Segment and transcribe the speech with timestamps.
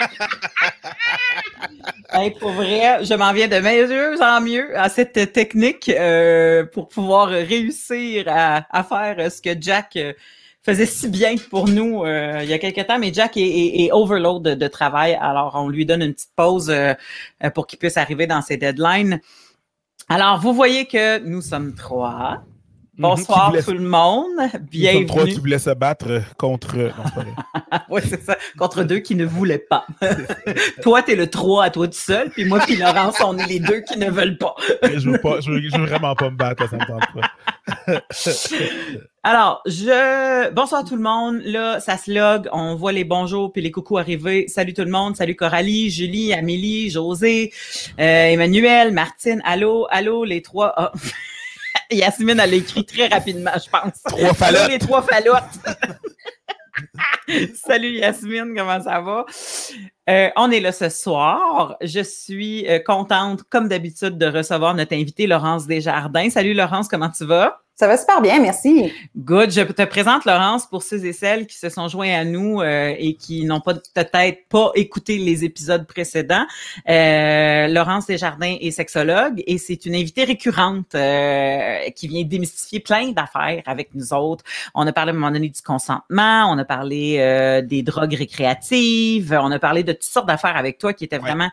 [2.40, 7.28] pour vrai, je m'en viens de mieux en mieux à cette technique euh, pour pouvoir
[7.28, 10.12] réussir à, faire ce que Jack euh,
[10.62, 13.92] faisait si bien pour nous euh, il y a quelques temps, mais Jack est, est,
[13.92, 16.72] overload de, travail, alors on lui donne une petite pause
[17.54, 19.20] pour qu'il puisse arriver dans ses deadlines.
[20.08, 22.42] Alors, vous voyez que nous sommes trois.
[23.00, 23.08] Mhm.
[23.08, 24.26] Bonsoir tout le monde.
[24.70, 25.06] Bienvenue.
[25.06, 26.76] trois qui voulaient se battre contre.
[27.88, 28.36] oui, c'est ça.
[28.58, 29.86] Contre deux qui ne voulaient pas.
[30.82, 33.58] toi, t'es le trois à toi tout seul, puis moi puis Laurence, on est les
[33.58, 34.54] deux qui ne veulent pas.
[34.82, 38.02] je, veux pas je, veux, vraiment pas me battre, ça me tente pas.
[39.22, 41.40] Alors, je bonsoir tout le monde.
[41.42, 42.50] Là, ça se log.
[42.52, 44.46] On voit les bonjours puis les coucous arriver.
[44.48, 45.16] Salut tout le monde.
[45.16, 47.50] Salut Coralie, Julie, Amélie, José,
[47.98, 49.40] euh, Emmanuel, Martine.
[49.46, 50.74] Allô, allô, les trois.
[50.76, 50.92] Ah.
[51.90, 54.02] Yasmine, elle l'a écrit très rapidement, je pense.
[54.04, 54.68] Trois falottes.
[54.68, 55.58] les trois falottes.
[57.54, 59.26] Salut Yasmine, comment ça va?
[60.08, 61.76] Euh, on est là ce soir.
[61.80, 66.30] Je suis euh, contente, comme d'habitude, de recevoir notre invité Laurence Desjardins.
[66.30, 67.60] Salut Laurence, comment tu vas?
[67.80, 68.92] Ça va super bien, merci.
[69.16, 69.52] Good.
[69.52, 72.94] Je te présente Laurence pour ceux et celles qui se sont joints à nous euh,
[72.98, 76.44] et qui n'ont pas peut-être pas écouté les épisodes précédents.
[76.90, 83.12] Euh, Laurence Desjardins est sexologue et c'est une invitée récurrente euh, qui vient démystifier plein
[83.12, 84.44] d'affaires avec nous autres.
[84.74, 88.12] On a parlé à un moment donné du consentement, on a parlé euh, des drogues
[88.12, 91.48] récréatives, on a parlé de toutes sortes d'affaires avec toi qui étaient vraiment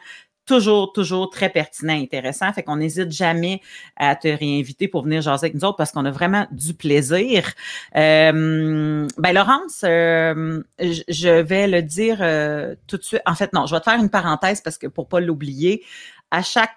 [0.47, 2.51] toujours, toujours très pertinent et intéressant.
[2.53, 3.61] Fait qu'on n'hésite jamais
[3.97, 7.53] à te réinviter pour venir jaser avec nous autres parce qu'on a vraiment du plaisir.
[7.95, 13.21] Euh, ben Laurence, euh, je vais le dire euh, tout de suite.
[13.27, 15.83] En fait, non, je vais te faire une parenthèse parce que pour pas l'oublier,
[16.31, 16.71] à chaque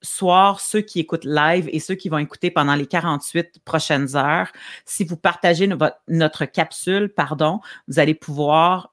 [0.00, 4.48] soir, ceux qui écoutent live et ceux qui vont écouter pendant les 48 prochaines heures,
[4.86, 5.68] si vous partagez
[6.08, 8.88] notre capsule, pardon, vous allez pouvoir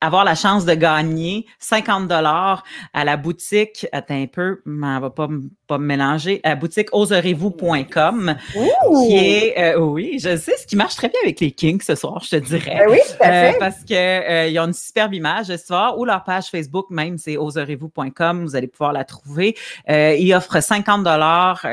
[0.00, 5.10] avoir la chance de gagner 50 dollars à la boutique, attends un peu, on va
[5.10, 5.28] pas
[5.70, 10.96] pas me mélanger, à boutique oserez-vous.com, qui est, euh, oui, je sais, ce qui marche
[10.96, 12.76] très bien avec les Kings ce soir, je te dirais.
[12.76, 13.54] Ben oui, tout à fait.
[13.54, 16.86] Euh, parce que euh, ils ont une superbe image ce soir, ou leur page Facebook
[16.90, 19.56] même, c'est oserez-vous.com, vous allez pouvoir la trouver.
[19.88, 21.64] ils offrent 50 dollars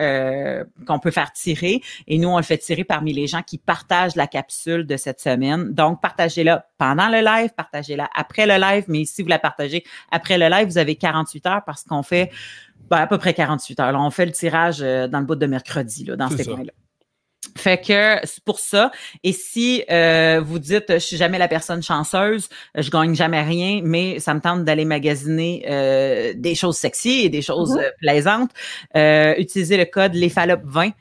[0.86, 4.16] qu'on peut faire tirer, et nous, on le fait tirer parmi les gens qui partagent
[4.16, 5.74] la capsule de cette semaine.
[5.74, 10.38] Donc, partagez-la pendant le live, partagez-la après le live, mais si vous la partagez après
[10.38, 12.32] le live, vous avez 48 heures parce qu'on fait
[12.90, 13.96] ben, à peu près 48 heures.
[13.96, 16.72] on fait le tirage euh, dans le bout de mercredi, là, dans ces coins-là.
[17.56, 18.92] Fait que c'est pour ça.
[19.24, 23.82] Et si euh, vous dites je suis jamais la personne chanceuse, je gagne jamais rien,
[23.84, 27.92] mais ça me tente d'aller magasiner euh, des choses sexy et des choses mm-hmm.
[28.00, 28.52] plaisantes,
[29.40, 30.92] utilisez le code LESFALOP20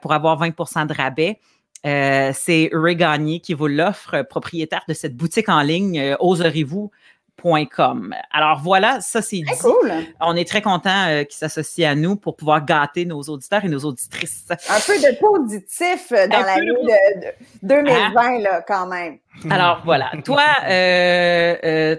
[0.00, 1.40] pour avoir 20% de rabais.
[1.84, 6.16] C'est Ray qui vous l'offre, propriétaire de cette boutique en ligne.
[6.18, 6.90] oserez-vous
[8.32, 9.44] alors voilà, ça c'est dit.
[9.60, 9.92] Cool.
[10.20, 13.68] On est très content euh, qu'ils s'associent à nous pour pouvoir gâter nos auditeurs et
[13.68, 14.46] nos auditrices.
[14.50, 17.28] Un peu de positif dans l'année de,
[17.62, 18.38] 2020 ah.
[18.40, 19.18] là quand même.
[19.50, 21.96] Alors voilà, toi euh, euh,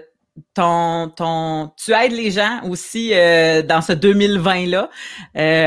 [0.54, 4.90] ton, ton, tu aides les gens aussi dans ce 2020-là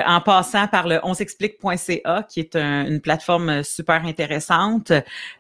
[0.06, 4.91] en passant par le onsexplique.ca qui est une plateforme super intéressante.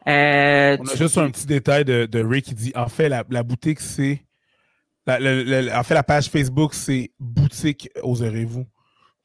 [0.05, 3.43] On a juste un petit détail de, de Ray qui dit en fait la, la
[3.43, 4.23] boutique c'est
[5.09, 8.65] en fait, la page Facebook, c'est Boutique Oserez-vous.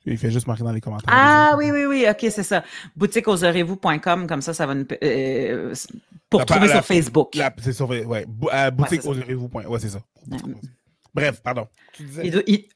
[0.06, 1.08] Il fait juste marquer dans les commentaires.
[1.10, 2.62] Ah oui, oui, oui, ok, c'est ça.
[2.96, 4.84] Boutiqueoserez-vous.com, comme ça, ça va nous.
[5.02, 5.74] Euh,
[6.28, 7.38] pour trouver sur Facebook.
[7.62, 9.50] C'est sur ouais, euh, Boutiqueoserez-vous.
[9.54, 10.00] Ouais, c'est ça.
[11.14, 11.68] Bref, pardon.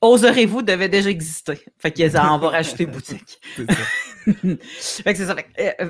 [0.00, 1.58] Oserez-vous devait déjà exister.
[1.78, 3.40] Fait qu'ils en va rajouter boutique.
[3.56, 5.02] c'est ça.
[5.02, 5.36] fait que c'est ça.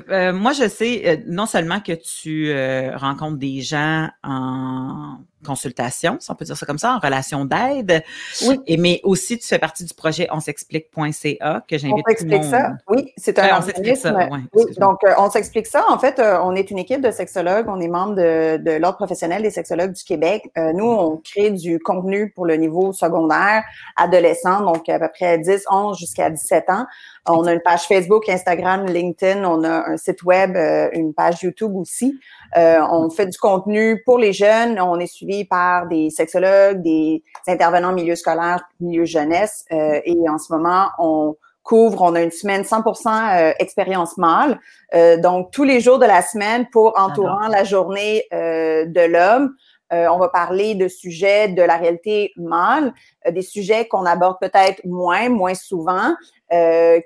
[0.09, 2.51] Euh, moi, je sais non seulement que tu
[2.97, 8.03] rencontres des gens en consultation, si on peut dire ça comme ça, en relation d'aide.
[8.45, 8.59] Oui.
[8.67, 12.43] Et, mais aussi, tu fais partie du projet onsexplique.ca que j'invite tout le monde.
[12.43, 14.13] ça, oui, c'est un on s'explique ça,
[14.53, 15.85] oui, donc, euh, on s'explique ça.
[15.89, 18.97] En fait, euh, on est une équipe de sexologues, on est membre de, de l'Ordre
[18.97, 20.49] professionnel des sexologues du Québec.
[20.57, 23.63] Euh, nous, on crée du contenu pour le niveau secondaire,
[23.95, 26.85] adolescent, donc à peu près 10, 11 jusqu'à 17 ans.
[27.27, 30.57] On a une page Facebook, Instagram, LinkedIn, on a un site web,
[30.93, 32.19] une page YouTube aussi.
[32.55, 37.93] On fait du contenu pour les jeunes, on est suivi par des sexologues, des intervenants
[37.93, 39.65] milieu scolaire, milieu jeunesse.
[39.71, 44.59] Euh, et en ce moment, on couvre, on a une semaine 100% euh, expérience mâle.
[44.95, 49.55] Euh, donc, tous les jours de la semaine pour entourant la journée de l'homme.
[49.91, 52.93] on va parler de sujets de la réalité mâle,
[53.29, 56.15] des sujets qu'on aborde peut-être moins, moins souvent,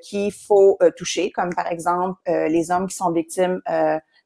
[0.02, 3.62] qu'il faut toucher, comme par exemple les hommes qui sont victimes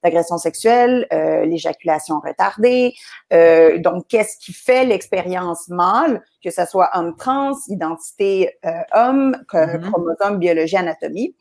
[0.03, 2.94] d'agression sexuelle, euh, l'éjaculation retardée.
[3.33, 9.38] Euh, donc, qu'est-ce qui fait l'expérience mâle, que ce soit homme trans, identité euh, homme,
[9.51, 9.81] mm-hmm.
[9.81, 11.35] chromosome, biologie, anatomie.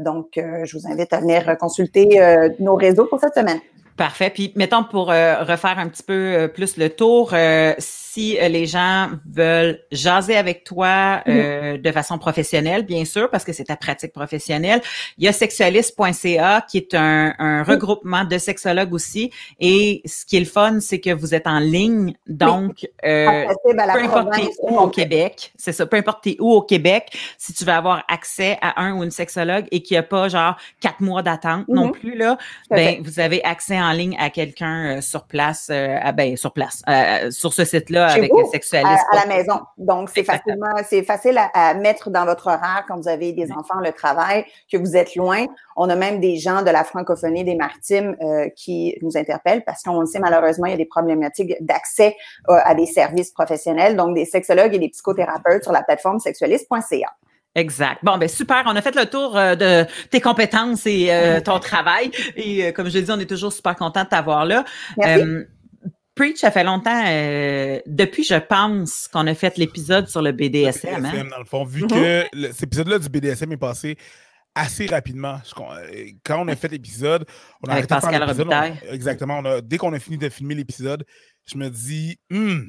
[0.00, 2.20] donc, je vous invite à venir consulter
[2.58, 3.60] nos réseaux pour cette semaine.
[3.96, 4.30] Parfait.
[4.30, 7.32] Puis, mettons, pour refaire un petit peu plus le tour,
[7.78, 13.44] si euh, les gens veulent jaser avec toi euh, de façon professionnelle, bien sûr, parce
[13.44, 14.80] que c'est ta pratique professionnelle,
[15.18, 19.30] il y a sexualiste.ca qui est un, regroupement de sexologues aussi.
[19.60, 23.78] Et ce qui est le fun, c'est que vous êtes en ligne, donc euh, peu
[23.80, 28.04] importe où au Québec, c'est ça, peu importe où au Québec, si tu veux avoir
[28.08, 31.66] accès à un ou une sexologue et qu'il n'y a pas genre quatre mois d'attente
[31.68, 31.92] non mhm.
[31.92, 32.38] plus là,
[32.70, 36.82] ben vous avez accès en ligne à quelqu'un sur place, à, ben sur place,
[37.30, 37.64] sur ce
[38.08, 38.50] site-là avec vous,
[39.12, 39.60] À, la maison.
[39.78, 43.80] Donc, c'est facilement, c'est facile à, mettre dans votre horaire quand vous avez des enfants,
[43.82, 45.46] le travail, que vous êtes loin.
[45.76, 49.82] On a même des gens de la francophonie des maritimes euh, qui nous interpellent parce
[49.82, 52.16] qu'on le sait malheureusement, il y a des problématiques d'accès
[52.48, 57.10] euh, à des services professionnels, donc des sexologues et des psychothérapeutes sur la plateforme sexualiste.ca.
[57.54, 57.98] Exact.
[58.02, 58.62] Bon, ben super.
[58.66, 61.10] On a fait le tour euh, de tes compétences et
[61.44, 62.10] ton travail.
[62.36, 64.64] Et comme je l'ai dit, on est toujours super content de t'avoir là.
[64.96, 65.46] Merci.
[66.14, 71.06] Preach, ça fait longtemps, euh, depuis, je pense, qu'on a fait l'épisode sur le BDSM.
[71.06, 71.24] Hein?
[71.30, 72.28] dans le fond, vu mm-hmm.
[72.30, 73.96] que cet épisode-là du BDSM est passé
[74.54, 75.40] assez rapidement.
[75.58, 77.24] Euh, quand on a fait l'épisode,
[77.62, 78.78] on a Avec Pascal Robitaille.
[78.90, 79.42] Exactement.
[79.62, 81.06] dès qu'on a fini de filmer l'épisode,
[81.46, 82.60] je me dis, hmm,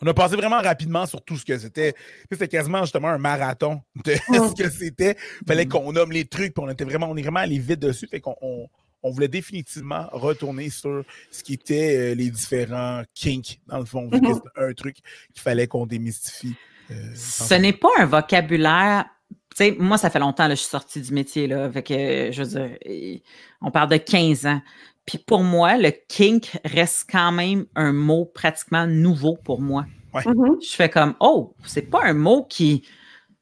[0.00, 1.94] on a passé vraiment rapidement sur tout ce que c'était.
[2.30, 5.16] C'était quasiment justement un marathon de ce que c'était.
[5.42, 5.68] Il fallait mm.
[5.68, 8.06] qu'on nomme les trucs, puis on était vraiment, on est vraiment allé vite dessus.
[8.06, 8.68] Fait qu'on on
[9.10, 14.40] voulait définitivement retourner sur ce qui était euh, les différents kinks, dans le fond, mm
[14.56, 14.96] un truc
[15.32, 16.54] qu'il fallait qu'on démystifie.
[16.90, 19.06] Euh, ce n'est pas un vocabulaire.
[19.56, 22.42] Tu sais, moi, ça fait longtemps que je suis sortie du métier, là, avec, je
[22.42, 23.20] veux dire,
[23.60, 24.60] on parle de 15 ans.
[25.08, 29.86] Puis pour moi, le kink reste quand même un mot pratiquement nouveau pour moi.
[30.12, 30.68] Mm-hmm.
[30.70, 32.82] Je fais comme, oh, c'est pas un mot qui,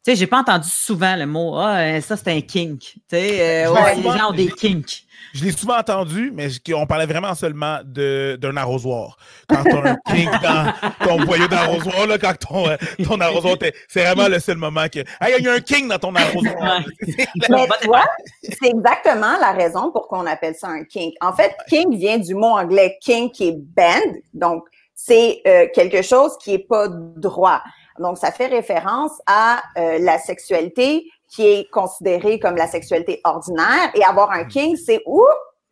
[0.07, 2.81] sais, j'ai pas entendu souvent le mot, ah, ça c'est un kink.
[2.81, 5.03] Tu sais, euh, les gens ont des kinks.
[5.35, 9.17] Je l'ai souvent entendu, mais on parlait vraiment seulement d'un arrosoir.
[9.49, 10.73] Quand tu as un kink dans
[11.05, 13.57] ton boyau d'arrosoir, quand ton, euh, ton arrosoir,
[13.89, 15.01] c'est vraiment le seul moment que.
[15.01, 16.83] il y a un king dans ton arrosoir.
[18.43, 21.15] c'est exactement la raison pour qu'on appelle ça un kink.
[21.21, 24.21] En fait, kink vient du mot anglais kink qui est bend.
[24.33, 24.65] Donc,
[24.95, 27.61] c'est euh, quelque chose qui est pas droit.
[27.99, 33.91] Donc, ça fait référence à euh, la sexualité qui est considérée comme la sexualité ordinaire.
[33.95, 35.25] Et avoir un king, c'est où?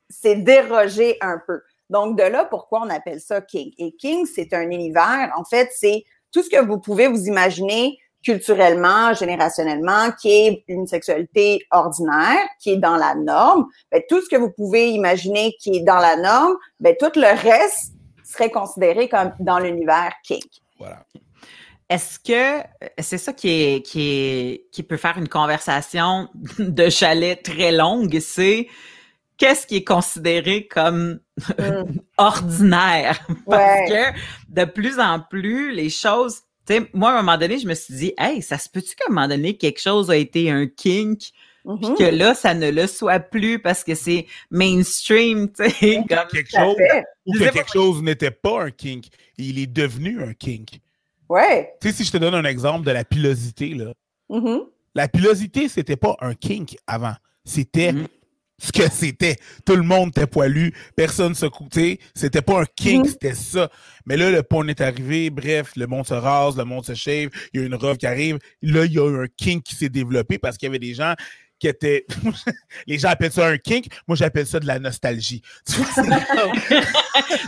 [0.09, 1.61] C'est déroger un peu.
[1.91, 3.73] Donc, de là, pourquoi on appelle ça king?
[3.79, 5.32] Et king, c'est un univers.
[5.37, 10.87] En fait, c'est tout ce que vous pouvez vous imaginer culturellement, générationnellement, qui est une
[10.87, 13.67] sexualité ordinaire, qui est dans la norme.
[13.93, 17.50] Ben, tout ce que vous pouvez imaginer qui est dans la norme, ben, tout le
[17.50, 17.93] reste
[18.25, 20.47] serait considéré comme dans l'univers kink.
[20.79, 21.05] Voilà.
[21.90, 22.66] Est-ce que
[22.98, 26.28] c'est ça qui est, qui est qui peut faire une conversation
[26.58, 28.69] de chalet très longue, c'est
[29.36, 31.20] qu'est-ce qui est considéré comme
[31.58, 31.98] mm.
[32.19, 33.20] ordinaire?
[33.46, 37.58] Parce que de plus en plus, les choses, tu sais, moi, à un moment donné,
[37.58, 40.17] je me suis dit, hey, ça se peut-tu qu'à un moment donné, quelque chose a
[40.17, 41.32] été un kink, puis
[41.67, 41.96] mm-hmm.
[41.96, 46.50] que là, ça ne le soit plus parce que c'est mainstream, tu sais, comme quelque
[46.50, 46.76] chose,
[47.26, 49.06] ou que quelque chose n'était pas un kink,
[49.38, 50.81] il est devenu un kink.
[51.28, 51.72] Ouais.
[51.81, 53.93] Tu sais, si je te donne un exemple de la pilosité, là.
[54.31, 54.60] Mm-hmm.
[54.94, 57.14] La pilosité, c'était pas un kink avant.
[57.44, 58.06] C'était mm-hmm.
[58.58, 59.36] ce que c'était.
[59.66, 61.98] Tout le monde était poilu, personne se coûtait.
[62.14, 63.10] C'était pas un kink, mm-hmm.
[63.10, 63.70] c'était ça.
[64.06, 67.31] Mais là, le pont est arrivé, bref, le monde se rase, le monde se shave,
[67.52, 68.38] il y a une robe qui arrive.
[68.62, 70.94] Là, il y a eu un kink qui s'est développé parce qu'il y avait des
[70.94, 71.14] gens
[71.58, 72.06] qui étaient.
[72.86, 75.43] les gens appellent ça un kink, moi j'appelle ça de la nostalgie.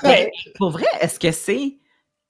[0.02, 1.76] Mais pour vrai, est-ce que c'est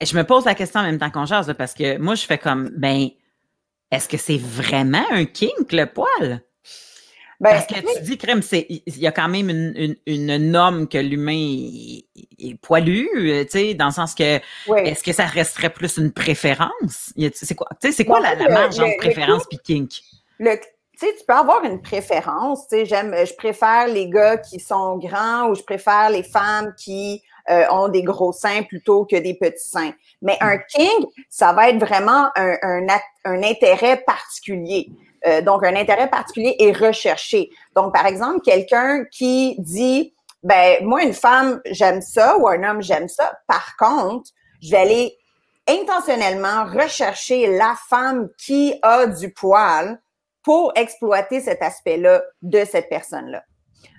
[0.02, 2.38] je me pose la question en même temps qu'on jase, parce que moi, je fais
[2.38, 3.08] comme, ben,
[3.90, 6.42] est-ce que c'est vraiment un kink, le poil?
[7.38, 10.96] Ben, parce que tu dis, crème, il y a quand même une, une, norme que
[10.96, 11.58] l'humain
[12.38, 14.40] est, poilu, euh, tu sais, dans le sens que,
[14.74, 17.12] est-ce que ça resterait plus une préférence?
[17.34, 19.90] C'est quoi, c'est quoi la, marge entre préférence et kink?
[20.38, 20.56] Le,
[20.98, 22.68] tu sais, tu peux avoir une préférence.
[22.68, 26.72] Tu sais, j'aime, je préfère les gars qui sont grands ou je préfère les femmes
[26.78, 29.92] qui euh, ont des gros seins plutôt que des petits seins.
[30.22, 32.86] Mais un king, ça va être vraiment un, un,
[33.24, 34.90] un intérêt particulier.
[35.26, 37.50] Euh, donc, un intérêt particulier est recherché.
[37.74, 42.82] Donc, par exemple, quelqu'un qui dit, ben, moi, une femme, j'aime ça, ou un homme,
[42.82, 43.32] j'aime ça.
[43.46, 44.30] Par contre,
[44.62, 45.18] je vais aller
[45.68, 50.00] intentionnellement rechercher la femme qui a du poil
[50.42, 53.42] pour exploiter cet aspect-là de cette personne-là.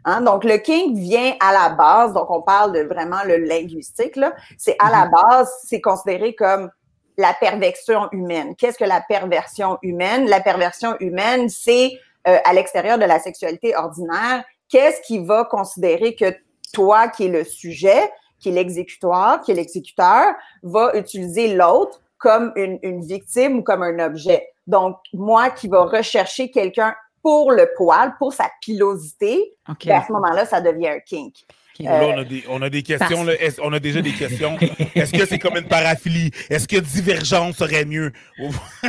[0.05, 0.21] Hein?
[0.21, 4.33] Donc, le kink vient à la base, donc on parle de vraiment le linguistique, là.
[4.57, 5.11] C'est à la mhm.
[5.11, 6.69] base, c'est considéré comme
[7.17, 8.55] la perversion humaine.
[8.55, 10.27] Qu'est-ce que la perversion humaine?
[10.29, 16.15] La perversion humaine, c'est euh, à l'extérieur de la sexualité ordinaire, qu'est-ce qui va considérer
[16.15, 16.33] que
[16.73, 22.51] toi, qui est le sujet, qui est l'exécutoire, qui est l'exécuteur, va utiliser l'autre comme
[22.55, 24.47] une, une, victime ou comme un objet.
[24.67, 26.95] Donc, moi qui va rechercher quelqu'un
[27.27, 31.33] pour le poil, pour sa pilosité, ben, à ce moment-là, ça devient un kink.
[31.77, 33.33] Là, on a, des, on a des questions, là.
[33.61, 34.57] on a déjà des questions?
[34.95, 36.31] Est-ce que c'est comme une paraphilie?
[36.49, 38.13] Est-ce que divergence serait mieux?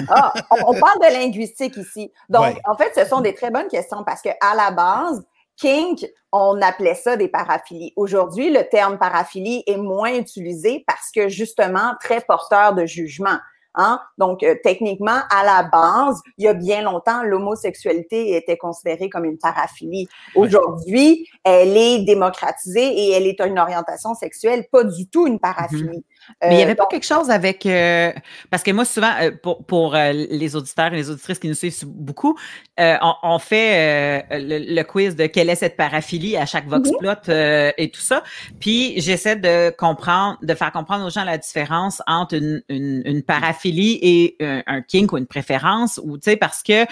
[0.09, 2.13] ah, on, parle de linguistique ici.
[2.29, 5.27] Donc, en fait, ce sont des très bonnes questions parce que à la base,
[5.57, 7.93] kink, on appelait ça des paraphilies.
[7.97, 13.39] Aujourd'hui, le terme paraphilie est moins utilisé parce que justement très porteur de jugement.
[13.75, 14.01] Hein?
[14.17, 19.25] Donc, euh, techniquement, à la base, il y a bien longtemps, l'homosexualité était considérée comme
[19.25, 20.09] une paraphilie.
[20.35, 25.41] Aujourd'hui, elle est démocratisée et elle est une orientation sexuelle, pas du tout une mm-hmm.
[25.41, 26.05] paraphilie.
[26.43, 28.13] Mais il n'y avait euh, pas quelque chose avec euh,
[28.51, 32.39] parce que moi souvent pour, pour les auditeurs et les auditrices qui nous suivent beaucoup,
[32.79, 38.01] on, fait le, quiz de quelle est cette paraphilie à chaque voxplot mm et tout
[38.01, 38.23] ça.
[38.61, 43.23] Puis j'essaie de comprendre, de faire comprendre aux gens la différence entre une, une, une
[43.23, 46.85] paraphilie et un, kink ou une préférence ou tu sais parce que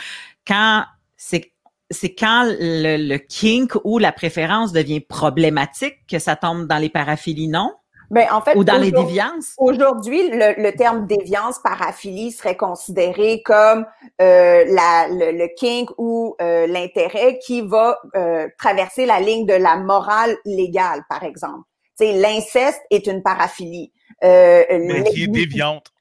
[0.46, 0.84] quand
[1.16, 1.52] c'est
[1.90, 6.88] c'est quand le, le, kink ou la préférence devient problématique que ça tombe dans les
[6.88, 7.74] paraphilies, non?
[8.10, 9.54] Ben, en fait, Ou dans les déviances?
[9.58, 13.86] Aujourd'hui, le, terme déviance, paraphilie serait considéré comme
[14.20, 19.76] euh, la, le, kink ou euh, l'intérêt qui va euh, traverser la ligne de la
[19.76, 21.64] morale légale, par exemple.
[22.00, 23.92] L'inceste est une paraphilie.
[24.22, 25.92] Mais qui est déviante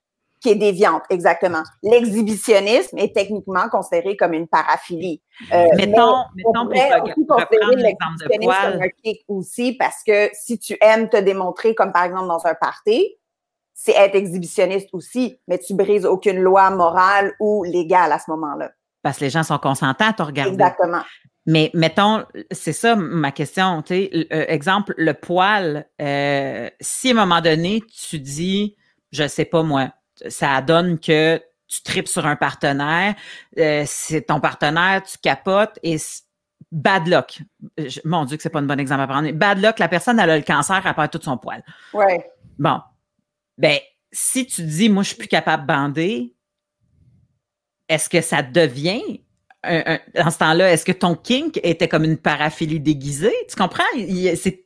[0.45, 1.63] qui est déviante, exactement.
[1.81, 5.23] L'exhibitionnisme est techniquement considéré comme une paraphilie.
[5.51, 7.45] Euh, mettons, mettons pour de
[8.37, 8.71] poil.
[8.71, 12.45] Comme un kick aussi, parce que si tu aimes te démontrer, comme par exemple dans
[12.45, 13.15] un party,
[13.73, 18.69] c'est être exhibitionniste aussi, mais tu brises aucune loi morale ou légale à ce moment-là.
[19.01, 20.53] Parce que les gens sont consentants à te regarder.
[20.53, 21.01] Exactement.
[21.47, 27.11] Mais mettons, c'est ça ma question, tu sais, euh, exemple, le poil, euh, si à
[27.13, 28.75] un moment donné, tu dis,
[29.11, 29.89] je sais pas moi,
[30.27, 33.15] ça donne que tu tripes sur un partenaire,
[33.57, 35.97] euh, c'est ton partenaire, tu capotes et
[36.71, 37.39] bad luck.
[38.03, 39.31] mon Dieu que c'est pas un bon exemple à prendre.
[39.31, 41.63] Bad luck, la personne elle a le cancer, elle perd tout son poil.
[41.93, 42.29] Ouais.
[42.59, 42.79] Bon.
[43.57, 43.79] Ben,
[44.11, 46.35] si tu dis moi je suis plus capable de bander,
[47.89, 49.21] est-ce que ça devient
[49.67, 53.33] un, dans ce temps-là, est-ce que ton kink était comme une paraphilie déguisée?
[53.49, 53.83] Tu comprends?
[54.35, 54.65] C'est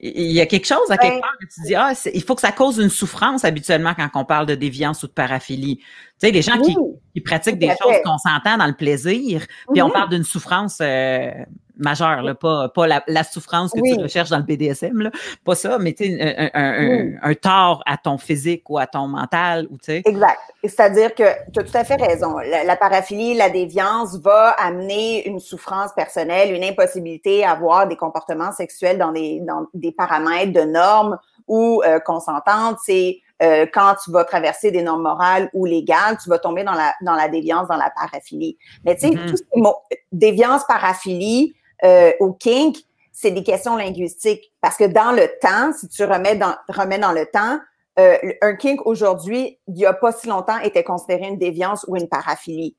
[0.00, 2.40] il y a quelque chose à quelque part que tu dis, ah, il faut que
[2.40, 5.78] ça cause une souffrance habituellement quand on parle de déviance ou de paraphilie.
[5.78, 5.84] Tu
[6.18, 6.76] sais, les gens qui,
[7.14, 11.32] qui, pratiquent des choses consentant dans le plaisir, puis on parle d'une souffrance euh,
[11.78, 15.10] majeur, là, pas, pas la, souffrance que tu recherches dans le BDSM, là.
[15.44, 19.66] pas ça, mais un, un, un, tort à ton physique ou à ton mental.
[19.70, 20.40] Ou, exact.
[20.62, 22.38] C'est-à-dire que tu as tout à fait raison.
[22.38, 28.52] La, paraphilie, la déviance va amener une souffrance personnelle, une impossibilité à avoir des comportements
[28.52, 32.78] sexuels dans des, dans des paramètres de normes ou euh, consentantes.
[32.84, 36.72] C'est euh, quand tu vas traverser des normes morales ou légales, tu vas tomber dans
[36.72, 38.58] la, dans la déviance, dans la paraphilie.
[38.84, 39.30] Mais tu sais, mm-hmm.
[39.30, 39.76] tous ces mots,
[40.10, 41.54] déviance, paraphilie,
[41.84, 42.76] euh, au kink,
[43.12, 44.52] c'est des questions linguistiques.
[44.60, 47.58] Parce que dans le temps, si tu remets dans, remets dans le temps,
[47.98, 51.96] euh, un kink aujourd'hui, il n'y a pas si longtemps, était considéré une déviance ou
[51.96, 52.76] une paraphilie.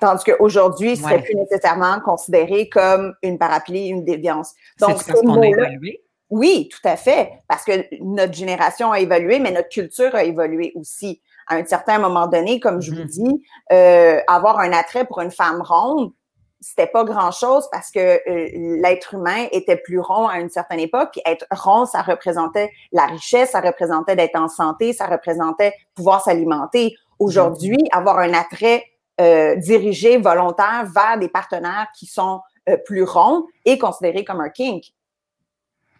[0.00, 4.52] Tandis qu'aujourd'hui, ce serait plus nécessairement considéré comme une paraphilie, une déviance.
[4.80, 6.02] Donc, parce qu'on a évolué?
[6.28, 7.30] Oui, tout à fait.
[7.46, 11.20] Parce que notre génération a évolué, mais notre culture a évolué aussi.
[11.46, 13.06] À un certain moment donné, comme je vous mm-hmm.
[13.06, 16.12] dis, euh, avoir un attrait pour une femme ronde,
[16.62, 21.08] c'était pas grand-chose parce que euh, l'être humain était plus rond à une certaine époque.
[21.12, 26.22] Puis être rond, ça représentait la richesse, ça représentait d'être en santé, ça représentait pouvoir
[26.22, 26.96] s'alimenter.
[27.18, 27.98] Aujourd'hui, mm-hmm.
[27.98, 28.84] avoir un attrait
[29.20, 34.48] euh, dirigé, volontaire vers des partenaires qui sont euh, plus ronds est considéré comme un
[34.48, 34.84] kink.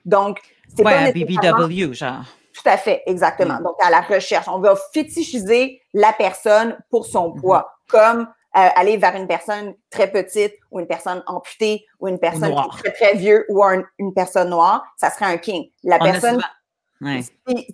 [0.05, 0.41] Donc,
[0.75, 2.23] c'est pas BBW, genre.
[2.55, 3.59] Tout à fait, exactement.
[3.59, 3.65] Mm.
[3.65, 7.41] Donc, à la recherche, on va fétichiser la personne pour son mm-hmm.
[7.41, 12.55] poids, comme aller vers une personne très petite ou une personne amputée ou une personne
[12.79, 13.63] très, très vieux ou
[13.99, 15.71] une personne noire, ça serait un king.
[15.85, 16.41] La personne.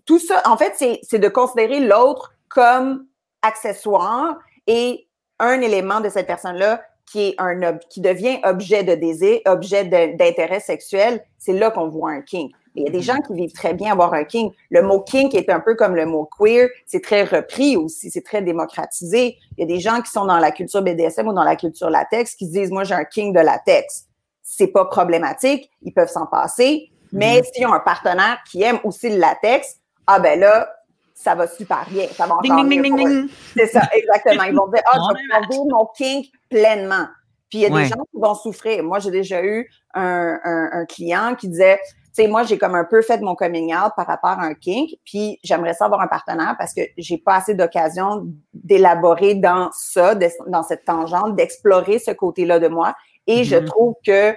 [0.07, 3.07] Tout ça, en fait, c'est de considérer l'autre comme
[3.43, 5.09] accessoire et
[5.39, 10.61] un élément de cette personne-là qui est un qui devient objet de désir, objet d'intérêt
[10.61, 12.51] sexuel, c'est là qu'on voit un king.
[12.75, 14.51] Il y a des gens qui vivent très bien avoir un king.
[14.71, 18.25] Le mot king est un peu comme le mot queer, c'est très repris aussi, c'est
[18.25, 19.37] très démocratisé.
[19.57, 21.91] Il y a des gens qui sont dans la culture BDSM ou dans la culture
[21.91, 24.07] latex qui disent moi j'ai un king de latex.
[24.43, 26.91] c'est pas problématique, ils peuvent s'en passer.
[27.13, 30.69] Mais s'ils ont un partenaire qui aime aussi le latex, ah ben là,
[31.15, 32.07] ça va super bien.
[32.13, 34.45] Ça va encore mieux C'est ça, exactement.
[34.45, 37.07] Ils vont dire, ah, je vais pouvoir vivre mon kink pleinement.
[37.51, 38.83] Puis il y a des gens qui vont souffrir.
[38.85, 41.81] Moi, j'ai déjà eu un, un, un, client qui disait,
[42.19, 44.55] tu sais, moi, j'ai comme un peu fait mon coming out par rapport à un
[44.55, 49.71] kink, puis j'aimerais ça avoir un partenaire parce que j'ai pas assez d'occasion d'élaborer dans
[49.73, 50.17] ça,
[50.49, 52.97] dans cette tangente, d'explorer ce côté-là de moi.
[53.29, 53.65] Et je mm-hmm.
[53.67, 54.35] trouve que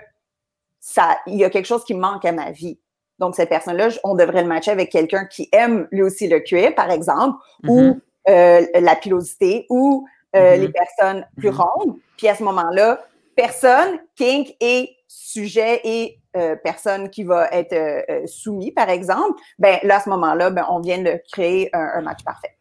[0.79, 2.79] ça, il y a quelque chose qui manque à ma vie.
[3.17, 6.75] Donc, cette personne-là, on devrait le matcher avec quelqu'un qui aime lui aussi le cuir,
[6.75, 7.99] par exemple, ou mm-hmm.
[8.29, 10.71] euh, la pilosité, ou euh, les mm-hmm.
[10.71, 11.95] personnes plus rondes.
[12.17, 13.01] Puis à ce moment-là,
[13.35, 19.77] personne, kink et sujet et euh, personne qui va être euh, soumis, par exemple, ben
[19.83, 22.57] là, à ce moment-là, ben, on vient de créer un match parfait.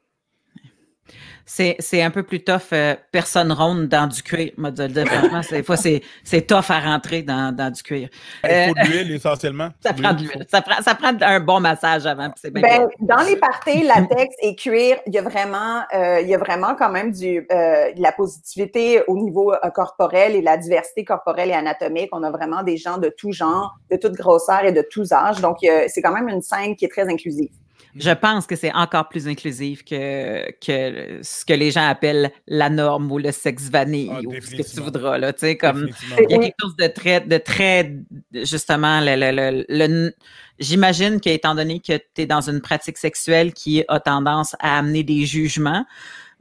[1.53, 4.53] C'est un peu plus tough, euh, personne ronde dans du cuir.
[4.57, 8.09] Moi, de dire, franchement, des fois, c'est tough à rentrer dans, dans du cuir.
[8.45, 9.71] Il faut de euh, l'huile, essentiellement.
[9.81, 10.47] Ça prend de l'huile.
[10.49, 12.31] Ça prend, ça prend un bon massage avant.
[12.53, 16.39] Ben, dans les parties latex et cuir, il y a vraiment, euh, il y a
[16.39, 21.55] vraiment quand même du, de la positivité au niveau corporel et la diversité corporelle et
[21.55, 22.11] anatomique.
[22.13, 25.41] On a vraiment des gens de tout genre, de toute grosseur et de tous âges.
[25.41, 27.51] Donc, c'est quand même une scène qui est très inclusive.
[27.97, 32.71] Je pense que c'est encore plus inclusif que, que ce que les gens appellent la
[32.71, 35.19] norme ou le sexe vanille ah, ou ce que tu voudras.
[35.19, 37.97] Là, comme, il y a quelque chose de très, de très
[38.33, 40.15] justement, le, le,
[40.59, 45.03] j'imagine qu'étant donné que tu es dans une pratique sexuelle qui a tendance à amener
[45.03, 45.85] des jugements,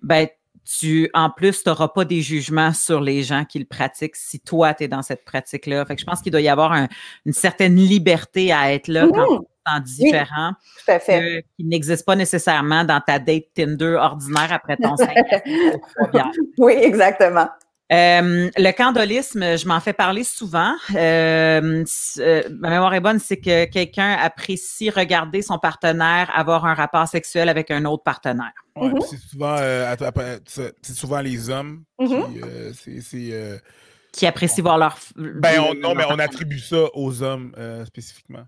[0.02, 0.28] ben,
[0.66, 4.40] tu, en plus, tu n'auras pas des jugements sur les gens qui le pratiquent si
[4.40, 5.86] toi, tu es dans cette pratique-là.
[5.86, 6.74] Fait que je pense qu'il doit y avoir
[7.26, 9.08] une certaine liberté à être là
[9.66, 10.54] quand différent
[10.86, 15.14] qui n'existe pas nécessairement dans ta date Tinder ordinaire après ton 5
[16.58, 17.48] Oui, exactement.
[17.92, 20.76] Euh, le candolisme, je m'en fais parler souvent.
[20.94, 21.84] Euh,
[22.20, 27.08] euh, ma mémoire est bonne, c'est que quelqu'un apprécie regarder son partenaire avoir un rapport
[27.08, 28.54] sexuel avec un autre partenaire.
[28.76, 29.06] Mm-hmm.
[29.10, 29.56] c'est souvent,
[30.46, 33.60] c'est souvent les hommes qui, mm-hmm.
[34.12, 34.98] qui apprécient voir leur.
[35.16, 37.54] Ben, non, mais on attribue ça aux hommes
[37.86, 38.46] spécifiquement.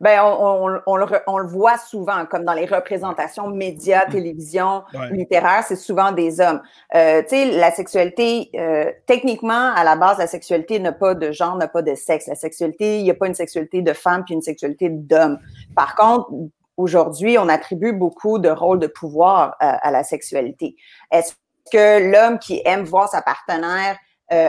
[0.00, 4.10] Ben, on, on, on, le, on, le, voit souvent, comme dans les représentations médias, mm.
[4.10, 6.62] télévision, littéraires, c'est souvent des hommes.
[6.94, 11.32] Euh, tu sais, la sexualité, euh, techniquement, à la base, la sexualité n'a pas de
[11.32, 12.26] genre, n'a pas de sexe.
[12.26, 15.38] La sexualité, il n'y a pas une sexualité de femme puis une sexualité d'homme.
[15.74, 16.30] Par contre,
[16.76, 20.76] aujourd'hui, on attribue beaucoup de rôles de pouvoir euh, à la sexualité.
[21.10, 21.34] Est-ce
[21.70, 23.96] que l'homme qui aime voir sa partenaire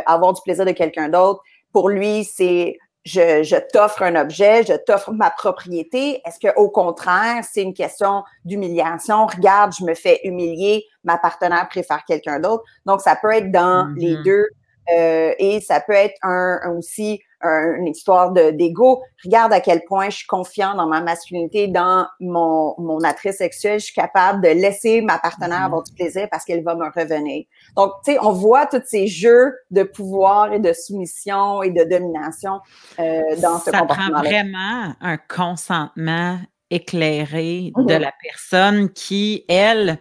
[0.05, 4.73] avoir du plaisir de quelqu'un d'autre, pour lui, c'est je, je t'offre un objet, je
[4.73, 6.21] t'offre ma propriété.
[6.25, 9.25] Est-ce que au contraire, c'est une question d'humiliation?
[9.25, 12.63] Regarde, je me fais humilier, ma partenaire préfère quelqu'un d'autre.
[12.85, 14.23] Donc, ça peut être dans les mm-hmm.
[14.23, 14.47] deux
[14.91, 19.01] euh, et ça peut être un, aussi une histoire d'ego.
[19.23, 23.79] Regarde à quel point je suis confiant dans ma masculinité, dans mon, mon attrait sexuel.
[23.79, 25.65] Je suis capable de laisser ma partenaire mm-hmm.
[25.65, 27.45] avoir du plaisir parce qu'elle va me revenir.
[27.75, 31.83] Donc, tu sais, on voit tous ces jeux de pouvoir et de soumission et de
[31.83, 32.59] domination
[32.99, 34.05] euh, dans ce comportement-là.
[34.05, 37.99] Ça prend vraiment un consentement éclairé de mm-hmm.
[37.99, 39.99] la personne qui, elle,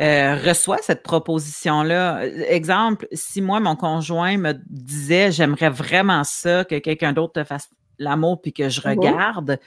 [0.00, 2.26] euh, reçoit cette proposition-là.
[2.48, 7.70] Exemple, si moi, mon conjoint me disait j'aimerais vraiment ça, que quelqu'un d'autre te fasse
[7.98, 8.98] l'amour puis que je mhm.
[8.98, 9.60] regarde,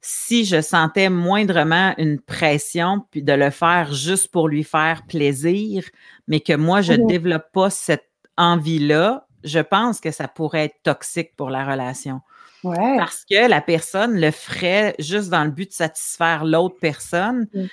[0.00, 5.84] si je sentais moindrement une pression puis de le faire juste pour lui faire plaisir,
[6.26, 7.06] mais que moi, je ne mhm.
[7.06, 12.20] développe pas cette envie-là, je pense que ça pourrait être toxique pour la relation.
[12.62, 17.46] Parce que la personne le ferait juste dans le but de satisfaire l'autre personne.
[17.54, 17.64] Mm.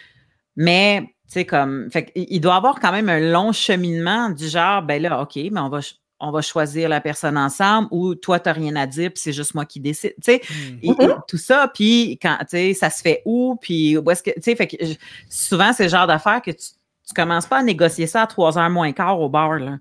[0.57, 5.01] Mais sais, comme, fait, il doit avoir quand même un long cheminement du genre, ben
[5.01, 5.79] là, OK, mais on va,
[6.19, 9.33] on va choisir la personne ensemble ou toi, tu n'as rien à dire, puis c'est
[9.33, 10.13] juste moi qui décide.
[10.23, 10.41] Tu sais,
[10.83, 11.19] mm-hmm.
[11.27, 14.41] tout ça, puis quand, tu sais, ça se fait où, puis où est-ce que, tu
[14.41, 14.75] sais, fait que
[15.29, 16.67] souvent, c'est le genre d'affaires que tu,
[17.07, 19.77] tu commences pas à négocier ça à trois heures moins quart au bar, là.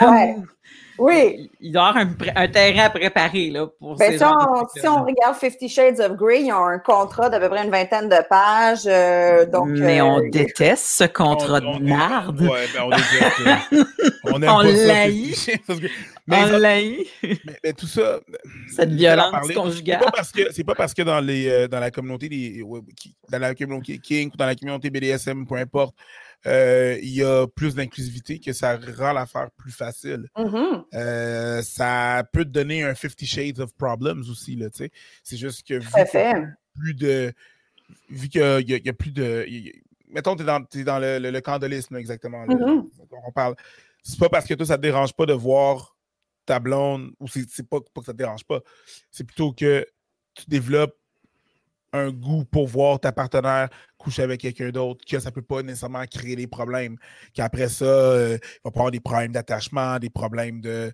[1.00, 1.50] Oui.
[1.60, 5.02] Il doit y avoir un, terrain à préparer là, pour ben, si, on, si on
[5.04, 8.22] regarde Fifty Shades of Grey, ils ont un contrat d'à peu près une vingtaine de
[8.28, 8.86] pages.
[8.86, 12.42] Euh, donc, Mais on euh, déteste ce contrat de merde.
[12.42, 13.40] Ouais, ben on déteste.
[14.24, 14.62] on aime on on
[16.58, 17.08] l'aïe.
[17.64, 18.20] Mais, tout ça.
[18.76, 20.02] Cette violence conjugale.
[20.50, 22.62] C'est pas parce que dans, les, euh, dans la communauté des,
[23.30, 25.94] dans la communauté King ou dans la communauté BDSM, peu importe,
[26.46, 30.28] euh, il y a plus d'inclusivité, que ça rend l'affaire plus facile.
[30.36, 30.84] Mm-hmm.
[30.94, 34.90] Euh, ça peut te donner un 50 Shades of Problems aussi, là, tu sais.
[35.22, 37.32] C'est juste que vu plus de...
[38.08, 39.46] Vu qu'il y, a plus de...
[40.08, 42.46] mettons, tu es dans, es dans le, le, candolisme, exactement.
[42.46, 42.88] Mm-hmm.
[43.26, 43.56] On parle...
[44.02, 45.96] C'est pas parce que toi, ça te dérange pas de voir
[46.46, 48.60] ta blonde, ou c'est pas, pas que ça te dérange pas,
[49.10, 49.86] c'est plutôt que
[50.34, 50.96] tu développes
[51.92, 56.04] un goût pour voir ta partenaire coucher avec quelqu'un d'autre, que ça peut pas nécessairement
[56.06, 56.96] créer des problèmes.
[57.34, 60.92] Qu'après ça, euh, il va pas avoir des problèmes d'attachement, des problèmes de,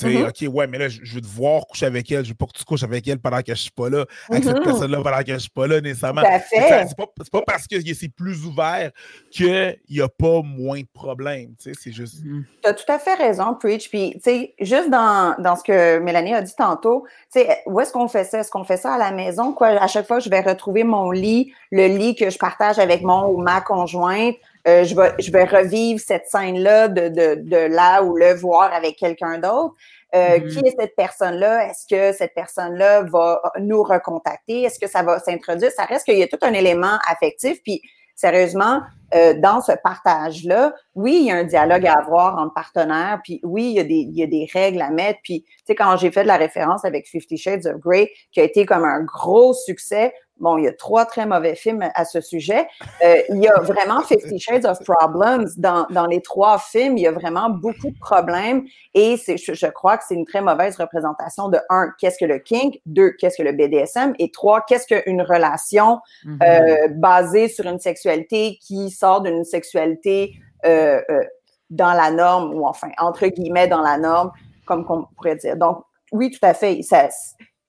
[0.00, 0.48] tu sais, mm-hmm.
[0.48, 2.24] OK, ouais, mais là, je, veux te voir coucher avec elle.
[2.24, 4.06] Je veux pas que tu couches avec elle pendant que je suis pas là.
[4.30, 4.64] Avec cette mm-hmm.
[4.64, 6.22] personne-là pendant que je suis pas là, nécessairement.
[6.48, 8.90] C'est pas, pas, parce que c'est plus ouvert
[9.30, 11.54] qu'il n'y a pas moins de problèmes.
[11.56, 12.24] Tu sais, c'est juste.
[12.24, 12.44] Mm-hmm.
[12.62, 13.90] Tu as tout à fait raison, Preach.
[13.90, 17.80] Puis, tu sais, juste dans, dans, ce que Mélanie a dit tantôt, tu sais, où
[17.80, 18.40] est-ce qu'on fait ça?
[18.40, 19.52] Est-ce qu'on fait ça à la maison?
[19.52, 23.02] Quoi, à chaque fois, je vais retrouver mon lit, le lit que je partage avec
[23.02, 24.36] mon ou ma conjointe.
[24.68, 28.72] Euh, je, vais, je vais revivre cette scène-là de, de, de là ou le voir
[28.72, 29.74] avec quelqu'un d'autre.
[30.14, 30.48] Euh, mm-hmm.
[30.48, 31.68] Qui est cette personne-là?
[31.68, 34.62] Est-ce que cette personne-là va nous recontacter?
[34.62, 35.70] Est-ce que ça va s'introduire?
[35.70, 37.62] Ça reste qu'il y a tout un élément affectif.
[37.62, 37.80] Puis,
[38.16, 38.80] sérieusement,
[39.14, 43.40] euh, dans ce partage-là, oui, il y a un dialogue à avoir entre partenaires, puis
[43.44, 45.20] oui, il y, a des, il y a des règles à mettre.
[45.22, 48.40] Puis, tu sais, quand j'ai fait de la référence avec Fifty Shades of Grey, qui
[48.40, 52.04] a été comme un gros succès, Bon, il y a trois très mauvais films à
[52.04, 52.66] ce sujet.
[53.04, 56.98] Euh, il y a vraiment Fifty Shades of Problems dans, dans les trois films.
[56.98, 60.40] Il y a vraiment beaucoup de problèmes et c'est, je, crois que c'est une très
[60.40, 64.62] mauvaise représentation de un, qu'est-ce que le kink, deux, qu'est-ce que le BDSM et trois,
[64.62, 66.38] qu'est-ce qu'une relation mm-hmm.
[66.42, 71.24] euh, basée sur une sexualité qui sort d'une sexualité euh, euh,
[71.70, 74.32] dans la norme ou enfin entre guillemets dans la norme,
[74.66, 75.56] comme on pourrait dire.
[75.56, 76.82] Donc oui, tout à fait.
[76.82, 77.08] Ça,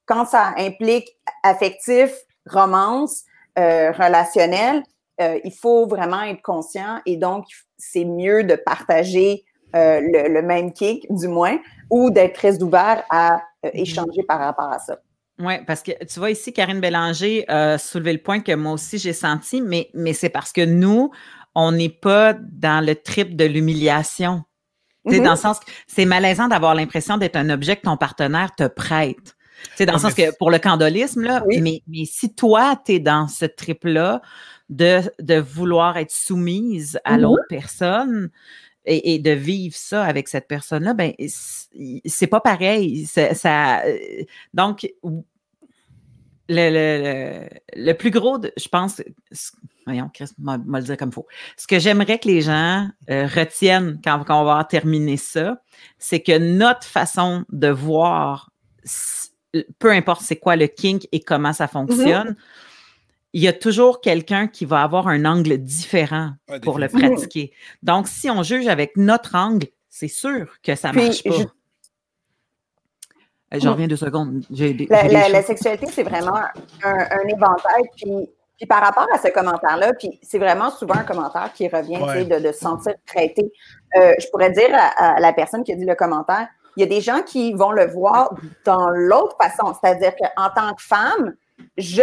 [0.05, 1.07] quand ça implique
[1.43, 2.11] affectif,
[2.49, 3.23] romance
[3.59, 4.83] euh, relationnelle,
[5.19, 7.45] euh, il faut vraiment être conscient et donc
[7.77, 9.43] c'est mieux de partager
[9.75, 11.57] euh, le, même kick, du moins,
[11.89, 13.71] ou d'être très ouvert à mm-hmm.
[13.73, 14.97] échanger par rapport à ça.
[15.39, 18.97] Oui, parce que tu vois ici, Karine Bélanger a soulevé le point que moi aussi
[18.97, 21.11] j'ai senti, mais, mais c'est parce que nous,
[21.55, 24.43] on n'est pas dans le trip de l'humiliation.
[25.05, 25.35] Dans le mm-hmm.
[25.35, 29.35] sens que c'est malaisant d'avoir l'impression d'être un objet que ton partenaire te prête.
[29.75, 32.99] C'est dans le sens que pour le candolisme, là, mais, mais si toi, tu es
[32.99, 34.21] dans ce trip-là
[34.69, 37.21] de, de vouloir être soumise à mm-hmm.
[37.21, 38.29] l'autre personne,
[38.85, 41.13] et, de vivre ça avec cette personne-là, ben
[42.05, 43.05] c'est pas pareil.
[43.05, 43.83] Ça,
[44.53, 44.87] donc,
[46.49, 49.01] le, le, plus gros, je pense,
[49.85, 51.27] voyons, Chris, m'a le dire comme il faut.
[51.57, 55.61] Ce que j'aimerais que les gens euh, retiennent quand, quand, on va terminer ça,
[55.97, 58.51] c'est que notre façon de voir
[59.79, 62.35] peu importe c'est quoi le kink et comment ça fonctionne, mm-hmm.
[63.33, 66.31] il y a toujours quelqu'un qui va avoir un angle différent
[66.63, 67.51] pour le pratiquer.
[67.83, 71.51] Donc, si on juge avec notre angle, c'est sûr que ça ne marche pas.
[73.53, 74.43] Euh, j'en reviens deux secondes.
[74.49, 76.39] la, sexualité, c'est vraiment
[76.83, 77.83] un, éventail.
[77.97, 81.99] Puis, puis, par rapport à ce commentaire-là, puis c'est vraiment souvent un commentaire qui revient
[82.25, 83.51] de, de, se sentir traité.
[83.97, 86.85] Euh, je pourrais dire à, la personne qui a dit le commentaire, il y a
[86.85, 88.33] des gens qui vont le voir
[88.65, 91.35] dans l'autre façon, c'est-à-dire qu'en tant que femme,
[91.77, 92.01] je,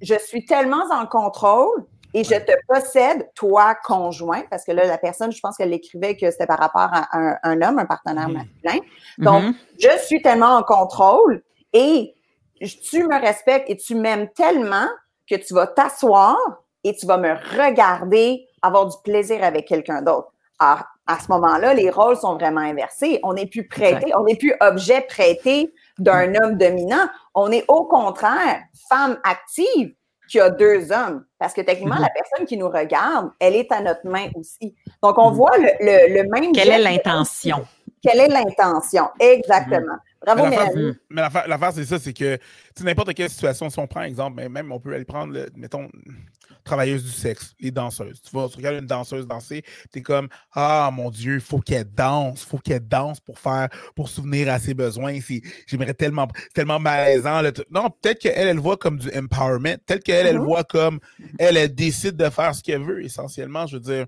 [0.00, 1.84] je suis tellement en contrôle
[2.14, 6.16] et je te possède, toi, conjoint, parce que là, la personne, je pense qu'elle écrivait
[6.16, 8.48] que c'était par rapport à un, homme, un partenaire mm-hmm.
[8.64, 8.86] masculin.
[9.18, 9.54] Donc, mm-hmm.
[9.78, 11.42] je suis tellement en contrôle
[11.74, 12.14] et
[12.60, 14.88] tu me respectes et tu m'aimes tellement
[15.28, 16.38] que tu vas t'asseoir
[16.84, 20.32] et tu vas me regarder avoir du plaisir avec quelqu'un d'autre.
[20.58, 23.20] Alors, à ce moment-là, les rôles sont vraiment inversés.
[23.22, 27.08] On n'est plus prêté, on n'est plus objet prêté d'un homme dominant.
[27.34, 29.94] On est au contraire femme active
[30.28, 31.24] qui a deux hommes.
[31.38, 32.14] Parce que techniquement, la mhm.
[32.14, 34.74] personne qui nous regarde, elle est à notre main aussi.
[35.02, 35.36] Donc, on mhm.
[35.36, 36.52] voit le, le, même.
[36.52, 37.64] Quelle est l'intention?
[38.02, 39.08] Quelle est l'intention?
[39.20, 39.94] Exactement.
[39.94, 40.00] Mhm.
[40.22, 40.94] Bravo, Mélanie.
[41.10, 42.38] Mais l'affaire, c'est ça, c'est que
[42.82, 45.88] n'importe quelle situation, si on prend un exemple, mais même on peut aller prendre, mettons,
[46.66, 48.20] travailleuses du sexe, les danseuses.
[48.20, 51.60] Tu vois, tu regardes une danseuse danser, tu es comme Ah mon Dieu, il faut
[51.60, 55.18] qu'elle danse, il faut qu'elle danse pour faire, pour souvenir à ses besoins.
[55.66, 57.42] J'aimerais tellement, tellement malaisant.
[57.70, 60.44] Non, peut-être qu'elle, elle voit comme du empowerment, peut-être qu'elle, elle mm-hmm.
[60.44, 61.00] voit comme
[61.38, 63.66] elle, elle décide de faire ce qu'elle veut, essentiellement.
[63.66, 64.06] Je veux dire,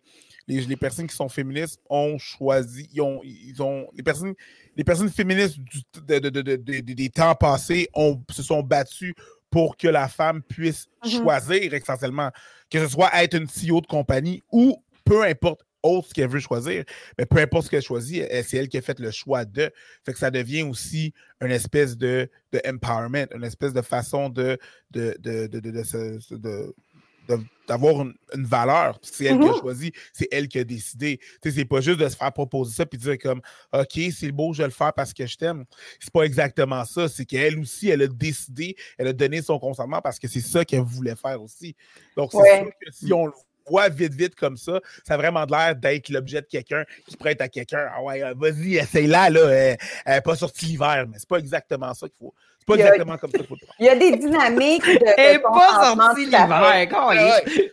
[0.49, 4.35] les, les, personnes qui sont féministes ont choisi, ils ont, ils ont les personnes,
[4.77, 9.15] les personnes féministes du, des temps passés ont, se sont battues
[9.51, 11.23] pour que la femme puisse mm-hmm.
[11.23, 12.31] choisir essentiellement,
[12.71, 16.41] que ce soit être une CEO de compagnie ou peu importe autre ce qu'elle veut
[16.41, 16.85] choisir,
[17.17, 19.71] mais peu importe ce qu'elle choisit, c'est elle qui a fait le choix de.
[20.05, 24.59] Fait que ça devient aussi une espèce de, de empowerment, une espèce de façon de,
[24.91, 26.75] de, de, de
[27.67, 28.99] d'avoir une, valeur.
[29.03, 29.61] C'est elle qui a mm-hmm.
[29.61, 31.21] choisi, c'est elle qui a décidé.
[31.43, 33.41] C'est pas juste de se faire proposer ça puis dire comme
[33.73, 35.65] OK, c'est beau, je vais le faire parce que je t'aime.
[36.01, 37.09] C'est pas exactement ça.
[37.09, 40.65] C'est qu'elle aussi, elle a décidé, elle a donné son consentement parce que c'est ça
[40.65, 41.77] qu'elle voulait faire aussi.
[42.17, 43.33] Donc, c'est sûr que si on le
[43.91, 47.49] vite, vite comme ça, ça a vraiment l'air d'être l'objet de quelqu'un qui prête à
[47.49, 47.89] quelqu'un.
[47.95, 49.51] Ah ouais, euh, vas-y, essaye-la, là.
[49.51, 49.77] Elle
[50.07, 52.35] n'est pas sortie l'hiver, mais c'est pas exactement ça qu'il faut.
[52.59, 53.77] C'est pas exactement comme ça qu'il faut le prendre.
[53.81, 55.15] Il y a des dynamiques de.
[55.17, 56.49] Elle n'est pas sortie l'hiver.
[56.49, 56.89] Ouais,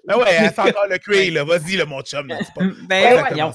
[0.08, 1.43] ah ouais, elle sent encore le cray, là.
[1.43, 2.27] Vas-y, là, mon chum.
[2.27, 2.38] là.
[2.39, 3.53] C'est pas, Ben, pas voyons.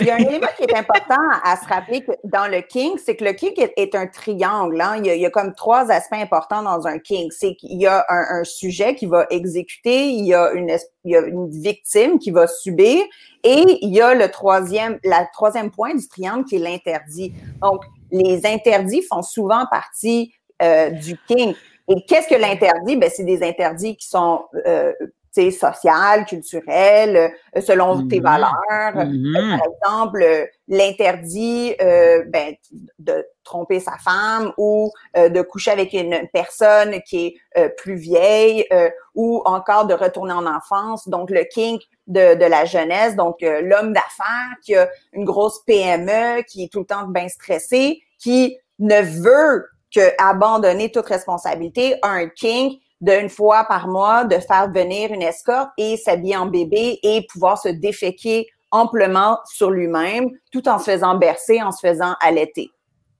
[0.00, 2.98] Il y a un élément qui est important à se rappeler que dans le king,
[3.04, 4.80] c'est que le king est, un triangle.
[4.80, 4.96] hein.
[4.98, 7.28] Il, y a, il y a comme trois aspects importants dans un king.
[7.30, 11.12] C'est qu'il y a un, un sujet qui va exécuter, il y, a une, il
[11.12, 13.04] y a une victime qui va subir,
[13.42, 17.32] et il y a le troisième, la troisième point du triangle qui est l'interdit.
[17.62, 20.32] Donc, les interdits font souvent partie
[20.62, 21.54] euh, du king.
[21.88, 22.96] Et qu'est-ce que l'interdit?
[22.96, 24.92] Ben, c'est des interdits qui sont euh,
[25.34, 28.22] sociales, culturelles, euh, selon tes Mhm.
[28.22, 29.06] valeurs.
[29.06, 29.58] Mhm.
[29.58, 32.54] Par exemple, euh, l'interdit euh, ben,
[32.98, 37.94] de tromper sa femme ou euh, de coucher avec une personne qui est euh, plus
[37.96, 41.08] vieille euh, ou encore de retourner en enfance.
[41.08, 45.60] Donc, le kink de, de la jeunesse, donc euh, l'homme d'affaires qui a une grosse
[45.64, 51.96] PME, qui est tout le temps bien stressé, qui ne veut que abandonner toute responsabilité,
[52.02, 56.98] un kink d'une fois par mois de faire venir une escorte et s'habiller en bébé
[57.02, 62.14] et pouvoir se déféquer amplement sur lui-même tout en se faisant bercer, en se faisant
[62.20, 62.70] allaiter.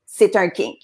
[0.07, 0.79] C'est un kink.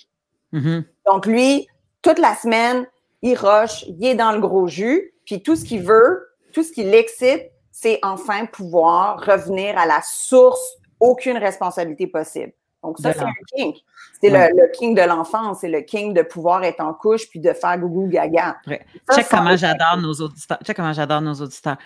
[0.52, 0.84] Mhm.
[1.06, 1.68] Donc lui,
[2.02, 2.86] toute la semaine,
[3.22, 6.72] il rush, il est dans le gros jus, puis tout ce qu'il veut, tout ce
[6.72, 12.52] qui l'excite, c'est enfin pouvoir revenir à la source, aucune responsabilité possible.
[12.86, 13.76] Donc ça, c'est un kink.
[14.22, 14.48] C'est Ouais.
[14.50, 17.52] le, le king de l'enfance, c'est le king de pouvoir être en couche puis de
[17.52, 18.56] faire gougou gaga.
[18.66, 20.58] Ça, Check ça, comment j'adore nos auditeurs.
[20.64, 21.76] Check comment j'adore nos auditeurs.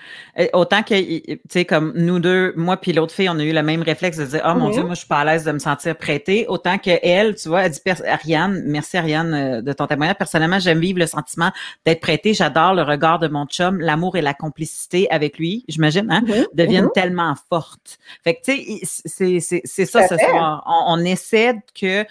[0.53, 3.63] Autant que, tu sais, comme nous deux, moi puis l'autre fille, on a eu le
[3.65, 4.73] même réflexe de dire, oh mon Mhm.
[4.73, 6.47] Dieu, moi, je suis pas à l'aise de me sentir prêtée.
[6.49, 10.17] Autant que elle, tu vois, elle dit, Ariane, merci Ariane euh, de ton témoignage.
[10.17, 11.51] Personnellement, j'aime vivre le sentiment
[11.85, 12.33] d'être prêtée.
[12.33, 13.81] J'adore le regard de mon chum.
[13.81, 16.47] L'amour et la complicité avec lui, j'imagine, hein, Mhm.
[16.55, 16.91] deviennent Mhm.
[16.95, 17.99] tellement fortes.
[18.23, 20.63] Fait que, tu sais, c'est, ça à ce soir.
[20.67, 22.05] On, on essaie que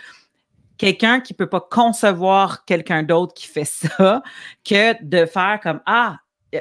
[0.77, 4.23] quelqu'un qui peut pas concevoir quelqu'un d'autre qui fait ça,
[4.67, 6.17] que de faire comme ah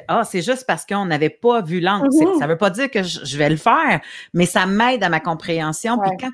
[0.09, 2.09] ah c'est juste parce qu'on n'avait pas vu l'angle.
[2.13, 2.39] Mhm.
[2.39, 4.01] Ça veut pas dire que je, je vais le faire,
[4.35, 5.99] mais ça m'aide à ma compréhension.
[5.99, 6.31] Puis quand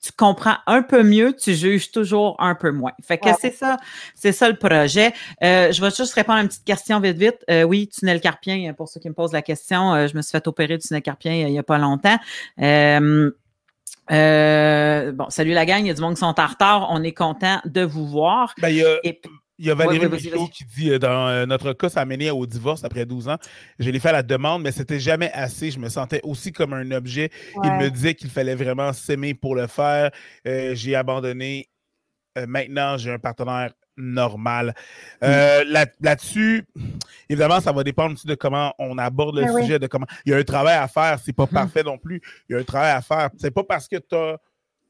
[0.00, 2.92] tu comprends un peu mieux, tu juges toujours un peu moins.
[3.02, 3.34] Fait que Ouais.
[3.40, 3.76] c'est ça,
[4.14, 5.12] c'est ça le projet.
[5.42, 7.38] Euh, je vais juste répondre à une petite question vite vite.
[7.50, 10.30] Euh, oui, tunnel carpien, pour ceux qui me posent la question, euh, je me suis
[10.30, 12.18] fait opérer du tunnel carpien il y a pas longtemps.
[14.10, 16.88] Euh, bon, salut la gang, il y a du monde qui sont en retard.
[16.90, 18.54] On est content de vous voir.
[18.60, 19.20] Ben, il y a, Et
[19.58, 20.50] il y a Valérie Ouais, Michaud vas-y.
[20.50, 23.38] qui dit euh, dans euh, notre cas, ça a mené au divorce après 12 ans.
[23.78, 25.70] Je l'ai fait à la demande, mais c'était jamais assez.
[25.70, 27.30] Je me sentais aussi comme un objet.
[27.64, 30.10] Il me disait qu'il fallait vraiment s'aimer pour le faire.
[30.46, 31.68] Euh, j'ai abandonné.
[32.36, 34.74] Euh, maintenant, j'ai un partenaire normal.
[35.22, 36.64] Euh, là- Là-dessus,
[37.30, 39.62] évidemment, ça va dépendre aussi de comment on aborde le Ben oui.
[39.62, 40.06] sujet, de comment.
[40.26, 41.18] Il y a un travail à faire.
[41.24, 41.50] C'est pas Mhm.
[41.52, 42.20] parfait non plus.
[42.48, 43.30] Il y a un travail à faire.
[43.38, 44.16] C'est pas parce que tu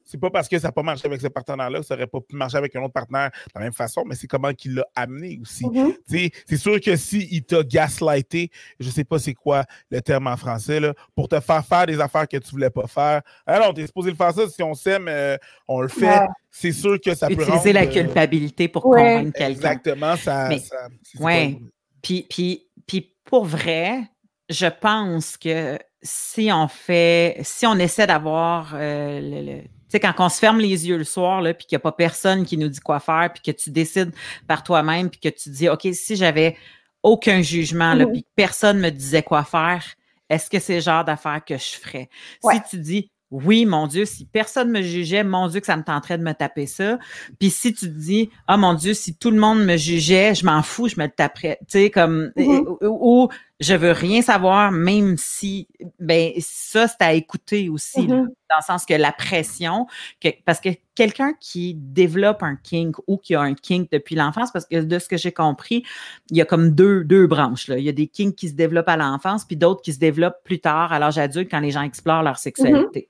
[0.08, 2.20] C'est pas parce que ça n'a pas marché avec ce partenaire-là que ça n'aurait pas
[2.20, 4.86] pu marcher avec un autre partenaire de la même façon, mais c'est comment qu'il l'a
[4.94, 5.66] amené aussi.
[5.66, 5.94] Mhm.
[6.08, 10.28] Tu sais, C'est sûr que s'il t'a gaslighté, je sais pas c'est quoi le terme
[10.28, 13.20] en français, là, pour te faire faire des affaires que tu voulais pas faire.
[13.46, 14.48] Ah non, t'es supposé le faire ça.
[14.48, 16.06] Si on s'aime, euh, on le fait.
[16.06, 16.26] Ouais.
[16.52, 19.00] C'est sûr que ça peut utiliser la rendre, euh, culpabilité pour Ouais.
[19.16, 19.50] convaincre quelqu'un.
[19.50, 20.48] Exactement, ça.
[20.48, 20.88] Mais- ça-
[21.18, 21.52] ouais.
[21.54, 21.58] pas-
[22.02, 24.02] Puis, puis, puis pour vrai,
[24.48, 30.00] je pense que si on fait, si on essaie d'avoir euh, le, le- tu sais,
[30.00, 32.44] quand on se ferme les yeux le soir, là, puis qu'il n'y a pas personne
[32.44, 34.12] qui nous dit quoi faire, puis que tu décides
[34.46, 36.56] par toi-même, puis que tu dis, OK, si j'avais
[37.02, 38.12] aucun jugement, là, Mhm.
[38.12, 39.84] puis que personne me disait quoi faire,
[40.28, 42.08] est-ce que c'est le genre d'affaires que je ferais?
[42.42, 42.54] Ouais.
[42.54, 45.82] Si tu dis, oui, mon Dieu, si personne me jugeait, mon Dieu, que ça me
[45.82, 46.96] tenterait de me taper ça.
[47.40, 50.44] Puis si tu te dis, ah mon Dieu, si tout le monde me jugeait, je
[50.46, 51.58] m'en fous, je me le taperais.
[51.62, 52.66] Tu sais, comme, Mhm.
[52.68, 53.28] ou, ou
[53.60, 55.66] je veux rien savoir, même si,
[55.98, 58.26] ben, ça, c'est à écouter aussi, là, Mhm.
[58.50, 59.86] dans le sens que la pression,
[60.20, 64.52] que, parce que quelqu'un qui développe un kink ou qui a un kink depuis l'enfance,
[64.52, 65.84] parce que de ce que j'ai compris,
[66.30, 67.78] il y a comme deux, deux branches, là.
[67.78, 70.42] Il y a des kinks qui se développent à l'enfance, puis d'autres qui se développent
[70.44, 73.08] plus tard, à l'âge adulte, quand les gens explorent leur sexualité.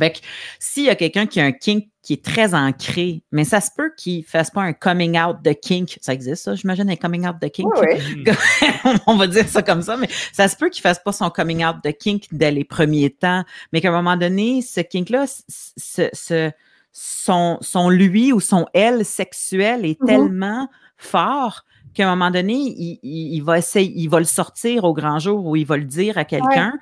[0.00, 0.18] Fait que
[0.58, 3.70] s'il y a quelqu'un qui a un kink qui est très ancré, mais ça se
[3.76, 5.98] peut qu'il fasse pas un coming out de kink.
[6.00, 7.68] Ça existe, ça, j'imagine, un coming out de kink?
[7.78, 7.86] Oui,
[8.16, 8.24] oui.
[9.06, 11.64] On va dire ça comme ça, mais ça se peut qu'il fasse pas son coming
[11.64, 16.50] out de kink dès les premiers temps, mais qu'à un moment donné, ce kink-là, ce-
[16.92, 20.06] son, son lui ou son elle sexuel est Mhm.
[20.06, 24.84] tellement fort qu'à un moment donné, il, il- il va essayer, il va le sortir
[24.84, 26.72] au grand jour ou il va le dire à quelqu'un.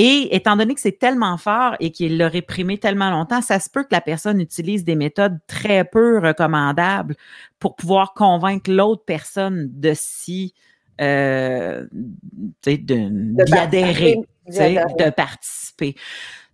[0.00, 3.68] Et étant donné que c'est tellement fort et qu'il l'a réprimé tellement longtemps, ça se
[3.68, 7.16] peut que la personne utilise des méthodes très peu recommandables
[7.58, 10.54] pour pouvoir convaincre l'autre personne de s'y
[11.00, 11.84] euh,
[12.62, 12.78] d'y
[13.52, 15.96] adhérer, de participer.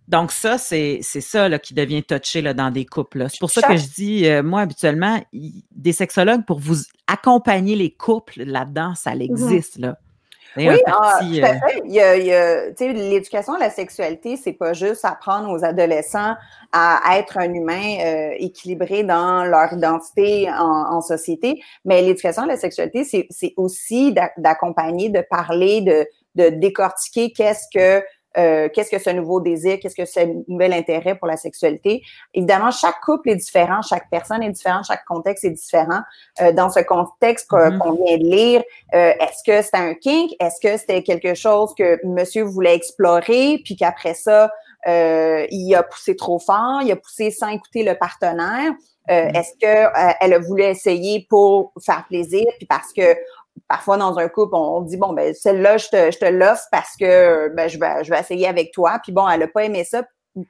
[0.07, 3.27] Donc ça, c'est ça là, qui devient touché là, dans des couples.
[3.29, 5.23] C'est pour ça que je dis, euh, moi, habituellement,
[5.71, 9.21] des sexologues, pour vous accompagner les couples là-dedans, ça mm-hmm.
[9.21, 9.77] existe.
[9.77, 9.99] Là.
[10.57, 11.81] Oui, ah, tout à euh, fait.
[11.85, 16.35] Il y a, l'éducation à la sexualité, c'est pas juste apprendre aux adolescents
[16.71, 22.47] à être un humain euh, équilibré dans leur identité en, en société, mais l'éducation à
[22.47, 28.05] la sexualité, c'est aussi d'accompagner, de parler, de, de décortiquer qu'est-ce que
[28.37, 32.03] euh, qu'est-ce que ce nouveau désir, qu'est-ce que ce nouvel intérêt pour la sexualité?
[32.33, 36.01] Évidemment, chaque couple est différent, chaque personne est différente, chaque contexte est différent.
[36.41, 37.77] Euh, dans ce contexte mm-hmm.
[37.77, 40.31] qu'on vient de lire, euh, est-ce que c'était un kink?
[40.39, 44.51] Est-ce que c'était quelque chose que monsieur voulait explorer, puis qu'après ça,
[44.87, 48.73] il a poussé trop fort, il a poussé sans écouter le partenaire?
[49.09, 49.37] Mm-hmm.
[49.37, 53.15] Est-ce que elle a voulu essayer pour faire plaisir, puis parce que
[53.67, 56.95] parfois dans un couple, on, dit bon ben celle-là je te, je te l'offre parce
[56.99, 58.99] que ben je vais je vais essayer avec toi.
[59.01, 60.03] Puis bon, elle a pas aimé ça,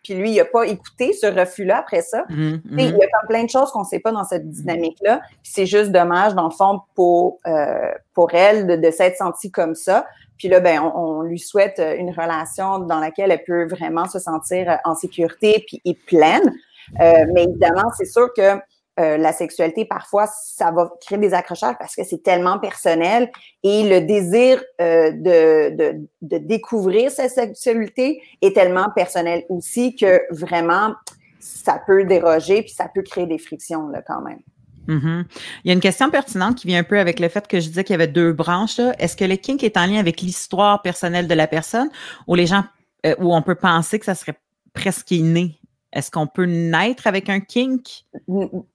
[0.04, 2.26] puis lui il a pas écouté ce refus-là après ça.
[2.30, 5.22] Mmh, Il y a plein de choses qu'on sait pas dans cette dynamique-là.
[5.44, 9.76] c'est juste dommage dans le fond pour euh, pour elle de, de s'être sentie comme
[9.76, 10.06] ça.
[10.38, 14.80] Puis là, ben, on, lui souhaite une relation dans laquelle elle peut vraiment se sentir
[14.84, 16.54] en sécurité puis et pleine.
[17.00, 18.60] Euh, mais évidemment, c'est sûr que
[18.98, 23.30] euh, la sexualité, parfois, ça va créer des accrochages parce que c'est tellement personnel
[23.62, 30.96] et le désir euh, de, de, découvrir sa sexualité est tellement personnel aussi que vraiment,
[31.42, 34.40] ça peut déroger puis ça peut créer des frictions là, quand même.
[34.88, 35.26] Mm-hmm.
[35.64, 37.68] Il y a une question pertinente qui vient un peu avec le fait que je
[37.68, 38.80] disais qu'il y avait deux branches.
[39.00, 41.90] Est-ce que le kink est en lien avec l'histoire personnelle de la personne
[42.28, 42.64] ou les gens,
[43.06, 44.40] euh, où on peut penser que ça serait
[44.74, 45.60] presque inné?
[45.96, 48.06] Est-ce qu'on peut naître avec un kink?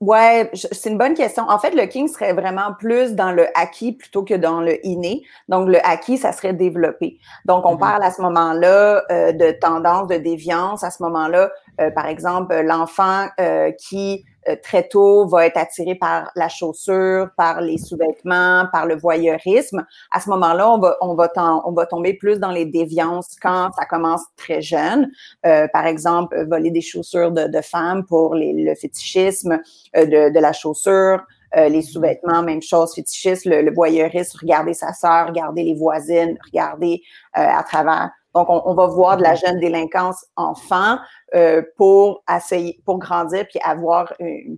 [0.01, 1.45] Ouais, c'est une bonne question.
[1.49, 5.23] En fait, le kink serait vraiment plus dans le acquis plutôt que dans le inné.
[5.49, 7.19] Donc, le acquis, ça serait développé.
[7.45, 7.79] Donc, on mm-hmm.
[7.79, 10.83] parle à ce moment-là euh, de tendance de déviance.
[10.83, 15.95] À ce moment-là, euh, par exemple, l'enfant euh, qui euh, très tôt va être attiré
[15.95, 19.85] par la chaussure, par les sous-vêtements, par le voyeurisme.
[20.11, 21.31] À ce moment-là, on va on va
[21.67, 25.11] on va tomber plus dans les déviances quand ça commence très jeune.
[25.45, 29.61] Euh, par exemple, voler des chaussures de, de femmes pour les, le fétichisme
[29.97, 31.21] euh, de, de la chaussure.
[31.57, 37.03] les sous-vêtements, même chose, fétichisme, le, le voyeurisme, regarder sa sœur, regarder les voisines, regarder
[37.33, 40.99] à travers donc, on, va voir de la jeune délinquance enfant
[41.35, 44.13] euh, pour essayer, pour grandir puis avoir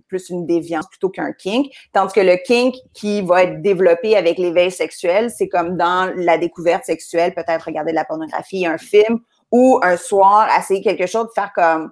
[0.07, 1.73] plus une déviance plutôt qu'un kink.
[1.91, 6.37] Tandis que le kink qui va être développé avec l'éveil sexuel, c'est comme dans la
[6.37, 9.19] découverte sexuelle, peut-être regarder de la pornographie, un film
[9.51, 11.91] ou un soir essayer quelque chose de faire comme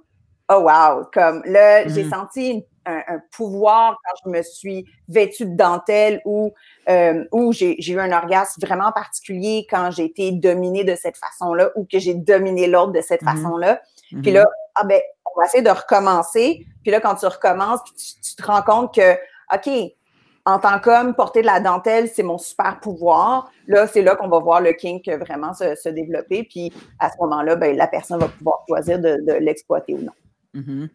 [0.52, 2.10] oh wow, comme là j'ai mm-hmm.
[2.10, 6.54] senti une un, pouvoir quand je me suis vêtue de dentelle ou,
[6.90, 11.70] euh, ou j'ai eu un orgasme vraiment particulier quand j'ai été dominée de cette façon-là
[11.76, 13.36] ou que j'ai dominé l'autre de cette mm-hmm.
[13.36, 13.82] façon-là.
[14.10, 14.34] Puis mm-hmm.
[14.34, 16.66] là, ah ben, on va essayer de recommencer.
[16.84, 19.14] Puis là, quand tu recommences, tu, te rends compte que,
[19.54, 19.70] OK,
[20.46, 23.52] en tant qu'homme, porter de la dentelle, c'est mon super pouvoir.
[23.68, 26.44] Là, c'est là qu'on va voir le kink vraiment se, développer.
[26.44, 30.14] Puis à ce moment-là, ben, la personne va pouvoir choisir de, l'exploiter ou non.
[30.56, 30.90] Mm-hmm.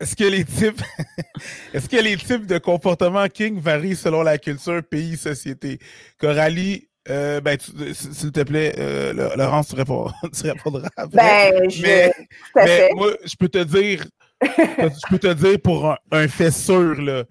[0.00, 0.80] Est-ce que les types
[1.74, 5.78] est-ce que les types de comportements king varient selon la culture, pays, société?
[6.18, 9.74] Coralie, euh, ben, s'il te plaît, euh, Laurence, tu,
[10.44, 14.04] répondras Ben, je, mais, moi, je peux te dire,
[14.42, 17.24] je peux te dire pour un, un fait sûr, là,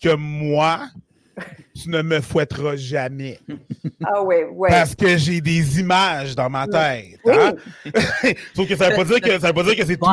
[0.00, 0.86] que moi,
[1.82, 3.38] tu ne me fouetteras jamais.
[4.04, 4.68] Ah oui, oui.
[4.70, 7.18] Parce que j'ai des images dans ma tête.
[7.26, 7.52] Hein?
[8.54, 10.12] Sauf que ça ne veut pas dire que ça veut pas dire que c'est tous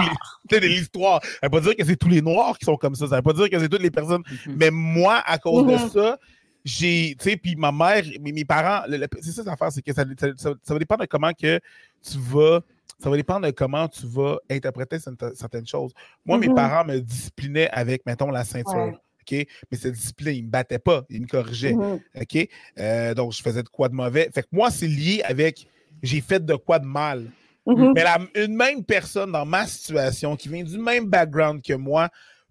[0.51, 1.21] les de l'histoire.
[1.23, 3.07] Ça veut pas dire que c'est tous les noirs qui sont comme ça.
[3.07, 4.21] Ça veut pas dire que c'est toutes les personnes.
[4.21, 4.55] Mm-hmm.
[4.57, 5.91] Mais moi, à cause de mm-hmm.
[5.91, 6.19] ça,
[6.65, 8.85] j'ai, tu sais, puis ma mère, mes, parents,
[9.21, 10.03] c'est ça l'affaire, c'est que ça,
[10.37, 11.59] ça, va dépendre de comment que
[12.01, 12.61] tu vas,
[12.99, 14.97] ça va dépendre de comment tu vas interpréter
[15.35, 15.93] certaines choses.
[16.25, 16.55] Moi, mes mm-hmm.
[16.55, 18.99] parents me disciplinaient avec, mettons, la ceinture.
[19.23, 19.47] OK?
[19.71, 21.73] Mais cette discipline, il ne me battait pas, il me corrigeait.
[21.73, 22.21] Mm-hmm.
[22.21, 22.49] OK?
[22.79, 24.29] Euh, donc, je faisais de quoi de mauvais.
[24.33, 25.67] Fait que moi, c'est lié avec
[26.01, 27.31] j'ai fait de quoi de mal.
[27.65, 27.93] Mm-hmm.
[27.95, 32.09] Mais une même personne dans ma situation qui vient du même background que moi,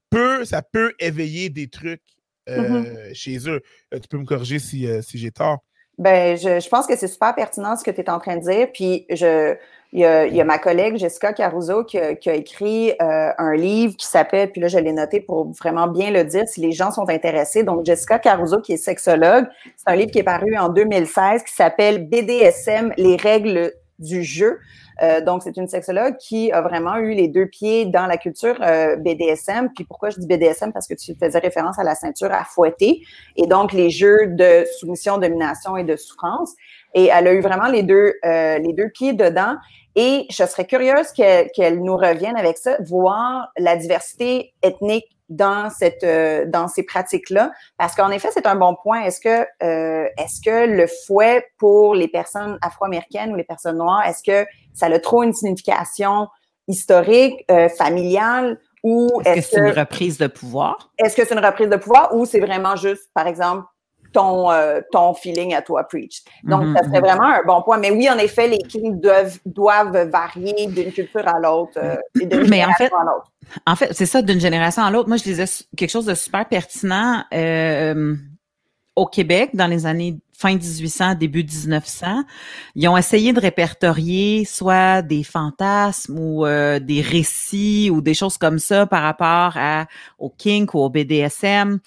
[0.09, 2.03] peut, ça peut éveiller des trucs
[2.49, 3.14] euh, mm-hmm.
[3.14, 3.61] chez eux.
[3.92, 5.59] Euh, tu peux me corriger si, si j'ai tort.
[5.99, 8.42] Ben, je, je, pense que c'est super pertinent ce que tu es en train de
[8.42, 8.68] dire.
[8.72, 9.55] Puis je,
[9.93, 12.93] il y, a, il y a ma collègue Jessica Caruso qui a, qui a écrit
[12.93, 16.49] euh, un livre qui s'appelle, puis là je l'ai noté pour vraiment bien le dire
[16.49, 17.62] si les gens sont intéressés.
[17.62, 21.53] Donc Jessica Caruso qui est sexologue, c'est un livre qui est paru en 2016 qui
[21.53, 24.59] s'appelle BDSM, les règles du jeu.
[25.03, 28.57] Euh, donc, c'est une sexologue qui a vraiment eu les deux pieds dans la culture
[28.61, 29.70] euh, BDSM.
[29.74, 30.72] Puis pourquoi je dis BDSM?
[30.72, 33.03] Parce que tu faisais référence à la ceinture à fouetter
[33.36, 36.53] et donc les jeux de soumission, domination et de souffrance.
[36.95, 39.57] Et elle a eu vraiment les deux, euh, les deux pieds dedans.
[39.95, 46.05] Et je serais curieuse qu'elle nous revienne avec ça, voir la diversité ethnique dans cette
[46.05, 47.53] euh, dans ces pratiques-là.
[47.78, 49.03] Parce qu'en effet c'est un bon point.
[49.03, 54.03] Est-ce que euh, est-ce que le fouet pour les personnes afro-américaines ou les personnes noires
[54.07, 56.28] est-ce que ça a trop une signification
[56.68, 60.90] historique euh, familiale ou est-ce que c'est une reprise de pouvoir?
[60.99, 63.64] est-ce que c'est une reprise de pouvoir ou c'est vraiment juste par exemple
[64.12, 64.48] ton,
[64.90, 66.22] ton feeling à toi preach.
[66.44, 67.00] Donc, mm-hmm, ça serait mm-hmm.
[67.00, 67.78] vraiment un bon point.
[67.78, 71.78] Mais oui, en effet, les kinks doivent, doivent varier d'une culture à l'autre
[72.20, 73.32] et d'une Mais en fait, à l'autre.
[73.66, 75.08] En fait, c'est ça, d'une génération à l'autre.
[75.08, 75.44] Moi, je disais
[75.76, 77.24] quelque chose de super pertinent.
[77.32, 78.14] Euh,
[78.94, 82.24] au Québec, dans les années fin 1800, début 1900,
[82.74, 88.38] ils ont essayé de répertorier soit des fantasmes ou euh, des récits ou des choses
[88.38, 89.86] comme ça par rapport à,
[90.18, 91.78] au kink ou au BDSM.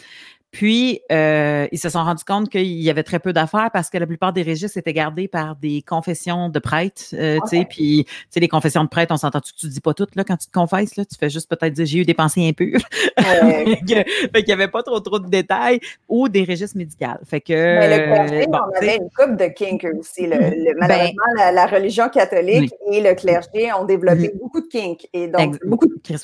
[0.55, 3.97] Puis, euh, ils se sont rendus compte qu'il y avait très peu d'affaires parce que
[3.97, 7.13] la plupart des registres étaient gardés par des confessions de prêtres.
[7.13, 9.81] Euh, tu sais, puis, tu sais, les confessions de prêtres, on s'entend que tu dis
[9.81, 12.05] pas toutes là quand tu te confesses là, tu fais juste peut-être dire j'ai eu
[12.05, 12.79] des pensées impures.
[13.17, 17.05] fait qu'il y avait pas trop trop de détails ou des registres médicaux.
[17.25, 17.51] Fait que.
[17.51, 20.25] Mais le clergé, on avait une coupe de kink aussi.
[20.25, 24.37] Le, ben malheureusement, la, religion catholique et le clergé ont développé mm.
[24.39, 26.21] beaucoup de kink et donc beaucoup de kinks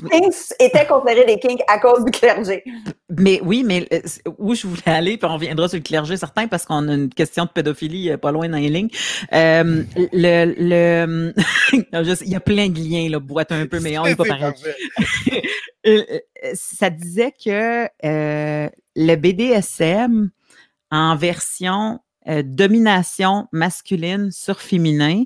[0.57, 2.63] étaient considérés des kinks à cause du clergé.
[3.09, 3.99] Mais oui, mais euh,
[4.37, 7.09] où je voulais aller, puis on reviendra sur le clergé certain parce qu'on a une
[7.09, 8.89] question de pédophilie euh, pas loin dans les lignes.
[9.33, 11.33] Euh, le, le
[12.23, 14.53] il y a plein de liens là, boîte un peu, mais on est pas pareil.
[15.87, 16.03] Euh,
[16.53, 20.29] ça disait que le BDSM
[20.91, 25.23] en version domination masculine sur féminin,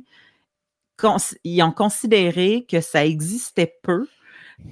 [1.44, 4.08] ils ont considéré que ça existait peu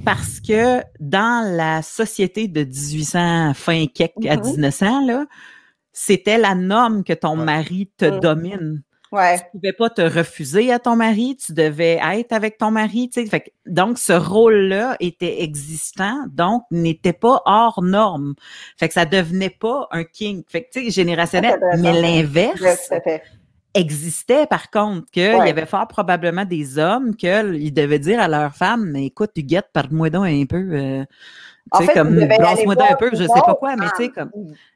[0.06, 5.08] parce que dans la société de 1800, fin kek à 1900, mm-hmm.
[5.08, 5.26] là,
[5.92, 8.20] c'était la norme que ton mari te mm.
[8.20, 8.84] domine.
[9.14, 9.38] Ouais.
[9.38, 13.12] Tu ne pouvais pas te refuser à ton mari, tu devais être avec ton mari.
[13.14, 18.34] Fait donc, ce rôle-là était existant, donc n'était pas hors norme.
[18.76, 20.44] Fait que ça devenait pas un king.
[20.48, 21.60] Fait que, tu sais, générationnel.
[21.78, 22.90] Mais l'inverse,
[23.74, 28.54] existait, par contre, qu'il y avait fort probablement des hommes qu'ils devaient dire à leur
[28.54, 30.58] femme, mais écoute, tu guettes, parle-moi donc un peu.
[30.58, 31.06] Euh,
[31.76, 34.32] tu sais, comme, lance-moi donc un peu, je sais pas quoi, mais tu sais, comme.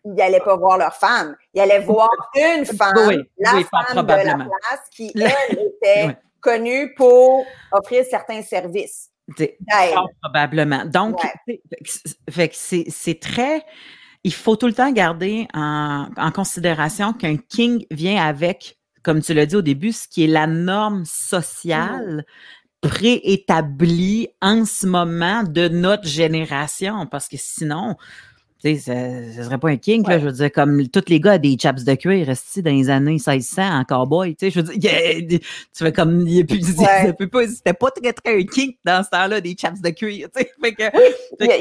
[0.05, 1.35] Ils n'allaient pas voir leur femme.
[1.53, 2.95] Ils allaient voir une femme,
[3.37, 9.09] la femme de la place, qui, elle, était connue pour offrir certains services.
[9.93, 10.85] Fort probablement.
[10.85, 11.19] Donc,
[12.29, 13.63] fait que c'est très
[14.23, 19.33] il faut tout le temps garder en, en considération qu'un king vient avec comme tu
[19.33, 22.25] l'as dit au début, ce qui est la norme sociale
[22.81, 27.95] préétablie en ce moment de notre génération, parce que sinon,
[28.63, 31.37] tu sais, ce serait pas un king, là, je veux dire, comme tous les gars
[31.37, 34.77] des chaps de cuir restés dans les années 1600 en cowboy, tu sais, je veux
[34.77, 34.91] dire,
[35.29, 37.13] tu fais comme, il ouais.
[37.27, 40.41] pas, c'était pas très, très un king dans ce temps-là, des chaps de cuir, tu
[40.41, 40.83] sais, fait que...
[41.39, 41.57] il, y a,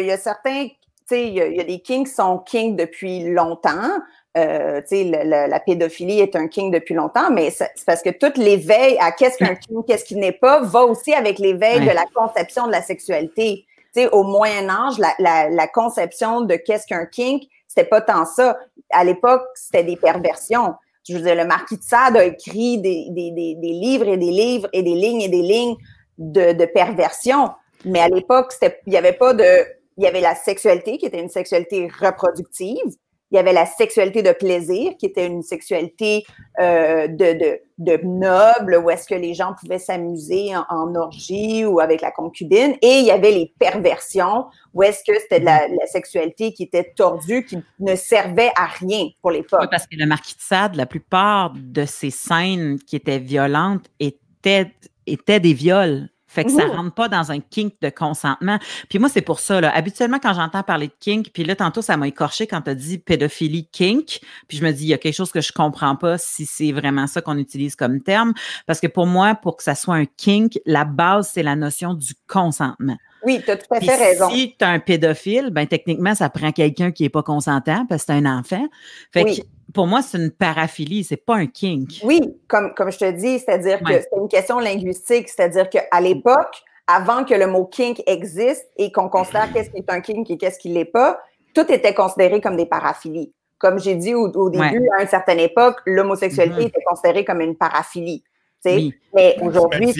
[0.00, 0.74] il, y a, certains, tu
[1.06, 4.00] sais, il y a des kings qui sont kings depuis longtemps,
[4.36, 8.98] euh, la, la, pédophilie est un king depuis longtemps, mais c'est parce que tout l'éveil
[9.00, 12.66] à qu'est-ce qu'un king, qu'est-ce qui n'est pas, va aussi avec l'éveil de la conception
[12.66, 13.64] de la sexualité.
[13.92, 18.26] sais, au Moyen Âge, la, la, la conception de qu'est-ce qu'un kink, c'était pas tant
[18.26, 18.58] ça.
[18.90, 20.74] À l'époque, c'était des perversions.
[21.08, 24.16] Je veux dire, le marquis de Sade a écrit des, des, des, des, livres et
[24.16, 25.76] des livres et des lignes et des lignes
[26.18, 27.50] de, de perversion.
[27.84, 29.64] Mais à l'époque, il n'y avait pas de...
[29.98, 32.84] Il y avait la sexualité qui était une sexualité reproductive,
[33.30, 36.24] il y avait la sexualité de plaisir, qui était une sexualité
[36.60, 41.80] euh, de, de, de, noble, où est-ce que les gens pouvaient s'amuser en, orgie ou
[41.80, 42.76] avec la concubine.
[42.82, 46.92] Et il y avait les perversions, où est-ce que c'était de la, sexualité qui était
[46.96, 49.60] tordue, qui ne servait à rien pour l'époque.
[49.60, 53.86] Oui, parce que le Marquis de Sade, la plupart de ces scènes qui étaient violentes
[53.98, 54.72] étaient,
[55.06, 58.58] étaient des viols fait que ça rentre pas dans un kink de consentement.
[58.88, 59.74] Puis moi, c'est pour ça, là.
[59.74, 62.74] Habituellement, quand j'entends parler de kink, puis là, tantôt, ça m'a écorché quand tu as
[62.74, 64.20] dit pédophilie kink.
[64.48, 66.72] Puis je me dis, il y a quelque chose que je comprends pas si c'est
[66.72, 68.34] vraiment ça qu'on utilise comme terme.
[68.66, 71.94] Parce que pour moi, pour que ça soit un kink, la base, c'est la notion
[71.94, 72.98] du consentement.
[73.24, 74.28] Oui, tu as tout à fait raison.
[74.30, 78.04] Si tu as un pédophile, ben techniquement, ça prend quelqu'un qui est pas consentant parce
[78.04, 78.66] que c'est un enfant.
[79.12, 79.42] Fait que
[79.72, 82.00] pour moi, c'est une paraphilie, c'est pas un kink.
[82.04, 86.62] Oui, comme, comme je te dis, c'est-à-dire que c'est une question linguistique, c'est-à-dire qu'à l'époque,
[86.86, 90.38] avant que le mot kink existe et qu'on considère qu'est-ce qui est un kink et
[90.38, 91.18] qu'est-ce qui l'est pas,
[91.54, 93.32] tout était considéré comme des paraphilies.
[93.58, 96.68] Comme j'ai dit au, début, à une certaine époque, l'homosexualité mm-hmm.
[96.68, 98.22] était considérée comme une paraphilie.
[98.64, 98.94] Oui.
[99.14, 99.94] Mais aujourd'hui.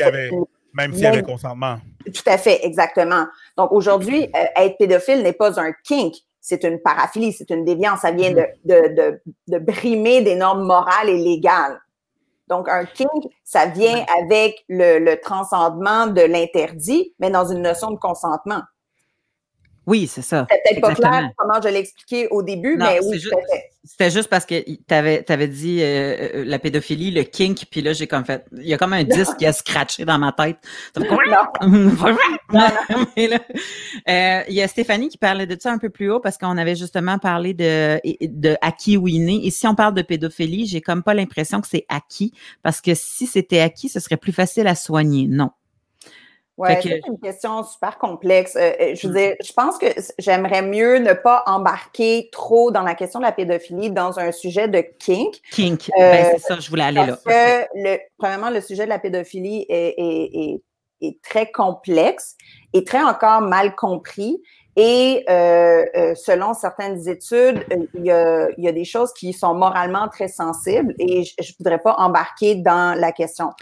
[0.75, 1.77] Même s'il y avait consentement.
[2.13, 3.27] Tout à fait, exactement.
[3.57, 8.01] Donc aujourd'hui, euh, être pédophile n'est pas un kink, c'est une paraphilie, c'est une déviance.
[8.01, 8.49] Ça vient mm-hmm.
[8.65, 11.81] de, de, de, brimer des normes morales et légales.
[12.49, 17.91] Donc, un kink, ça vient avec le, le transcendement de l'interdit, mais dans une notion
[17.91, 18.61] de consentement.
[19.87, 20.47] Oui, c'est ça.
[20.51, 23.21] C'était peut-être pas clair comment je l'ai expliqué au début, mais oui,
[23.87, 27.83] c'était juste parce que tu avais, avais, dit euh, euh, la pédophilie, le kink, puis
[27.83, 28.45] là, j'ai comme fait.
[28.53, 30.59] Il y a comme un disque qui a scratché dans ma tête.
[34.09, 36.57] Euh, il y a Stéphanie qui parlait de ça un peu plus haut parce qu'on
[36.59, 39.41] avait justement parlé de, de acquis ou inné.
[39.45, 42.33] Et si on parle de pédophilie, j'ai comme pas l'impression que c'est acquis
[42.63, 45.27] parce que si c'était acquis, ce serait plus facile à soigner.
[45.29, 45.51] Non.
[46.59, 48.57] Oui, c'est une question super complexe.
[48.57, 49.17] Euh, euh, je veux mmh.
[49.17, 49.87] dire, je pense que
[50.19, 54.67] j'aimerais mieux ne pas embarquer trop dans la question de la pédophilie dans un sujet
[54.67, 55.35] de kink.
[55.51, 58.89] Kink, ben, euh, c'est ça, je voulais aller parce Que le, premièrement, le sujet de
[58.89, 60.63] la pédophilie est, est,
[61.03, 62.37] est, très complexe
[62.73, 64.43] et très encore mal compris.
[64.79, 70.09] Et selon certaines études, il y, a, il y, a, des choses qui sont moralement
[70.09, 73.53] très sensibles et je ne voudrais pas embarquer dans la question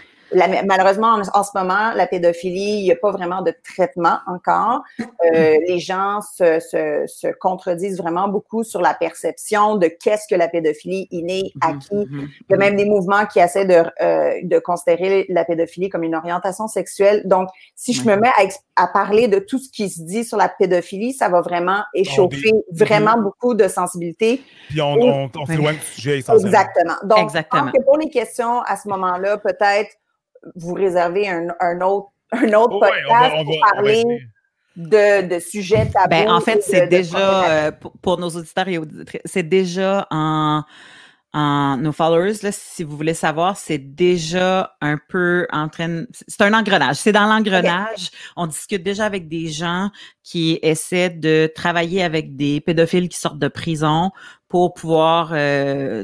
[0.65, 4.81] malheureusement, en, ce moment, la pédophilie, il n'y a pas vraiment de traitement encore.
[4.99, 10.35] Euh, les gens se, se, se, contredisent vraiment beaucoup sur la perception de qu'est-ce que
[10.35, 11.95] la pédophilie innée, à mhm, qui.
[11.95, 15.89] Mhm, il y a même des mouvements qui essaient de, euh, de considérer la pédophilie
[15.89, 17.23] comme une orientation sexuelle.
[17.25, 20.37] Donc, si je me mets à, à, parler de tout ce qui se dit sur
[20.37, 24.41] la pédophilie, ça va vraiment échauffer vraiment beaucoup de sensibilité.
[24.69, 26.47] Puis on, on, on s'éloigne du sujet essentiellement.
[26.47, 26.95] Exactement.
[27.03, 27.71] Donc, Exactement.
[27.71, 29.91] que pour les questions, à ce moment-là, peut-être
[30.55, 34.03] vous réserver un, un autre, un autre podcast pour parler
[34.75, 36.09] de, de, sujets tabous.
[36.09, 37.71] Ben, en fait, c'est déjà, euh,
[38.01, 40.63] pour, nos auditeurs et auditrices, c'est déjà en,
[41.33, 46.41] en, nos followers, là, si vous voulez savoir, c'est déjà un peu en train, c'est
[46.41, 46.97] un engrenage.
[46.97, 48.11] C'est dans l'engrenage.
[48.35, 49.91] On discute déjà avec des gens
[50.23, 54.11] qui essaient de travailler avec des pédophiles qui sortent de prison
[54.47, 56.03] pour pouvoir euh,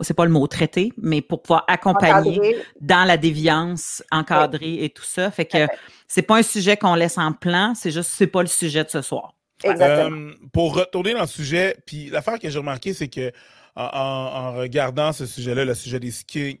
[0.00, 5.04] c'est pas le mot traité, mais pour pouvoir accompagner dans la déviance, encadrer et tout
[5.04, 5.30] ça.
[5.30, 5.66] Fait que
[6.06, 8.90] c'est pas un sujet qu'on laisse en plan, c'est juste c'est pas le sujet de
[8.90, 9.34] ce soir.
[9.64, 13.32] Euh, pour retourner dans le sujet, puis l'affaire que j'ai remarqué, c'est que
[13.74, 16.12] en, regardant ce sujet-là, le sujet des,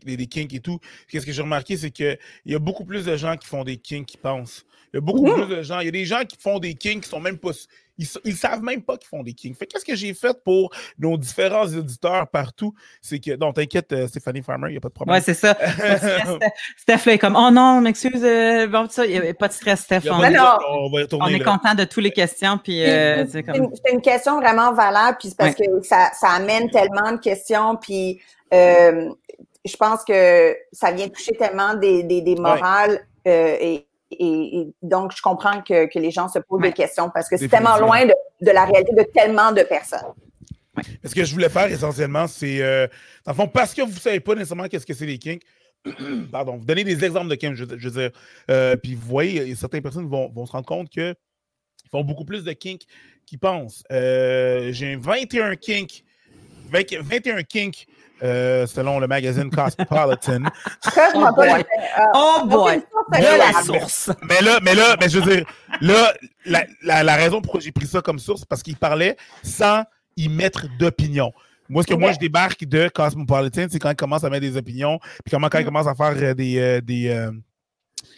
[0.04, 3.16] des, kinks et tout, qu'est-ce que j'ai remarqué, c'est qu'il y a beaucoup plus de
[3.16, 4.64] gens qui font des kinks qui pensent.
[4.92, 5.34] Il y a beaucoup mmh.
[5.34, 5.80] plus de gens.
[5.80, 7.50] Il y a des gens qui font des kinks qui sont même pas
[7.98, 9.54] ils, ils savent même pas qu'ils font des kings.
[9.54, 12.74] Fait qu'est-ce que j'ai fait pour nos différents éditeurs partout?
[13.00, 15.16] C'est que, non, t'inquiète, euh, Stéphanie Farmer, il n'y a pas de problème.
[15.16, 15.56] Ouais, c'est ça.
[16.76, 19.52] Steph, là, est comme, oh non, m'excuse, euh, bon, ça, il n'y a pas de
[19.52, 20.02] stress, Steph.
[20.10, 22.58] On, on, est content de toutes les questions.
[22.58, 23.70] Puis, euh, c'est comme...
[23.90, 28.20] une, question vraiment valable, puis parce que ça, ça, amène tellement de questions, puis
[28.52, 29.10] euh,
[29.64, 33.86] je pense que ça vient toucher tellement des, des, des morales euh, et
[34.18, 37.48] et, donc, je comprends que, que, les gens se posent des questions parce que c'est
[37.48, 40.12] tellement loin de, de, la réalité de tellement de personnes.
[41.04, 42.86] Ce que je voulais faire essentiellement, c'est, euh,
[43.24, 45.42] dans le fond, parce que vous ne savez pas nécessairement qu'est-ce que c'est les kinks,
[46.32, 48.10] pardon, vous donnez des exemples de kinks, je, veux dire,
[48.50, 51.14] euh, puis vous voyez, certaines personnes vont, vont se rendre compte qu'ils
[51.90, 52.84] font beaucoup plus de kinks
[53.26, 53.84] qu'ils pensent.
[53.92, 56.04] Euh, j'ai 21 kinks,
[56.70, 57.86] 21 kinks
[58.22, 60.44] euh, selon le magazine Cosmopolitan.
[61.14, 61.64] oh boy!
[62.14, 62.82] Oh boy!
[63.10, 64.10] Mais, la source.
[64.28, 65.44] Mais là, mais là, mais je veux dire,
[65.80, 66.12] là,
[66.44, 69.84] la, la, la raison pourquoi j'ai pris ça comme source, parce qu'il parlait sans
[70.16, 71.32] y mettre d'opinion.
[71.68, 74.56] Moi, ce que moi, je débarque de Cosmopolitan, c'est quand il commence à mettre des
[74.56, 76.58] opinions, puis comment quand il commence à faire euh, des.
[76.58, 77.30] Euh, des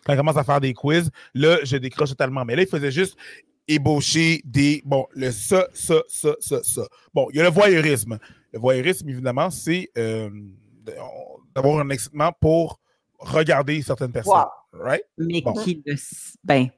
[0.04, 2.44] quand il commence à faire des quiz, là, je décroche totalement.
[2.44, 3.16] Mais là, il faisait juste
[3.68, 4.82] ébaucher des.
[4.84, 6.82] Bon, le ça, ça, ça, ça, ça.
[7.12, 8.18] Bon, il y a le voyeurisme.
[8.54, 10.30] Le voyeurisme, évidemment, c'est euh,
[11.56, 12.78] d'avoir un excitement pour
[13.18, 14.44] regarder certaines personnes.
[14.72, 15.02] Right?
[15.18, 15.96] Mais qui le.
[16.44, 16.68] Ben.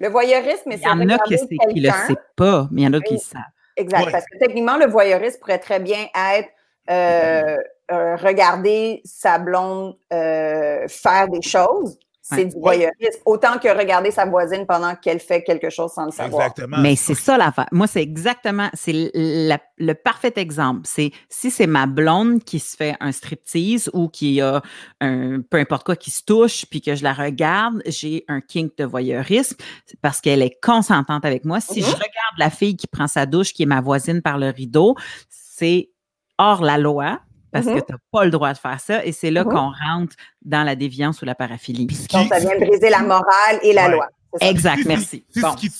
[0.00, 0.76] Le voyeurisme, c'est.
[0.76, 3.14] Il y en a qui ne le sait pas, mais il y en a qui
[3.14, 3.42] le savent.
[3.74, 4.12] Exact.
[4.12, 6.48] Parce que techniquement, le voyeurisme pourrait très bien être
[6.90, 7.56] euh,
[7.90, 13.20] euh, regarder sa blonde faire des choses c'est du voyeurisme.
[13.26, 16.46] Autant que regarder sa voisine pendant qu'elle fait quelque chose sans le savoir.
[16.46, 16.78] Exactement.
[16.80, 17.66] Mais c'est ça l'affaire.
[17.70, 20.80] Moi, c'est exactement, c'est le parfait exemple.
[20.84, 24.62] C'est si c'est ma blonde qui se fait un striptease ou qui a
[25.02, 28.76] un, peu importe quoi, qui se touche, puis que je la regarde, j'ai un kink
[28.78, 29.56] de voyeurisme
[30.00, 31.60] parce qu'elle est consentante avec moi.
[31.60, 31.92] Si je mm-hmm.
[31.92, 34.96] regarde la fille qui prend sa douche, qui est ma voisine par le rideau,
[35.28, 35.90] c'est
[36.38, 37.20] hors la loi
[37.54, 37.86] parce que mm-hmm.
[37.86, 39.04] tu n'as pas le droit de faire ça.
[39.04, 39.48] Et c'est là mm-hmm.
[39.48, 41.86] qu'on rentre dans la déviance ou la paraphilie.
[41.86, 44.08] Donc, ça vient briser la morale et la loi.
[44.40, 45.24] Exact, merci.
[45.30, 45.70] Si, ce qui,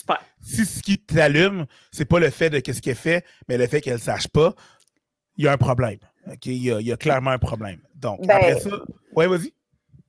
[0.41, 3.81] si ce qui t'allume, c'est pas le fait de qu'est-ce qu'elle fait, mais le fait
[3.81, 4.53] qu'elle ne sache pas,
[5.35, 5.99] il y a un problème.
[6.31, 7.79] OK, il y a, il y a clairement un problème.
[7.95, 8.69] Donc, Ben- après ça,
[9.17, 9.53] ouais, vas-y.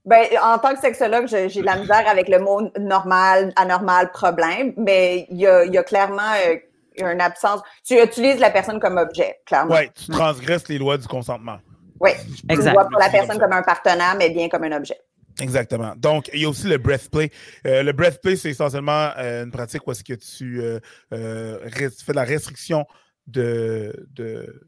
[0.04, 4.72] Ben, en tant que sexologue, j'ai de la misère avec le mot normal, anormal, problème,
[4.76, 6.58] mais il y a, il y a clairement euh,
[6.98, 7.60] une absence.
[7.84, 9.74] Tu utilises la personne comme objet, clairement.
[9.74, 11.58] Ouais, tu transgresses les lois du consentement.
[12.00, 12.10] Oui.
[12.26, 12.70] Tu Exact.
[12.70, 14.98] ne vois pas la personne comme un partenaire, mais bien comme un objet.
[15.40, 15.92] Exactement.
[15.96, 17.30] Donc, il y a aussi le breathplay.
[17.66, 20.78] Euh, le breathplay, c'est essentiellement euh, une pratique où est-ce que tu euh,
[21.12, 22.86] euh, res- fais de la restriction
[23.26, 24.62] de, de,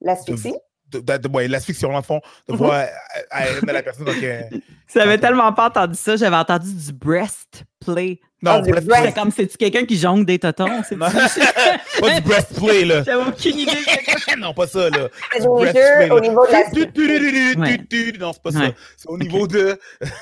[0.00, 0.54] L'asphyxie.
[0.90, 2.58] de, de, de- ouais, l'asphyxion, dans le fond, de Mhm.
[2.58, 2.72] voir
[3.30, 4.04] à, à- de la personne.
[4.04, 4.42] Donc, euh,
[4.94, 8.20] J'avais tellement pas entendu ça, j'avais entendu du breastplay.
[8.44, 9.02] Non, Ah.
[9.04, 10.66] C'est comme, c'est-tu quelqu'un qui jongle des totons?
[10.98, 13.02] Pas du breathplay, là.
[13.06, 13.72] J'avais aucune idée.
[14.38, 15.08] non, pas ça, là.
[15.32, 18.60] C'est au niveau de la Non, c'est pas ça.
[18.96, 19.78] C'est au niveau de.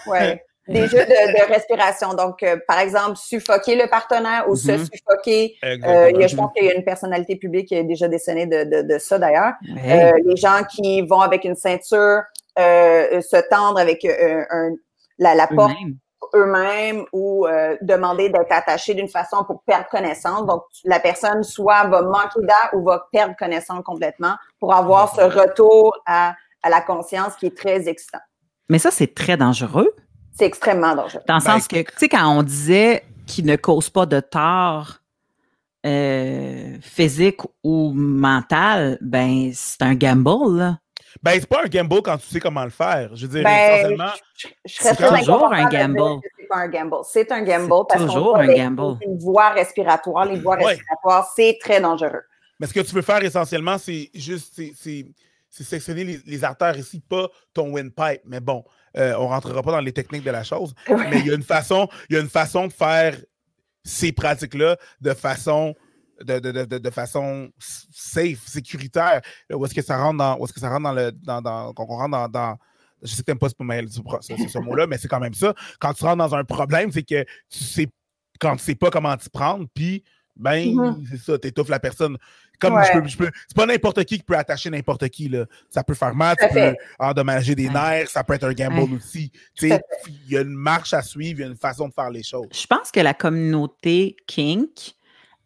[0.06, 0.44] Ouais.
[0.68, 1.02] Des jeux de,
[1.48, 2.14] de respiration.
[2.14, 4.86] Donc, euh, par exemple, suffoquer le partenaire ou se Mhm.
[4.92, 5.56] suffoquer.
[5.64, 8.06] Euh, il y a- je pense qu'il y a une personnalité publique qui a déjà
[8.06, 9.54] décelé de, de, de ça d'ailleurs.
[9.84, 10.04] Hey.
[10.04, 12.20] Euh, les gens qui vont avec une ceinture
[12.60, 14.70] euh, se tendre avec euh, un,
[15.18, 15.72] la, la porte
[16.34, 17.04] Eux-mêmes.
[17.12, 20.46] ou euh, demander d'être attachés d'une façon pour perdre connaissance.
[20.46, 25.22] Donc, la personne soit va manquer d'air ou va perdre connaissance complètement pour avoir ce
[25.22, 28.20] retour à, à la conscience qui est très excitant.
[28.68, 29.90] Mais ça, c'est très dangereux.
[30.32, 31.22] C'est extrêmement dangereux.
[31.26, 34.20] Dans le Ben, sens que, tu sais, quand on disait qu'il ne cause pas de
[34.20, 34.98] tort
[35.84, 40.78] euh, physique ou mental, ben, c'est un gamble, là.
[41.22, 43.10] Ben, c'est pas un gamble quand tu sais comment le faire.
[43.14, 43.96] Je veux dire, Ben,
[44.36, 46.00] je, je c'est toujours un gamble.
[46.38, 46.96] C'est pas un gamble.
[47.04, 48.98] C'est un gamble parce qu'on toujours un gamble.
[49.04, 50.64] Une voie respiratoire, les voies Ouais.
[50.74, 52.22] respiratoires, c'est très dangereux.
[52.60, 55.06] Mais ce que tu veux faire essentiellement, c'est juste c'est-
[55.50, 58.22] sectionner les, les artères ici, pas ton windpipe.
[58.24, 58.64] Mais bon,
[58.96, 60.74] euh, on rentrera pas dans les techniques de la chose.
[60.88, 63.16] Mais il y a une façon, il y a une façon de faire
[63.84, 65.74] ces pratiques-là de façon
[66.24, 69.20] de, de, de, de- façon safe, sécuritaire.
[69.48, 71.40] Là, Où est-ce que ça rentre dans, où est-ce que ça rentre dans le dans,
[71.42, 72.56] dans qu'on rentre dans, dans-
[73.02, 73.54] je sais que t'aimes pas ce,
[74.20, 75.54] ce, ce- mot-là, mais c'est quand même ça.
[75.80, 77.88] Quand tu rentres dans un problème, c'est que tu sais
[78.40, 80.02] quand tu sais pas comment t'y prendre, puis
[80.34, 81.04] ben Mhm.
[81.10, 82.16] c'est ça, t'étouffes la personne.
[82.58, 82.84] Comme Ouais.
[82.86, 85.28] je peux, je peux- c'est pas n'importe qui qui peut attacher n'importe qui.
[85.28, 85.46] Là.
[85.68, 86.76] Ça peut faire mal, peux fait.
[86.98, 87.72] endommager des Ouais.
[87.74, 88.96] nerfs, ça peut être un gamble Ouais.
[88.96, 89.30] aussi.
[89.54, 91.92] Tu sais, Il y a une marche à suivre, il y a une façon de
[91.92, 92.46] faire les choses.
[92.52, 94.94] Je pense que la communauté kink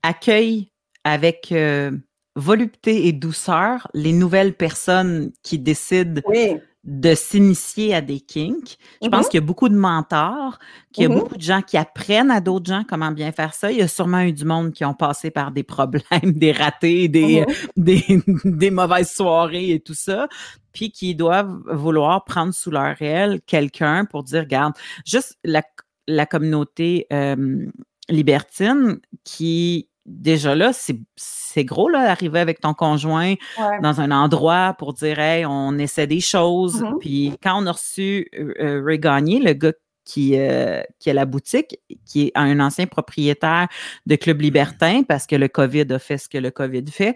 [0.06, 0.70] accueille
[1.04, 1.90] avec euh,
[2.34, 6.58] volupté et douceur les nouvelles personnes qui décident Oui.
[6.84, 8.76] de s'initier à des kinks.
[9.02, 10.58] Je pense qu'il y a beaucoup de mentors,
[10.92, 11.18] qu'il y a Mhm.
[11.18, 13.72] beaucoup de gens qui apprennent à d'autres gens comment bien faire ça.
[13.72, 16.02] Il y a sûrement eu du monde qui ont passé par des problèmes,
[16.38, 17.46] des ratés, des, Mhm.
[17.76, 18.04] des,
[18.44, 20.28] des mauvaises soirées et tout ça,
[20.72, 25.62] puis qui doivent vouloir prendre sous leur aile quelqu'un pour dire, regarde, juste la,
[26.06, 27.66] la communauté euh,
[28.08, 33.80] libertine qui, déjà là, c'est c'est gros, là, arriver avec ton conjoint Ouais.
[33.82, 36.82] dans un endroit pour dire, hey, on essaie des choses.
[36.82, 36.98] Mhm.
[37.00, 39.72] Puis quand on a reçu euh, euh, Ray Gagné, le gars
[40.04, 43.68] qui, euh, qui a la boutique, qui est un ancien propriétaire
[44.06, 47.14] de Club Libertin, parce que le COVID a fait ce que le COVID fait.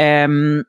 [0.00, 0.62] Euh,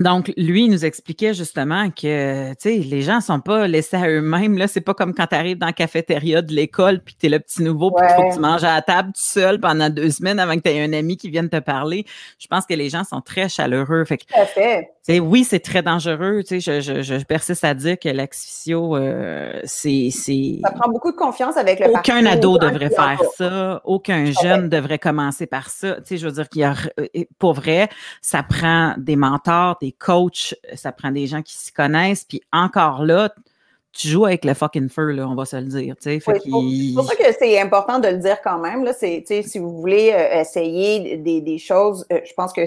[0.00, 4.08] donc, lui, il nous expliquait justement que, tu sais, les gens sont pas laissés à
[4.08, 4.56] eux-mêmes.
[4.58, 7.38] Là, c'est pas comme quand tu arrives dans la cafétéria de l'école puis t'es le
[7.38, 8.28] petit nouveau puis il faut Ouais.
[8.30, 10.82] que tu manges à la table tout seul pendant deux semaines avant que tu aies
[10.82, 12.04] un ami qui vienne te parler.
[12.38, 14.04] Je pense que les gens sont très chaleureux.
[14.04, 14.88] Fait que, Tout à fait.
[15.06, 16.42] tu oui, c'est très dangereux.
[16.46, 20.90] Tu sais, je, je, je persiste à dire que l'axphysio, euh, c'est, c'est, Ça prend
[20.90, 23.80] beaucoup de confiance avec le aucun ado devrait faire ça.
[23.84, 25.96] Aucun jeune devrait commencer par ça.
[25.96, 27.06] Tu sais, je veux dire qu'il y a, euh,
[27.38, 27.88] pour vrai,
[28.22, 32.24] ça prend des mentors, des coachs, ça prend des gens qui s'y connaissent.
[32.24, 33.32] Puis encore là,
[33.92, 35.94] tu joues avec le fucking feu, là, on va se le dire.
[36.06, 36.20] Oui,
[36.90, 38.84] c'est pour- ça que c'est important de le dire quand même.
[38.84, 42.60] Là, si vous voulez euh, essayer des, des choses, euh, je pense que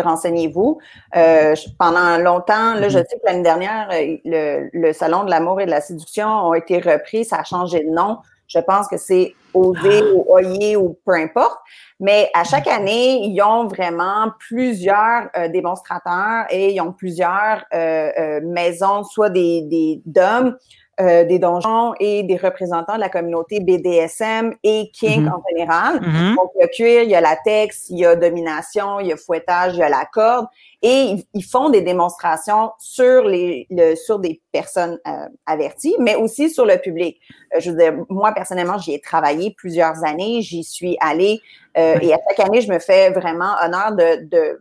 [0.00, 0.78] renseignez-vous.
[1.16, 3.04] Euh, pendant longtemps, là, je Mhm.
[3.08, 6.54] sais que l'année dernière, euh, le, le Salon de l'amour et de la séduction ont
[6.54, 8.18] été repris, ça a changé de nom.
[8.46, 10.14] Je pense que c'est Oser Ah.
[10.14, 11.58] ou Oyer ou peu importe.
[12.00, 18.10] Mais à chaque année, ils ont vraiment plusieurs euh, démonstrateurs et ils ont plusieurs euh,
[18.18, 20.56] euh, maisons, soit des, des d'hommes,
[21.00, 25.28] euh, des donjons et des représentants de la communauté BDSM et kink Mhm.
[25.32, 26.00] en général.
[26.00, 26.36] Mhm.
[26.36, 29.12] Donc, il y a cuir, il y a latex, il y a domination, il y
[29.12, 30.46] a fouettage, il y a la corde.
[30.82, 36.14] Et ils, ils font des démonstrations sur les le, sur des personnes euh, averties, mais
[36.14, 37.18] aussi sur le public.
[37.54, 41.40] Euh, je veux dire, moi, personnellement, j'y ai travaillé plusieurs années, j'y suis allée.
[41.78, 41.98] euh.
[42.02, 44.60] Et à chaque année, je me fais vraiment honneur de, de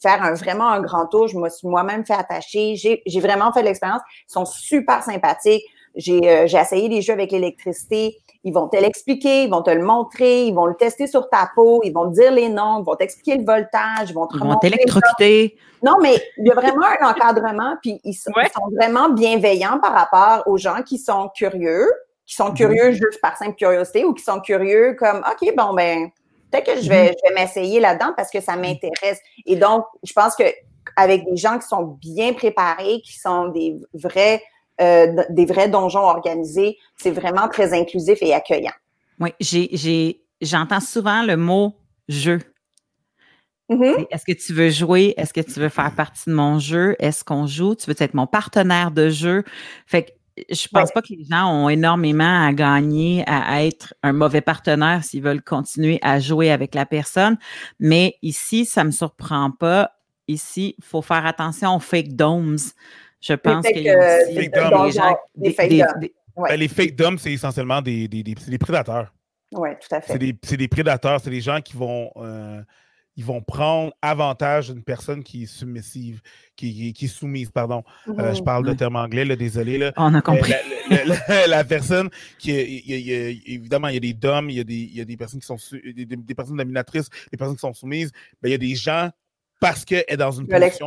[0.00, 1.28] faire un, vraiment un grand tour.
[1.28, 2.76] Je me suis moi-même fait attacher.
[2.76, 4.02] J'ai j'ai vraiment fait l'expérience.
[4.28, 5.64] Ils sont super sympathiques.
[5.96, 8.16] j'ai euh, j'ai essayé des jeux avec l'électricité.
[8.44, 11.50] Ils vont te l'expliquer, ils vont te le montrer, ils vont le tester sur ta
[11.56, 14.36] peau, ils vont te dire les noms, ils vont t'expliquer le voltage, ils vont te
[14.36, 15.56] Ils vont t'électrocuter.
[15.82, 18.44] Non, mais il y a vraiment un encadrement, puis ils sont, Ouais.
[18.46, 21.86] ils sont vraiment bienveillants par rapport aux gens qui sont curieux,
[22.26, 26.08] qui sont curieux juste par simple curiosité ou qui sont curieux comme OK, bon ben
[26.50, 29.18] peut-être que je vais, je vais m'essayer là-dedans parce que ça m'intéresse.
[29.46, 30.44] Et donc, je pense que
[30.96, 34.42] avec des gens qui sont bien préparés, qui sont des vrais
[34.80, 38.72] euh, des vrais donjons organisés, c'est vraiment très inclusif et accueillant.
[39.18, 41.74] Oui, j'ai, j'ai, j'entends souvent le mot
[42.08, 42.38] jeu.
[43.68, 44.06] Mhm.
[44.10, 45.14] Est-ce que tu veux jouer?
[45.16, 46.94] Est-ce que tu veux faire partie de mon jeu?
[47.00, 47.74] Est-ce qu'on joue?
[47.74, 49.42] Tu veux être mon partenaire de jeu?
[49.86, 50.10] Fait que
[50.50, 50.92] je pense Ouais.
[50.94, 55.42] pas que les gens ont énormément à gagner à être un mauvais partenaire s'ils veulent
[55.42, 57.38] continuer à jouer avec la personne.
[57.80, 59.92] Mais ici, ça me surprend pas.
[60.28, 62.58] Ici, il faut faire attention aux fake domes.
[63.20, 64.92] Je pense fake, qu'il y a euh, aussi des domes.
[64.92, 66.08] gens, Des des, fake des- domes.
[66.36, 66.50] Ouais.
[66.50, 69.12] Ben, les fake dumps, c'est essentiellement des, des, des- c'est des prédateurs.
[69.52, 70.18] Oui, tout à C'est fait.
[70.18, 72.60] des, c'est des prédateurs, c'est des gens qui vont, euh,
[73.18, 76.20] ils vont prendre avantage d'une personne qui est submissive,
[76.54, 77.82] qui, qui- qui est soumise, pardon.
[78.08, 78.44] Euh, je Mhm.
[78.44, 79.76] parle de terme anglais, là, désolé.
[79.76, 79.92] Là.
[79.96, 80.52] on a Euh, compris.
[80.88, 82.08] la, la- la- la personne
[82.38, 84.56] qui est- il y a- il y a- évidemment il y a des DOM, il
[84.56, 87.08] y a des, il y a des personnes qui sont des, des- des personnes dominatrices,
[87.32, 89.10] des personnes qui sont soumises, ben, il y a des gens
[89.60, 90.86] parce qu'elle est dans une position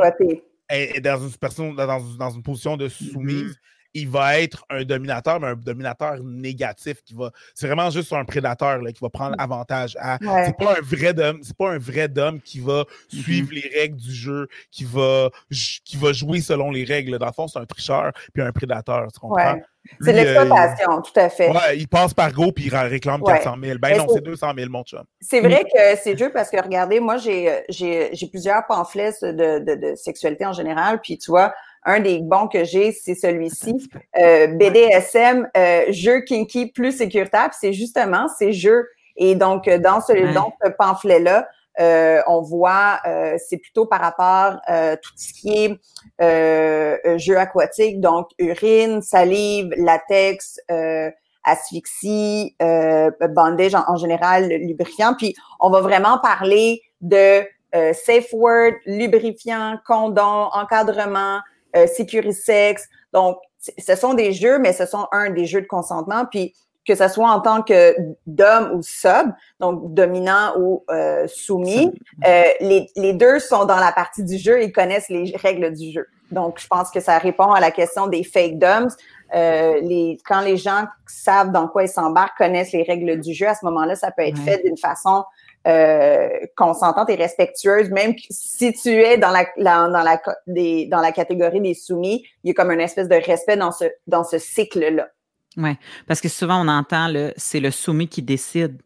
[0.69, 3.59] est dans une personne dans, dans une position de soumise,
[3.93, 7.31] il va être un dominateur, mais un dominateur négatif qui va.
[7.53, 10.17] C'est vraiment juste un prédateur là, qui va prendre avantage à.
[10.21, 10.45] Ouais.
[10.45, 12.07] C'est pas un vrai d'homme, c'est pas un vrai
[12.43, 17.17] qui va suivre les règles du jeu, qui va qui va jouer selon les règles.
[17.17, 19.53] Dans le fond, c'est un tricheur puis un prédateur, tu comprends?
[19.53, 19.63] Ouais.
[19.99, 21.49] C'est euh, l'exploitation, tout à fait.
[21.49, 23.33] Ouais, il passe par go puis il réclame Ouais.
[23.33, 23.79] 400 000.
[23.79, 25.03] Ben Mais non, c'est- c'est 200 000, mon chum.
[25.19, 29.75] C'est vrai que c'est dur parce que regardez, moi j'ai j'ai plusieurs pamphlets de, de,
[29.89, 31.53] de sexualité en général, puis tu vois,
[31.83, 37.73] un des bons que j'ai, c'est celui-ci, euh, BDSM, euh, jeu kinky plus sécuritaire, c'est
[37.73, 38.87] justement ces jeux.
[39.17, 40.33] Et donc euh, dans ce Ouais.
[40.33, 41.47] dans ce pamphlet-là,
[41.79, 45.79] euh, on voit, euh, c'est plutôt par rapport euh, tout ce qui
[46.19, 51.09] est jeux aquatiques, donc urine, salive, latex, euh,
[51.43, 55.15] asphyxie, euh, bandage en, en général, lubrifiant.
[55.17, 57.41] Puis on va vraiment parler de
[57.73, 61.39] euh, safe word, lubrifiant, condom, encadrement,
[61.75, 62.87] euh, sécurisex.
[63.13, 63.37] Donc,
[63.77, 66.25] ce sont des jeux, mais ce sont un des jeux de consentement.
[66.29, 66.53] Puis
[66.87, 67.95] que ce soit en tant que
[68.25, 71.93] d'homme ou sub, donc dominant ou euh, soumis,
[72.25, 75.91] euh, les, les deux sont dans la partie du jeu et connaissent les règles du
[75.91, 76.07] jeu.
[76.31, 78.87] Donc, je pense que ça répond à la question des fake doms.
[79.35, 83.47] Euh, les, quand les gens savent dans quoi ils s'embarquent, connaissent les règles du jeu,
[83.47, 84.57] à ce moment-là, ça peut être Ouais.
[84.57, 85.23] fait d'une façon
[85.67, 90.87] euh, consentante et respectueuse, même si tu es dans la, la- dans la co- des,
[90.87, 93.85] dans la catégorie des soumis, il y a comme une espèce de respect dans ce
[94.07, 95.09] dans ce cycle-là.
[95.57, 98.81] Oui, parce que souvent on entend le c'est le soumis qui décide.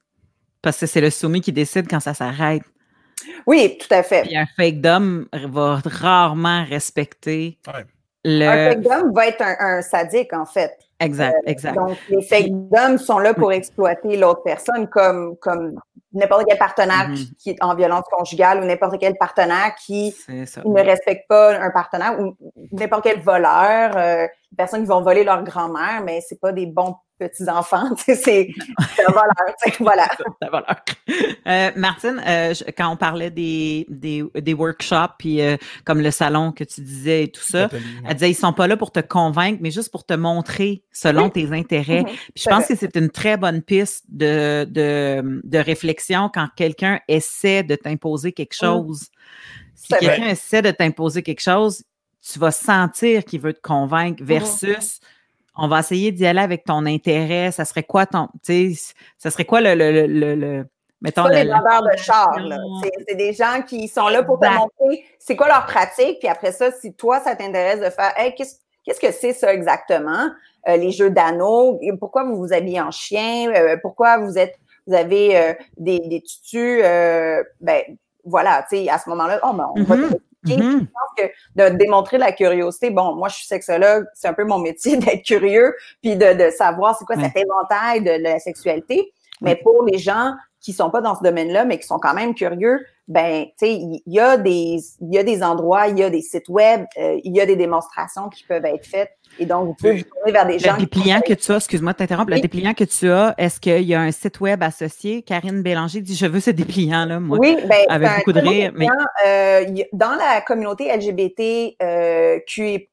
[0.62, 2.64] Parce que c'est le soumis qui décide quand ça s'arrête.
[3.46, 4.24] Oui, tout à fait.
[4.24, 7.86] Puis un fake d'homme va rarement respecter Ouais.
[8.24, 8.46] le.
[8.48, 10.72] Un fake dom va être un, un sadique, en fait.
[11.00, 11.76] Exact, exact.
[11.76, 15.80] Donc, les fake doms sont là pour exploiter l'autre personne comme, comme
[16.16, 17.16] n'importe quel partenaire Mhm.
[17.16, 21.70] qui, qui est en violence conjugale ou n'importe quel partenaire qui ne respecte pas un
[21.72, 22.36] partenaire ou
[22.72, 26.66] n'importe quel voleur, euh, des personnes qui vont voler leur grand-mère, mais c'est pas des
[26.66, 28.50] bons petits-enfants, tu sais, c'est
[28.96, 29.28] c'est un voleur,
[29.80, 30.06] voilà.
[30.42, 30.76] Ta valeur.
[31.48, 35.56] Euh, Martine, euh, je- quand on parlait des, des, des workshops, puis euh,
[35.86, 37.84] comme le salon que tu disais et tout ça, Nathalie.
[38.06, 41.26] elle disait ils sont pas là pour te convaincre, mais juste pour te montrer selon
[41.26, 41.32] Oui.
[41.32, 42.02] tes intérêts.
[42.02, 42.74] Mhm, Puis je pense vrai.
[42.74, 45.86] que c'est une très bonne piste de, de, de réflexion
[46.34, 48.66] quand quelqu'un essaie de t'imposer quelque Mm.
[48.66, 49.10] chose.
[49.76, 51.84] Si quelqu'un essaie de t'imposer quelque chose,
[52.22, 54.26] tu vas sentir qu'il veut te convaincre Mm-hmm.
[54.26, 55.00] versus
[55.58, 57.52] on va essayer d'y aller avec ton intérêt.
[57.52, 58.28] Ça serait quoi ton.
[59.18, 59.74] Ça serait quoi le.
[59.76, 60.66] le, le, le-
[61.02, 62.82] mettons, pas des vendeurs de fondation.
[63.08, 66.52] C'est- des gens qui sont là pour te montrer c'est quoi leur pratique, puis après
[66.52, 70.30] ça, si toi, ça t'intéresse de faire, hey, qu'est-ce qu'est-ce que c'est ça exactement?
[70.68, 74.56] Euh, les jeux d'anneaux, pourquoi vous vous habillez en chien, Euh, pourquoi vous êtes,
[74.88, 77.82] vous avez euh, des, des tutus, euh, ben
[78.24, 80.58] voilà, tu sais, à ce moment-là, oh, ben, on va l'expliquer.
[80.58, 80.80] Mhm.
[80.82, 81.24] Je pense que
[81.56, 85.24] de démontrer la curiosité, bon, moi, je suis sexologue, c'est un peu mon métier d'être
[85.24, 89.12] curieux, puis de, de savoir c'est quoi cet éventail de, la sexualité.
[89.42, 90.34] Mais pour les gens
[90.66, 93.74] qui sont pas dans ce domaine-là, mais qui sont quand même curieux, ben, tu sais,
[93.74, 96.86] il y, a des, il y a des endroits, il y a des sites web,
[96.98, 99.12] euh, il y a des démonstrations qui peuvent être faites.
[99.38, 99.98] Et donc, vous pouvez Oui.
[100.00, 100.74] vous tourner vers des gens.
[100.74, 102.42] Le dépliant sont- que tu as, excuse-moi de t'interrompre, le Oui.
[102.42, 105.22] dépliant que tu as, est-ce qu'il y a un site web associé?
[105.22, 107.38] Karine Bélanger dit Je veux ce dépliant-là, moi.
[107.40, 108.88] Oui, ben, avec beaucoup de rire, mais-.
[109.28, 112.90] Euh, dans la communauté LGBT euh, QI+,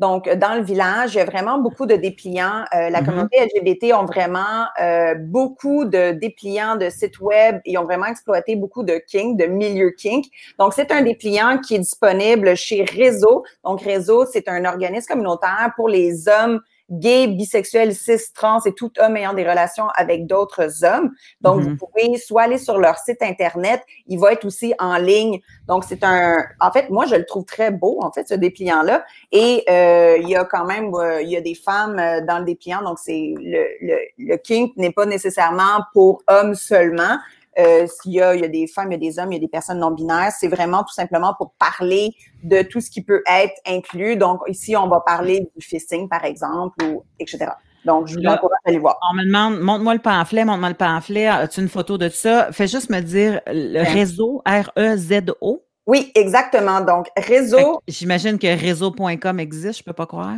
[0.00, 2.64] Donc, dans le village, il y a vraiment beaucoup de dépliants.
[2.74, 3.06] Euh, la Mhm.
[3.06, 7.60] communauté LGBT ont vraiment euh, beaucoup de dépliants de sites web.
[7.66, 10.24] Ils ont vraiment exploité beaucoup de kink, de milieu kink.
[10.58, 13.44] Donc, c'est un dépliant qui est disponible chez Réseau.
[13.62, 16.60] Donc, Réseau, c'est un organisme communautaire pour les hommes
[16.90, 21.10] gays, bisexuels, cis, trans et tout homme ayant des relations avec d'autres hommes.
[21.40, 21.68] Donc, Mhm.
[21.68, 25.40] vous pouvez soit aller sur leur site Internet, il va être aussi en ligne.
[25.68, 26.44] Donc, c'est un...
[26.60, 29.04] En fait, moi, je le trouve très beau, en fait, ce dépliant-là.
[29.32, 32.38] Et euh, il y a quand même, euh, il y a des femmes euh, dans
[32.38, 32.82] le dépliant.
[32.82, 37.18] Donc, c'est le, le, le kink n'est pas nécessairement pour hommes seulement.
[37.60, 39.36] Euh, s'il y a, il y a des femmes, il y a des hommes, il
[39.36, 40.32] y a des personnes non binaires.
[40.38, 42.10] C'est vraiment tout simplement pour parler
[42.42, 44.16] de tout ce qui peut être inclus.
[44.16, 47.46] Donc, ici, on va parler du fisting, par exemple, ou etc.
[47.84, 48.98] Donc, je vous Là- encourage à aller voir.
[49.10, 51.26] On me demande, montre-moi le pamphlet, montre-moi le pamphlet.
[51.26, 52.52] As-tu une photo de ça?
[52.52, 55.64] Fais juste me dire le réseau, R-E-Z-O.
[55.86, 56.80] Oui, exactement.
[56.82, 60.36] Donc, réseau, J'imagine que réseau.com existe, je peux pas croire.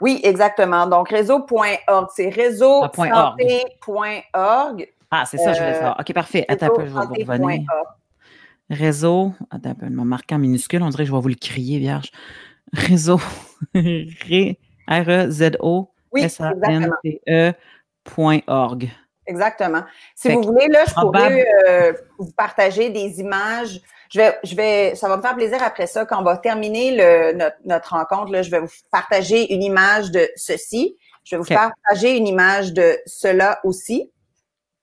[0.00, 0.86] oui, exactement.
[0.86, 2.08] Donc, réseau.org.
[2.14, 3.34] C'est Ah, point org.
[3.38, 4.88] réseau-santé.org.
[5.10, 5.96] Ah, c'est ça, je voulais savoir.
[6.00, 6.44] OK, parfait.
[6.48, 7.62] Attends un peu, je vais vous revenir.
[8.68, 9.32] Réseau.
[9.50, 10.82] Attends un peu, marquer en minuscule.
[10.82, 12.10] On dirait que je vais vous le crier, vierge.
[12.72, 13.20] Réseau.
[13.74, 15.90] Ré- R-E-Z-O.
[16.12, 16.60] Oui, exactement.
[17.04, 17.52] S-A-N-T-E.
[18.04, 18.88] point org.
[19.26, 19.82] Exactement.
[20.14, 23.80] Si vous voulez, là, je pourrais euh, vous partager des images.
[24.08, 26.96] Je vais, je vais, ça va me faire plaisir après ça, quand on va terminer
[26.96, 30.96] le, notre, notre rencontre, là, je vais vous partager une image de ceci.
[31.24, 34.12] Je vais vous partager une image de cela aussi,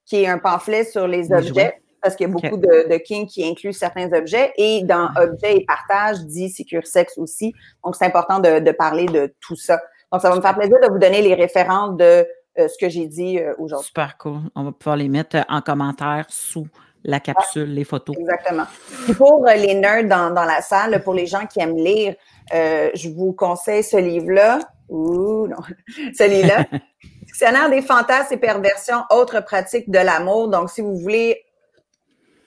[0.06, 3.28] qui est un pamphlet sur les objets, parce qu'il y a beaucoup de, de King
[3.28, 4.52] qui inclut certains objets.
[4.58, 7.54] Et dans Objets et partage, dit Secure Sex aussi.
[7.84, 9.80] Donc, c'est important de, de parler de tout ça.
[10.12, 12.28] Donc, ça va me faire plaisir de vous donner les références de
[12.60, 13.88] euh, ce que j'ai dit euh, aujourd'hui.
[13.88, 14.42] Super cool.
[14.56, 16.68] On va pouvoir les mettre en commentaire sous
[17.04, 18.16] la capsule, les photos.
[18.18, 18.66] Exactement.
[19.06, 22.16] Puis pour euh, les nerds dans, dans la salle, pour les gens qui aiment lire,
[22.54, 24.60] euh, je vous conseille ce livre-là.
[24.90, 25.58] Ouh, non.
[26.14, 26.66] Ce livre-là.
[27.44, 30.48] Dictionnaire des fantasmes et perversions, autres pratiques de l'amour.
[30.48, 31.44] Donc, si vous voulez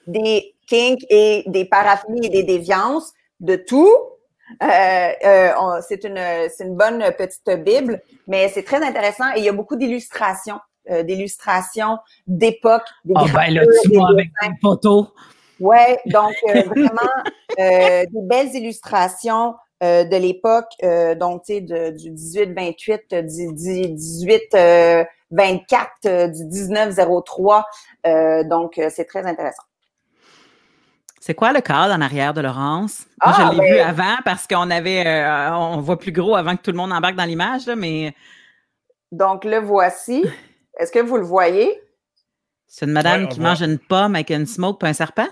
[0.07, 3.93] des kinks et des paraphilies et des déviances, de tout,
[4.63, 9.53] euh, euh, c'est une, bonne petite Bible, mais c'est très intéressant et il y a
[9.53, 15.09] beaucoup d'illustrations, euh, d'illustrations d'époque, Ah, ben là, tu vois, avec des photos.
[15.59, 17.13] Ouais, donc vraiment
[17.55, 25.05] des belles illustrations euh, de l'époque, euh, donc tu sais du 18-28, euh, du 18-24,
[26.05, 27.65] euh, du 19-03.
[28.05, 29.63] Euh, donc euh, c'est très intéressant.
[31.19, 33.05] C'est quoi le cadre en arrière de Laurence?
[33.25, 36.35] Moi, Ah, je l'ai ben- vu avant parce qu'on avait, euh, on voit plus gros
[36.35, 38.13] avant que tout le monde embarque dans l'image, là, mais
[39.11, 40.23] Donc le voici.
[40.79, 41.81] Est-ce que vous le voyez?
[42.67, 43.49] c'est une madame Ouais, qui voit.
[43.49, 45.27] mange une pomme avec une smoke et un serpent?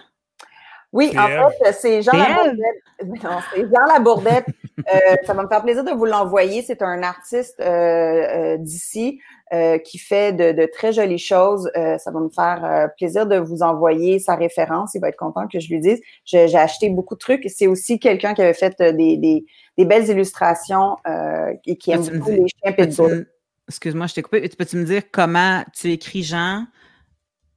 [0.95, 3.23] Oui, C'est en fait, c'est Jean Labourdette.
[3.23, 4.45] Non, c'est Jean Labourdette.
[4.93, 6.61] Euh, ça va me faire plaisir de vous l'envoyer.
[6.61, 9.21] C'est un artiste euh, euh, d'ici
[9.53, 11.71] euh, qui fait de, de très jolies choses.
[11.77, 14.93] Euh, ça va me faire euh, plaisir de vous envoyer sa référence.
[14.93, 16.01] Il va être content que je lui dise.
[16.25, 17.49] Je- J'ai acheté beaucoup de trucs.
[17.49, 19.45] C'est aussi quelqu'un qui avait fait des, des,
[19.77, 23.27] des belles illustrations euh, et qui aime Peux-tu me beaucoup dire- les chiens pitbull.
[23.69, 24.41] Excuse-moi, je t'ai coupé.
[24.49, 26.65] Peux-tu me dire comment tu écris Jean?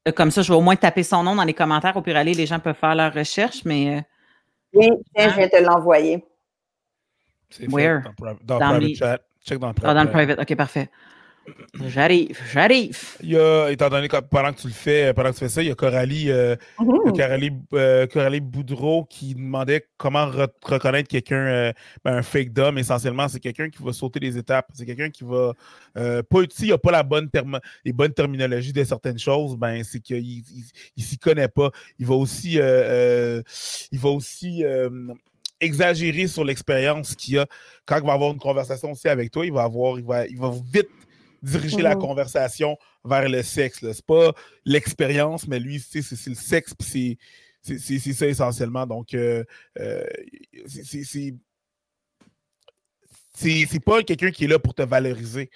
[0.08, 1.96] Euh, Comme ça, je vais au moins taper son nom dans les commentaires.
[1.96, 4.00] Au pire, aller, les gens peuvent faire leur recherche, mais euh,
[4.74, 6.24] Oui, tiens, je viens te l'envoyer.
[7.50, 8.02] C'est fait Where?
[8.02, 9.20] Dans, dans, Dans private les- chat.
[9.44, 10.36] Check dans le ah, dans le private.
[10.36, 10.50] private.
[10.50, 10.90] OK, parfait.
[11.86, 12.98] J'arrive, j'arrive.
[13.22, 15.48] Il y a, étant donné que pendant que tu le fais, pendant que tu fais
[15.48, 17.12] ça, il y a Coralie, euh, Mhm.
[17.16, 21.72] Coralie, euh, Coralie Boudreau qui demandait comment re- reconnaître quelqu'un, euh,
[22.04, 22.78] ben, un fake d'homme.
[22.78, 24.66] Essentiellement, c'est quelqu'un qui va sauter les étapes.
[24.74, 25.52] C'est quelqu'un qui va
[25.96, 29.56] euh, pas utiliser, il n'a pas la bonne terme, les bonnes terminologies de certaines choses.
[29.56, 30.44] Ben, c'est qu'il il,
[30.96, 31.70] il s'y connaît pas.
[31.98, 33.42] Il va aussi, euh, euh,
[33.92, 34.88] il va aussi euh,
[35.60, 37.46] exagérer sur l'expérience qu'il a
[37.84, 39.44] quand il va avoir une conversation aussi avec toi.
[39.44, 40.88] Il va avoir, il va, il va vite
[41.42, 42.00] diriger la Mhm.
[42.00, 43.78] conversation vers le sexe.
[43.80, 44.32] C'est pas
[44.64, 47.18] l'expérience, mais lui, c'est le sexe, puis
[47.62, 48.86] c'est- ça essentiellement.
[48.86, 49.44] Donc, euh,
[49.78, 50.04] euh,
[50.66, 51.34] c'est-
[53.84, 55.50] pas quelqu'un qui est là pour te valoriser.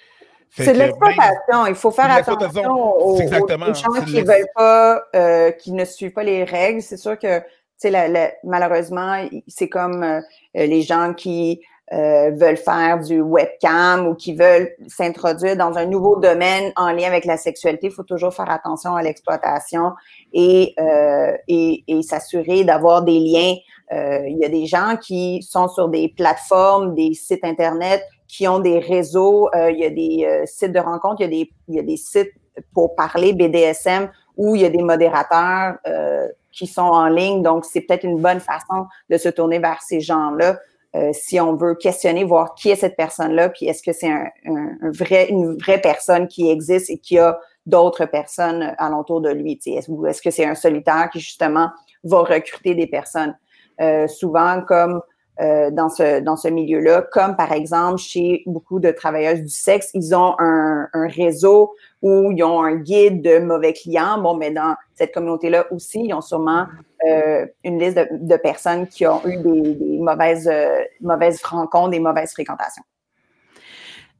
[0.55, 1.65] C'est de l'exploitation.
[1.67, 3.67] Il faut faire attention aux, C'est exactement.
[3.67, 6.81] aux gens qui veulent pas, euh, qui ne suivent pas les règles.
[6.81, 7.41] C'est sûr que,
[7.83, 10.21] la- la- malheureusement, c'est comme euh,
[10.53, 11.61] les gens qui
[11.91, 17.07] euh, veulent faire du webcam ou qui veulent s'introduire dans un nouveau domaine en lien
[17.07, 17.87] avec la sexualité.
[17.87, 19.91] Il faut toujours faire attention à l'exploitation
[20.31, 23.55] et, euh, et, et s'assurer d'avoir des liens.
[23.91, 28.01] Euh, il y a des gens qui sont sur des plateformes, des sites Internet
[28.33, 31.25] qui ont des réseaux, euh, il y a des euh, sites de rencontres, il y,
[31.25, 32.31] a des, il y a des sites
[32.73, 37.43] pour parler BDSM où il y a des modérateurs euh, qui sont en ligne.
[37.43, 40.57] Donc, c'est peut-être une bonne façon de se tourner vers ces gens-là
[40.95, 44.11] euh, si on veut questionner, voir qui est cette personne-là, puis est-ce que c'est
[44.43, 50.21] une vraie personne qui existe et qui a d'autres personnes alentour de lui, ou est-ce
[50.21, 51.69] que c'est un solitaire qui justement
[52.03, 53.35] va recruter des personnes?
[53.81, 55.01] Euh, souvent, comme
[55.41, 59.89] euh, dans ce, dans ce milieu-là, comme par exemple chez beaucoup de travailleuses du sexe,
[59.95, 61.73] ils ont un, un, réseau
[62.03, 64.19] où ils ont un guide de mauvais clients.
[64.19, 66.67] Bon, mais dans cette communauté-là aussi, ils ont sûrement
[67.07, 71.89] euh, une liste de, de, personnes qui ont eu des, des mauvaises, euh, mauvaises rencontres,
[71.89, 72.83] des mauvaises fréquentations.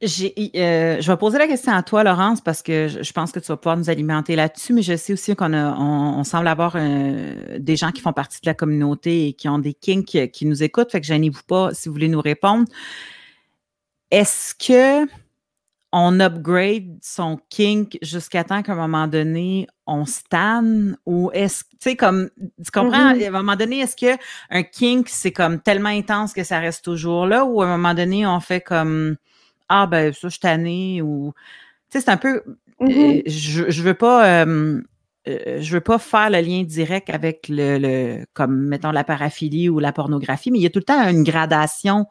[0.04, 3.46] Euh, je vais poser la question à toi, Laurence, parce que je, pense que tu
[3.46, 7.76] vas pouvoir nous alimenter là-dessus, mais je sais aussi qu'on on, semble avoir euh, des
[7.76, 10.92] gens qui font partie de la communauté et qui ont des kinks qui, nous écoutent,
[10.92, 12.66] fait que gênez-vous pas si vous voulez nous répondre.
[14.10, 15.08] Est-ce que
[15.96, 20.64] on upgrade son kink jusqu'à temps qu'à un moment donné, on stan
[21.06, 23.12] ou est-ce tu sais comme tu comprends?
[23.12, 23.24] Mm-hmm.
[23.24, 26.84] à un moment donné est-ce que un kink c'est comme tellement intense que ça reste
[26.84, 29.16] toujours là ou à un moment donné on fait comme
[29.68, 31.32] ah ben ça, je suis tannée ou
[31.90, 32.42] tu sais, c'est un peu.
[32.80, 33.18] Mm-hmm.
[33.18, 34.44] Euh, je, je veux pas.
[34.44, 34.80] Euh,
[35.26, 39.70] euh, je veux pas faire le lien direct avec le, le, comme mettons la paraphilie
[39.70, 42.06] ou la pornographie, mais il y a tout le temps une gradation.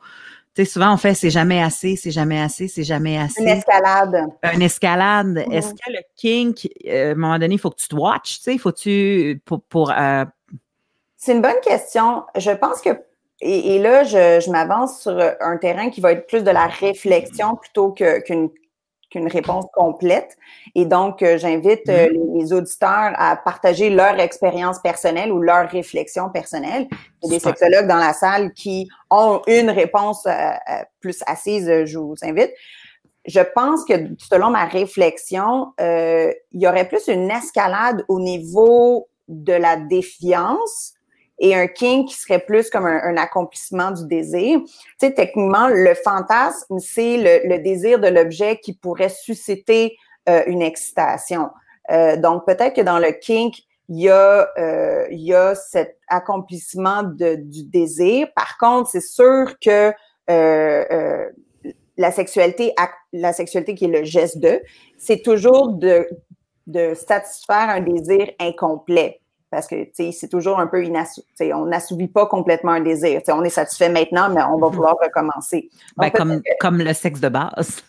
[0.56, 3.42] Tu sais, souvent on fait c'est jamais assez, c'est jamais assez, c'est jamais assez.
[3.42, 4.16] Une escalade.
[4.54, 5.46] Une escalade.
[5.52, 8.44] Est-ce que le kink, à un moment donné, il faut que tu te watches, tu
[8.44, 9.94] sais, faut-tu pour, pour
[11.18, 12.24] C'est une bonne question.
[12.36, 12.90] Je pense que
[13.44, 17.92] et, là, je, m'avance sur un terrain qui va être plus de la réflexion plutôt
[17.92, 18.50] qu'une
[19.14, 20.36] qu'une réponse complète.
[20.74, 22.40] Et donc, euh, j'invite euh, mm-hmm.
[22.40, 26.88] les, auditeurs à partager leur expérience personnelle ou leur réflexion personnelle.
[27.22, 30.52] Il y a des sexologues dans la salle qui ont une réponse euh,
[31.00, 32.52] plus assise, je vous invite.
[33.26, 39.54] Je pense que selon ma réflexion, il y aurait plus une escalade au niveau de
[39.54, 40.94] la défiance
[41.44, 44.62] et un king qui serait plus comme un, accomplissement du désir.
[44.64, 49.98] Tu sais, techniquement, le fantasme, c'est le, désir de l'objet qui pourrait susciter
[50.30, 51.50] euh, une excitation.
[51.92, 53.56] Euh, donc, peut-être que dans le kink,
[53.90, 58.30] il y a, euh, il y a cet accomplissement du désir.
[58.34, 59.92] Par contre, c'est sûr que
[61.98, 62.74] la sexualité,
[63.12, 64.62] la sexualité qui est le geste de,
[64.98, 66.08] c'est toujours de,
[66.68, 69.20] de satisfaire un désir incomplet
[69.54, 71.54] parce que c'est toujours un peu inassouvi.
[71.54, 73.22] On n'assouvit pas complètement un désir.
[73.30, 74.76] on est satisfait maintenant, mais on va mhm.
[74.76, 75.70] vouloir recommencer.
[75.96, 77.84] Ben, comme, comme le sexe de base.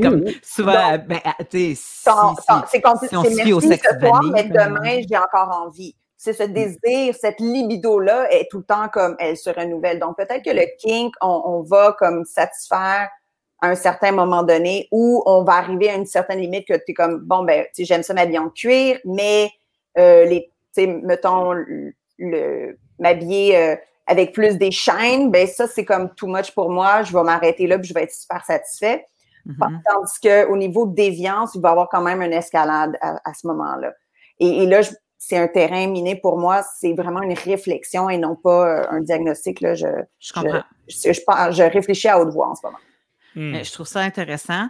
[0.00, 1.18] comme souvent, ben,
[1.50, 3.16] si, c'est compliqué.
[3.44, 5.96] Si au sexe ce soir, mais demain, j'ai encore envie.
[6.16, 6.52] C'est ce mm.
[6.52, 9.98] désir, cette libido-là est tout le temps comme elle se renouvelle.
[9.98, 13.08] Donc, peut-être que le kink, on, on va comme satisfaire
[13.62, 16.90] à un certain moment donné où on va arriver à une certaine limite que tu
[16.90, 19.50] es comme, bon, ben, j'aime ça m'habiller en cuir, mais
[19.98, 26.14] euh, les sais, mettons, le, m'habiller euh, avec plus des chaînes, ben ça, c'est comme
[26.14, 27.02] too much pour moi.
[27.02, 29.06] Je vais m'arrêter là, puis je vais être super satisfait.
[29.46, 29.80] Mm-hmm.
[29.84, 33.46] Tandis qu'au niveau de déviance, il va y avoir quand même une escalade à, ce
[33.46, 33.92] moment-là.
[34.38, 34.80] Et, là,
[35.18, 36.62] c'est un terrain miné pour moi.
[36.78, 39.60] C'est vraiment une réflexion et non pas euh, un diagnostic.
[39.60, 39.74] Là.
[39.74, 39.86] Je,
[40.18, 40.62] je comprends.
[40.88, 42.78] Je, je, réfléchis à haute voix en ce moment.
[43.36, 43.54] Hmm.
[43.54, 44.68] Euh, je trouve ça intéressant.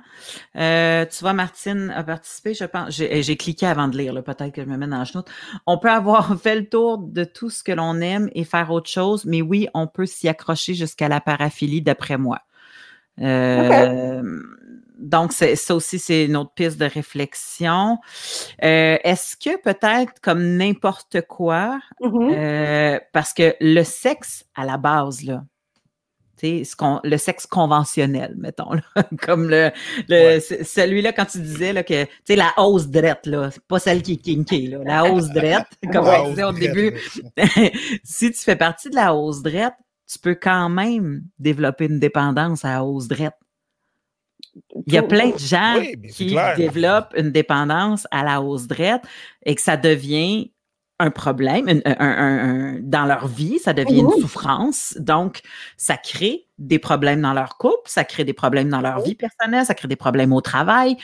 [0.57, 2.91] Euh, tu vois, Martine a participé, je pense.
[2.91, 5.29] J'ai cliqué avant de lire, peut-être que je me mets dans la chenoute.
[5.67, 8.91] On peut avoir fait le tour de tout ce que l'on aime et faire autre
[8.91, 12.41] chose, mais oui, on peut s'y accrocher jusqu'à la paraphilie, d'après moi.
[13.21, 14.23] Euh,
[14.99, 17.99] donc, ça aussi, c'est une autre piste de réflexion.
[18.59, 23.01] Est-ce que peut-être comme n'importe quoi, mm-hmm.
[23.13, 25.45] parce que le sexe à la base, là,
[26.41, 28.71] ce le sexe conventionnel, mettons,
[29.23, 29.71] comme le,
[30.09, 34.69] celui-là quand tu disais là, que la hausse drette, là, pas celle qui est kinky,
[34.69, 36.99] là, la hausse drette, comme on disait au début.
[38.05, 39.75] si tu fais partie de la hausse drette,
[40.11, 43.37] tu peux quand même développer une dépendance à la hausse drette.
[44.87, 45.81] Il y a plein de gens
[46.13, 49.03] qui développent une dépendance à la hausse drette
[49.45, 50.51] et que ça devient
[51.01, 51.81] un problème
[52.83, 54.97] dans leur vie, ça devient une souffrance.
[54.99, 55.41] Donc,
[55.77, 59.65] ça crée des problèmes dans leur couple, ça crée des problèmes dans leur vie personnelle,
[59.65, 60.97] ça crée des problèmes au travail.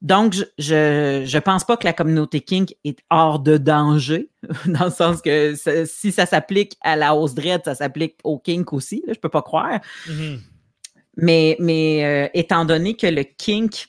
[0.00, 4.30] Donc, je je pense pas que la communauté kink est hors de danger,
[4.66, 5.54] dans le sens que
[5.86, 9.28] si ça s'applique à la hausse dread, ça s'applique au kink aussi, là, je peux
[9.28, 9.80] pas croire.
[10.06, 10.38] Mm-hmm.
[11.16, 13.88] Mais, mais euh, étant donné que le kink,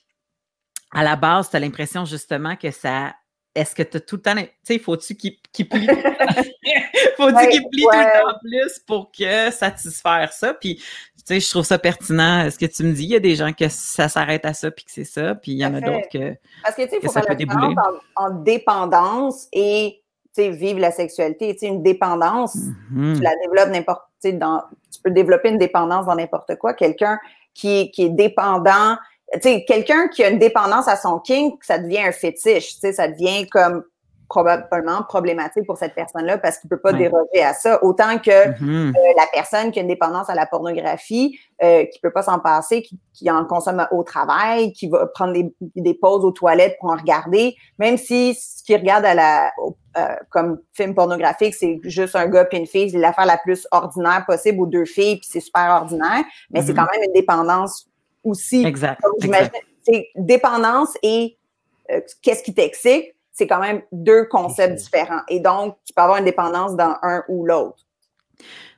[0.91, 3.14] à la base, tu as l'impression justement que ça
[3.56, 4.36] est-ce que tu as tout le temps.
[4.36, 5.88] Tu sais, faut-tu qu'il plie?
[7.18, 10.53] faut-tu qu'il plie tout le temps plus pour que satisfaire ça?
[10.53, 10.84] Puis, tu
[11.24, 12.49] sais, je trouve ça pertinent.
[12.51, 14.70] Ce que tu me dis, il y a des gens que ça s'arrête à ça
[14.72, 16.36] puis que c'est ça, puis il y en a d'autres que.
[16.62, 17.76] Parce que, tu sais, il faut faire la différence
[18.16, 20.03] en, dépendance et,
[20.36, 21.53] tu sais, vivre la sexualité.
[21.53, 23.16] Tu sais, une dépendance, mm-hmm.
[23.16, 24.03] tu la développes n'importe.
[24.22, 26.74] tu sais, dans, tu peux développer une dépendance dans n'importe quoi.
[26.74, 27.18] Quelqu'un
[27.53, 28.97] qui, qui est dépendant,
[29.42, 33.08] quelqu'un qui a une dépendance à son kink, ça devient un fétiche, tu sais, ça
[33.08, 33.84] devient comme
[34.28, 37.84] probablement problématique pour cette personne-là parce qu'il peut pas déroger à ça.
[37.84, 38.90] Autant que mm-hmm.
[38.90, 42.40] euh, la personne qui a une dépendance à la pornographie, euh, qui peut pas s'en
[42.40, 46.78] passer, qui, qui, en consomme au travail, qui va prendre des, des, pauses aux toilettes
[46.80, 49.52] pour en regarder, même si ce qu'il regarde à la
[49.98, 53.68] euh, comme film pornographique, c'est juste un gars puis une fille, c'est l'affaire la plus
[53.72, 56.76] ordinaire possible aux deux filles, puis c'est super ordinaire, mais c'est mm-hmm.
[56.76, 57.88] quand même une dépendance
[58.26, 58.66] aussi.
[58.66, 59.02] Exact.
[59.84, 61.38] C'est dépendance et
[61.92, 63.14] euh, qu'est-ce qui t'excite?
[63.32, 65.22] C'est quand même deux concepts différents.
[65.30, 67.86] Et donc, tu peux avoir une dépendance dans un ou l'autre.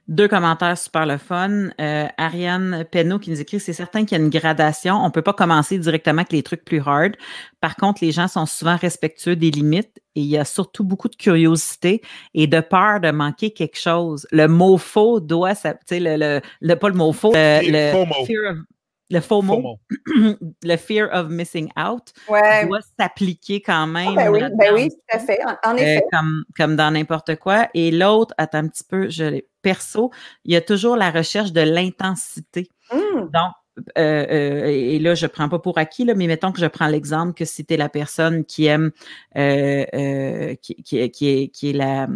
[0.08, 1.70] Deux commentaires super le fun.
[1.82, 4.96] Euh, Ariane Penneau qui nous écrit c'est certain qu'il y a une gradation.
[4.96, 7.18] On peut pas commencer directement avec les trucs plus hard.
[7.60, 11.10] Par contre, les gens sont souvent respectueux des limites et il y a surtout beaucoup
[11.10, 12.02] de curiosité
[12.34, 14.26] et de peur de manquer quelque chose.
[14.32, 18.64] Le mot faux doit, tu sais, le, le, pas le mot faux, le, le
[19.10, 19.80] le FOMO,
[20.64, 24.16] le fear of missing out, doit s'appliquer quand ah, même.
[24.16, 26.04] ben, oui, ben oui, tout à fait, en, euh, effet.
[26.12, 27.70] comme, comme dans n'importe quoi.
[27.74, 30.12] Et l'autre, attends un petit peu, je perso,
[30.46, 32.70] il y a toujours la recherche de l'intensité.
[32.92, 32.98] Mmh.
[33.34, 33.54] Donc,
[33.98, 36.88] euh, euh, et là, je prends pas pour acquis, là, mais mettons que je prends
[36.88, 38.92] l'exemple que c'était la personne qui aime,
[39.36, 42.08] qui, qui, qui, est, qui est la,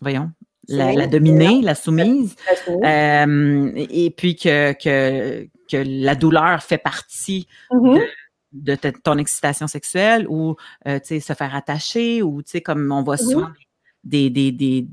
[0.00, 0.30] voyons,
[0.68, 2.36] la, dominée, la soumise,
[2.66, 8.02] et puis que, que que la douleur fait partie mm-hmm.
[8.52, 10.56] de, ton excitation sexuelle ou
[10.86, 13.30] euh, tu sais se faire attacher ou tu sais comme on voit mm-hmm.
[13.30, 13.48] souvent
[14.04, 14.86] des, des, des,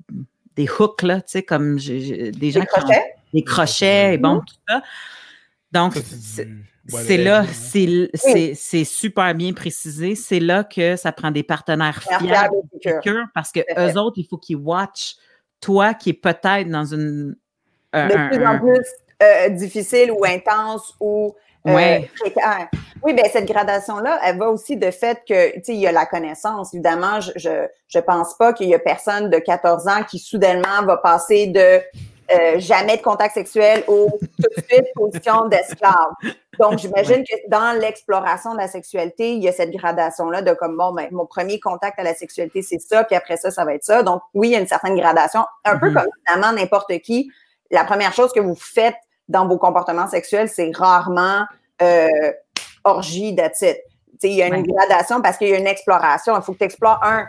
[0.56, 2.88] des hooks là, tu sais comme des gens qui ont
[3.34, 4.46] des crochets et bon mm-hmm.
[4.46, 4.82] tout ça.
[5.72, 5.94] Donc
[6.88, 10.16] c'est là, c'est super bien précisé.
[10.16, 12.56] C'est là que ça prend des partenaires fiables,
[13.34, 15.16] parce que eux autres, il faut qu'ils watchent
[15.60, 17.36] toi qui est peut-être dans une.
[17.94, 18.86] de plus en plus
[19.22, 21.36] euh, difficile ou intense ou
[21.68, 22.70] euh, précaire.
[23.04, 25.92] Oui, bien, cette gradation-là, elle va aussi de fait que, tu sais, il y a
[25.92, 26.74] la connaissance.
[26.74, 30.84] Évidemment, je, je, je pense pas qu'il y a personne de 14 ans qui soudainement
[30.86, 31.82] va passer de
[32.30, 36.12] euh, jamais de contact sexuel au tout de suite position d'esclave.
[36.60, 40.76] Donc, j'imagine que dans l'exploration de la sexualité, il y a cette gradation-là de comme,
[40.76, 43.76] bon, ben, mon premier contact à la sexualité, c'est ça, puis après ça, ça va
[43.76, 44.04] être ça.
[44.04, 45.94] Donc, oui, il y a une certaine gradation, un peu mm-hmm.
[45.94, 47.32] comme finalement n'importe qui.
[47.72, 48.96] La première chose que vous faites
[49.28, 51.46] dans vos comportements sexuels, c'est rarement
[51.82, 52.32] euh,
[52.84, 53.78] orgie d'attitude.
[54.24, 56.36] Il y a une gradation parce qu'il y a une exploration.
[56.36, 57.28] Il faut que tu explores un,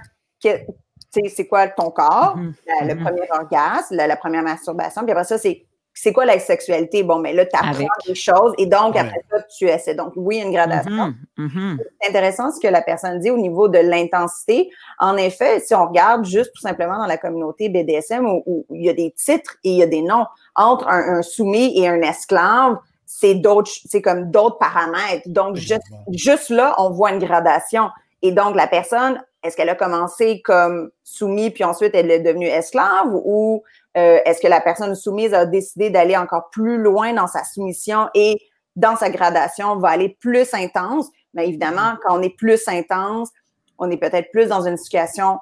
[1.11, 2.87] c'est quoi ton corps, mm-hmm.
[2.87, 3.03] le mm-hmm.
[3.03, 5.65] premier orgasme, la, première masturbation, puis après ça, c'est
[6.01, 7.03] c'est quoi la sexualité?
[7.03, 9.97] Bon, mais là, tu apprends des choses et donc, après ça, tu essaies.
[9.97, 11.13] Donc, oui, une gradation.
[11.37, 11.79] Mm-hmm.
[12.01, 14.71] C'est intéressant ce que la personne dit au niveau de l'intensité.
[15.01, 18.89] En effet, si on regarde juste tout simplement dans la communauté BDSM où, il y
[18.89, 22.79] a des titres et il y a des noms entre un, soumis et un esclave,
[23.05, 25.27] c'est d'autres, c'est comme d'autres paramètres.
[25.27, 25.83] Donc, juste,
[26.13, 27.89] juste là, on voit une gradation.
[28.23, 32.47] Et donc, la personne, est-ce qu'elle a commencé comme soumis, puis ensuite elle est devenue
[32.47, 33.65] esclave, ou
[33.99, 38.09] euh, est-ce que la personne soumise a décidé d'aller encore plus loin dans sa soumission
[38.15, 38.37] et
[38.77, 41.09] dans sa gradation va aller plus intense?
[41.35, 43.31] Mais évidemment, quand on est plus intense,
[43.77, 45.39] on est peut-être plus dans une situation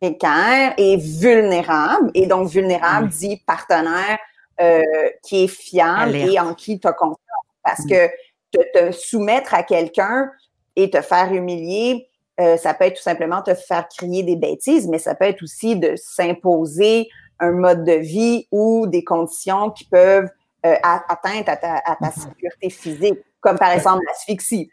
[0.00, 2.10] précaire et vulnérable.
[2.14, 4.18] Et donc, vulnérable dit partenaire
[4.60, 4.82] euh,
[5.22, 7.18] qui est fiable et en qui tu as confiance.
[7.62, 8.10] Parce que
[8.52, 10.30] te, soumettre à quelqu'un
[10.76, 12.08] et te faire humilier,
[12.38, 15.42] euh, ça peut être tout simplement te faire crier des bêtises, mais ça peut être
[15.42, 17.08] aussi de s'imposer
[17.42, 20.30] un mode de vie ou des conditions qui peuvent
[20.64, 22.22] euh, atteindre à ta, à ta mm-hmm.
[22.22, 24.70] sécurité physique, comme par exemple l'asphyxie.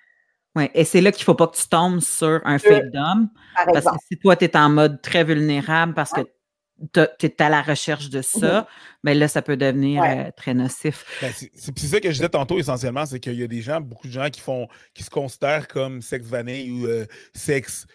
[0.56, 3.30] Oui, et c'est là qu'il ne faut pas que tu tombes sur un fait d'homme.
[3.56, 6.22] Parce que si toi, tu es en mode très vulnérable parce que
[6.94, 8.40] tu es à la recherche de ça,
[9.04, 9.16] mais mm-hmm.
[9.16, 11.06] ben là, ça peut devenir euh, très nocif.
[11.22, 14.08] Ben, c'est ça que je disais tantôt essentiellement, c'est qu'il y a des gens, beaucoup
[14.08, 17.86] de gens qui font qui se considèrent comme sexe vanille ou euh, sexe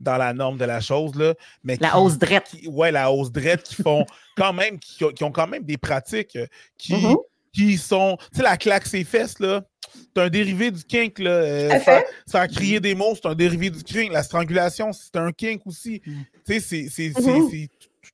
[0.00, 1.14] dans la norme de la chose.
[1.14, 1.34] Là,
[1.64, 2.54] mais la hausse drette.
[2.66, 4.04] Oui, la hausse drette qui font
[4.36, 6.46] quand même, qui, ont quand même des pratiques euh,
[6.76, 7.16] qui, mm-hmm.
[7.52, 8.16] qui sont.
[8.32, 9.62] Tu sais, la claque ses fesses, là.
[9.94, 11.30] C'est un dérivé du kink, là.
[11.30, 11.78] Euh,
[12.26, 14.10] ça, a crié des mots, c'est un dérivé du kink.
[14.10, 16.00] La strangulation, c'est un kink aussi.
[16.06, 16.12] Mm.
[16.46, 17.68] Tu sais, c'est mm-hmm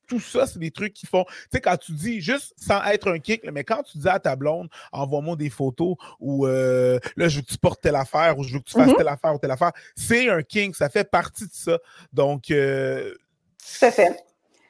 [0.09, 1.23] tout ça, c'est des trucs qui font.
[1.23, 4.19] Tu sais, quand tu dis, juste sans être un kick, mais quand tu dis à
[4.19, 8.37] ta blonde, envoie-moi des photos ou euh, là, je veux que tu portes telle affaire
[8.37, 8.97] ou je veux que tu fasses mm-hmm.
[8.97, 11.77] telle affaire ou telle affaire, c'est un kink, ça fait partie de ça.
[12.11, 12.51] Donc.
[12.51, 13.13] Euh,
[13.79, 14.17] tout à fait.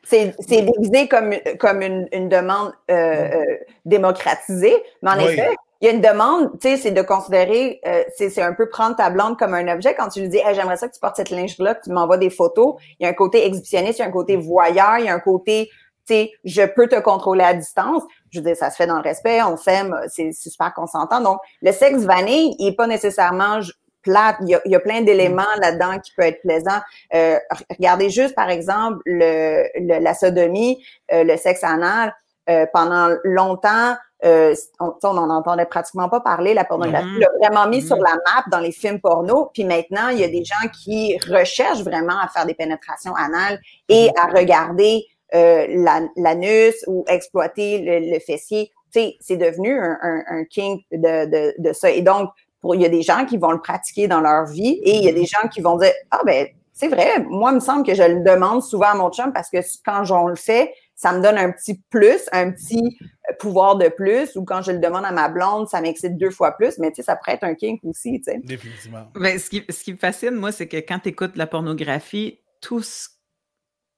[0.03, 3.45] C'est déguisé comme, comme une, demande euh,
[3.85, 8.03] démocratisée, mais en effet, il y a une demande, tu sais, c'est de considérer, euh,
[8.17, 9.95] c'est un peu prendre ta blonde comme un objet.
[9.95, 12.17] Quand tu lui dis, hey, j'aimerais ça que tu portes cette linge-là, que tu m'envoies
[12.17, 15.05] des photos, il y a un côté exhibitionniste, il y a un côté voyeur, il
[15.05, 15.69] y a un côté,
[16.09, 18.03] sais, je peux te contrôler à distance.
[18.31, 21.21] Je veux dire, ça se fait dans le respect, on s'aime, c'est super consentant.
[21.21, 23.59] Donc, le sexe vanille, il est pas nécessairement
[24.01, 24.37] plate.
[24.41, 26.81] Il y a, il y a plein d'éléments là-dedans qui peuvent être plaisants.
[27.13, 27.37] Euh,
[27.69, 29.65] regardez juste, par exemple, le,
[29.99, 30.83] la sodomie,
[31.13, 32.13] euh, le sexe anal.
[32.49, 33.95] Euh, pendant longtemps,
[34.25, 37.19] euh, on, on en entendait pratiquement pas parler, la pornographie mm-hmm.
[37.19, 38.03] l'a vraiment mis sur mm-hmm.
[38.03, 39.49] la map dans les films porno.
[39.53, 43.59] Puis maintenant, il y a des gens qui recherchent vraiment à faire des pénétrations anales
[43.87, 44.19] et mm-hmm.
[44.19, 45.05] à regarder
[45.35, 48.71] euh, l'anus ou exploiter le, fessier.
[48.91, 51.91] Tu sais, c'est devenu un, un, un king de, de, de, ça.
[51.91, 52.29] Et donc,
[52.61, 55.03] pour, il y a des gens qui vont le pratiquer dans leur vie et il
[55.03, 57.85] y a des gens qui vont dire, ah ben, c'est vrai, moi, il me semble
[57.85, 61.13] que je le demande souvent à mon chum parce que quand on le fait, ça
[61.13, 64.79] me donne un petit plus, un petit euh, pouvoir de plus, ou quand je le
[64.79, 67.45] demande à ma blonde, ça m'excite deux fois plus, mais tu sais, ça pourrait être
[67.45, 68.41] un kink aussi, tu sais.
[68.43, 69.09] Définitivement.
[69.15, 72.41] Ben, ce, qui, ce qui me fascine, moi, c'est que quand tu écoutes la pornographie,
[72.59, 72.83] tout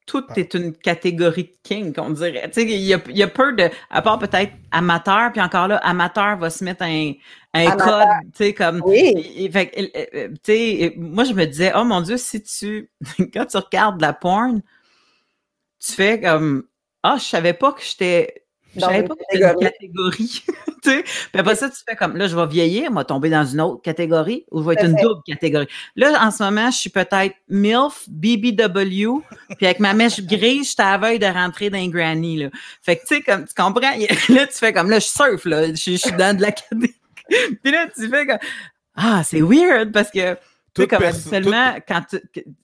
[0.05, 2.47] tout est une catégorie de kink, on dirait.
[2.51, 5.69] Tu sais, il y a, y a peu de, à part peut-être amateur, puis encore
[5.69, 7.13] là, amateur va se mettre un,
[7.55, 8.83] un code, tu sais, comme.
[8.85, 9.49] Oui.
[9.51, 9.71] Fait,
[10.13, 12.91] euh, tu sais, moi, je me disais, oh mon Dieu, si tu,
[13.33, 14.61] quand tu regardes la porn,
[15.79, 16.65] tu fais comme,
[17.03, 18.43] ah, je savais pas que j'étais.
[18.75, 20.43] Je savais pas que c'était une catégorie.
[20.83, 21.03] tu sais?
[21.03, 23.81] Puis après ça, tu fais comme là, je vais vieillir, vais tomber dans une autre
[23.81, 25.67] catégorie ou je vais être une double catégorie.
[25.97, 29.21] Là, en ce moment, je suis peut-être MILF, BBW,
[29.57, 32.37] puis avec ma mèche grise, je suis à la veille de rentrer dans Granny.
[32.37, 32.49] Là.
[32.81, 33.91] Fait que tu sais, comme tu comprends,
[34.29, 36.95] là, tu fais comme là, je surfe, là, je, je suis dans de la catégorie.
[37.61, 38.39] puis là, tu fais comme
[38.95, 40.37] Ah, c'est weird parce que
[40.73, 42.01] tu sais, comme habituellement, quand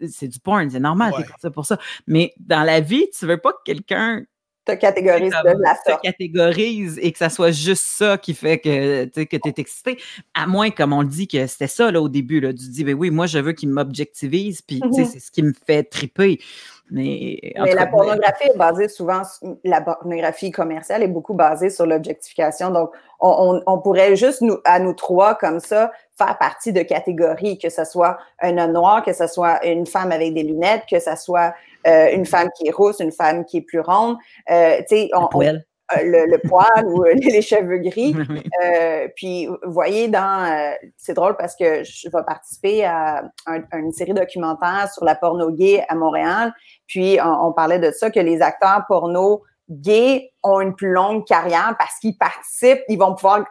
[0.09, 1.25] c'est du porn, c'est normal, ouais.
[1.41, 1.77] c'est pour ça.
[2.05, 4.23] Mais dans la vie, tu veux pas que quelqu'un
[4.67, 6.01] te catégorise de la sorte.
[6.01, 9.97] Te catégorise et que ça soit juste ça qui fait que tu que es excité.
[10.33, 12.39] À moins, comme on le dit, que c'était ça là, au début.
[12.39, 15.05] Là, tu dis, ben oui, moi, je veux qu'il m'objectivise, puis mm -hmm.
[15.05, 16.39] c'est ce qui me fait triper.
[16.89, 19.21] Mais, mais la pornographie est basée souvent,
[19.65, 22.69] la pornographie commerciale est beaucoup basée sur l'objectification.
[22.71, 26.81] Donc, on, on, on, pourrait juste, nous, à nous trois, comme ça, faire partie de
[26.83, 30.83] catégories, que ce soit un homme noir, que ce soit une femme avec des lunettes,
[30.89, 31.53] que ce soit
[31.87, 34.17] euh, une femme qui est rousse, une femme qui est plus ronde.
[34.49, 35.61] Euh, tu sais, on, on
[35.95, 38.15] le, le, poil ou euh, les cheveux gris.
[38.63, 43.61] Euh, puis, vous voyez, dans euh, c'est drôle parce que je vais participer à, un,
[43.71, 46.53] à, une série documentaire sur la porno gay à Montréal.
[46.87, 51.25] Puis, on, on, parlait de ça, que les acteurs porno gays ont une plus longue
[51.25, 53.45] carrière parce qu'ils participent, ils vont pouvoir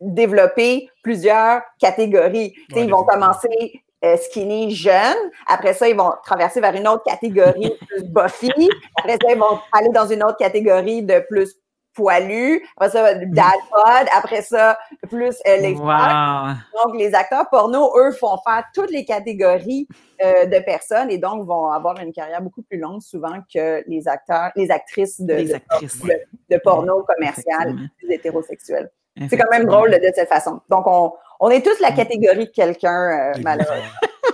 [0.00, 2.54] développer plusieurs catégories.
[2.74, 5.16] Ouais, ils vont commencer euh, skinny jeune.
[5.46, 8.68] Après ça, ils vont traverser vers une autre catégorie plus buffy.
[8.96, 11.54] Après ça, ils vont aller dans une autre catégorie de plus
[11.94, 12.64] poilu.
[12.76, 14.08] Après ça, dad pod.
[14.16, 14.78] Après ça,
[15.08, 16.54] plus euh, les wow.
[16.82, 19.86] Donc, les acteurs porno, eux, font faire toutes les catégories
[20.22, 24.08] euh, de personnes et donc vont avoir une carrière beaucoup plus longue souvent que les
[24.08, 26.00] acteurs, les actrices de, les actrices.
[26.00, 28.90] de, de, de porno commercial, plus hétérosexuels.
[29.28, 30.60] C'est quand même drôle de cette façon.
[30.68, 33.84] Donc, on, on est tous la catégorie de quelqu'un, euh, malheureusement.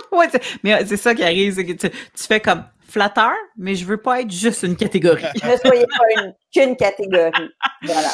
[0.17, 0.25] oui,
[0.63, 3.97] mais c'est ça qui arrive, c'est que tu, tu, fais comme flatteur, mais je veux
[3.97, 5.23] pas être juste une catégorie.
[5.35, 6.23] ne soyez pas
[6.53, 7.49] qu'une catégorie.
[7.83, 8.09] Voilà.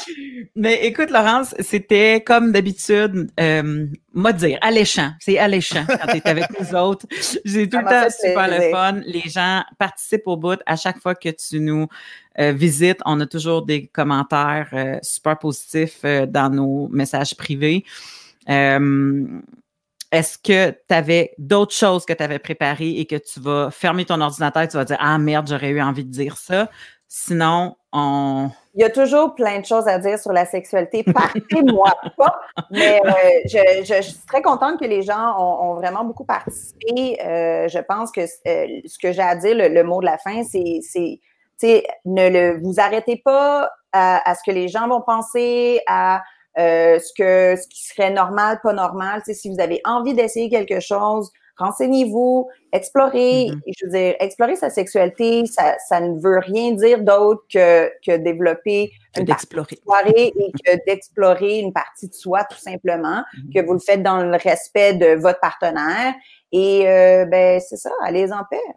[0.56, 5.12] Mais écoute, Laurence, c'était comme d'habitude, euh, moi dire, alléchant.
[5.20, 7.06] C'est alléchant quand tu es avec nous autres.
[7.46, 9.02] J'ai tout le temps super le fun.
[9.06, 11.88] Les gens participent au bout à chaque fois que tu nous
[12.40, 13.00] euh, visites.
[13.06, 17.86] On a toujours des commentaires euh, super positifs euh, dans nos messages privés.
[18.50, 19.26] Euh,
[20.14, 24.06] est-ce que tu avais d'autres choses que tu avais préparées et que tu vas fermer
[24.06, 26.70] ton ordinateur et tu vas dire Ah merde, j'aurais eu envie de dire ça?
[27.08, 28.50] Sinon, on.
[28.76, 31.04] Il y a toujours plein de choses à dire sur la sexualité.
[31.04, 32.40] Partez-moi pas.
[32.70, 33.12] Mais euh,
[33.46, 37.20] je, je, je, suis très contente que les gens ont, ont vraiment beaucoup participé.
[37.24, 40.20] Euh, je pense que euh, ce que j'ai à dire, le, le, mot de la
[40.20, 41.20] fin, c'est
[42.06, 46.24] ne le, vous arrêtez pas à, à, ce que les gens vont penser, à
[46.60, 49.22] euh, ce que ce qui serait normal, pas normal.
[49.26, 53.50] Tu sais, si vous avez envie d'essayer quelque chose, renseignez-vous, explorez.
[53.50, 53.74] Mm -hmm.
[53.78, 58.18] Je veux dire, explorer sa sexualité, ça, ça ne veut rien dire d'autre que, que
[58.18, 63.54] développer une d'explorer soirée et que d'explorer une partie de soi, tout simplement, mm -hmm.
[63.54, 66.14] que vous le faites dans le respect de votre partenaire.
[66.52, 68.68] Et euh, ben c'est ça, allez en paix.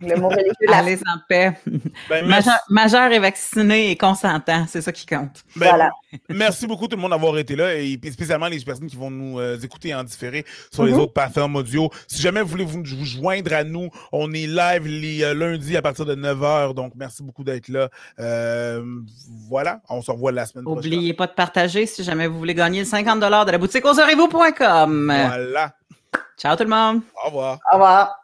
[0.00, 1.52] Le mot religieux Allez en paix.
[2.08, 5.44] Ben, majeur, majeur, et vacciné et consentant, c'est ça qui compte.
[5.56, 5.90] Ben, voilà.
[6.28, 9.38] Merci beaucoup tout le monde d'avoir été là et spécialement les personnes qui vont nous
[9.38, 10.88] euh, écouter en différé sur mm -hmm.
[10.88, 11.00] les mm-hmm.
[11.00, 11.90] autres plateformes audio.
[12.08, 15.76] Si jamais vous voulez vous, vous joindre à nous, on est live les euh, lundis
[15.76, 16.74] à partir de 9h.
[16.74, 17.88] Donc, merci beaucoup d'être là.
[18.18, 18.82] Euh,
[19.48, 20.92] voilà, on se revoit la semaine prochaine.
[20.92, 25.06] N'oubliez pas de partager si jamais vous voulez gagner le 50 de la boutique oserez-vous.com.
[25.06, 25.72] Voilà.
[26.36, 27.02] Ciao tout le monde.
[27.22, 27.58] Au revoir.
[27.70, 28.23] Au revoir.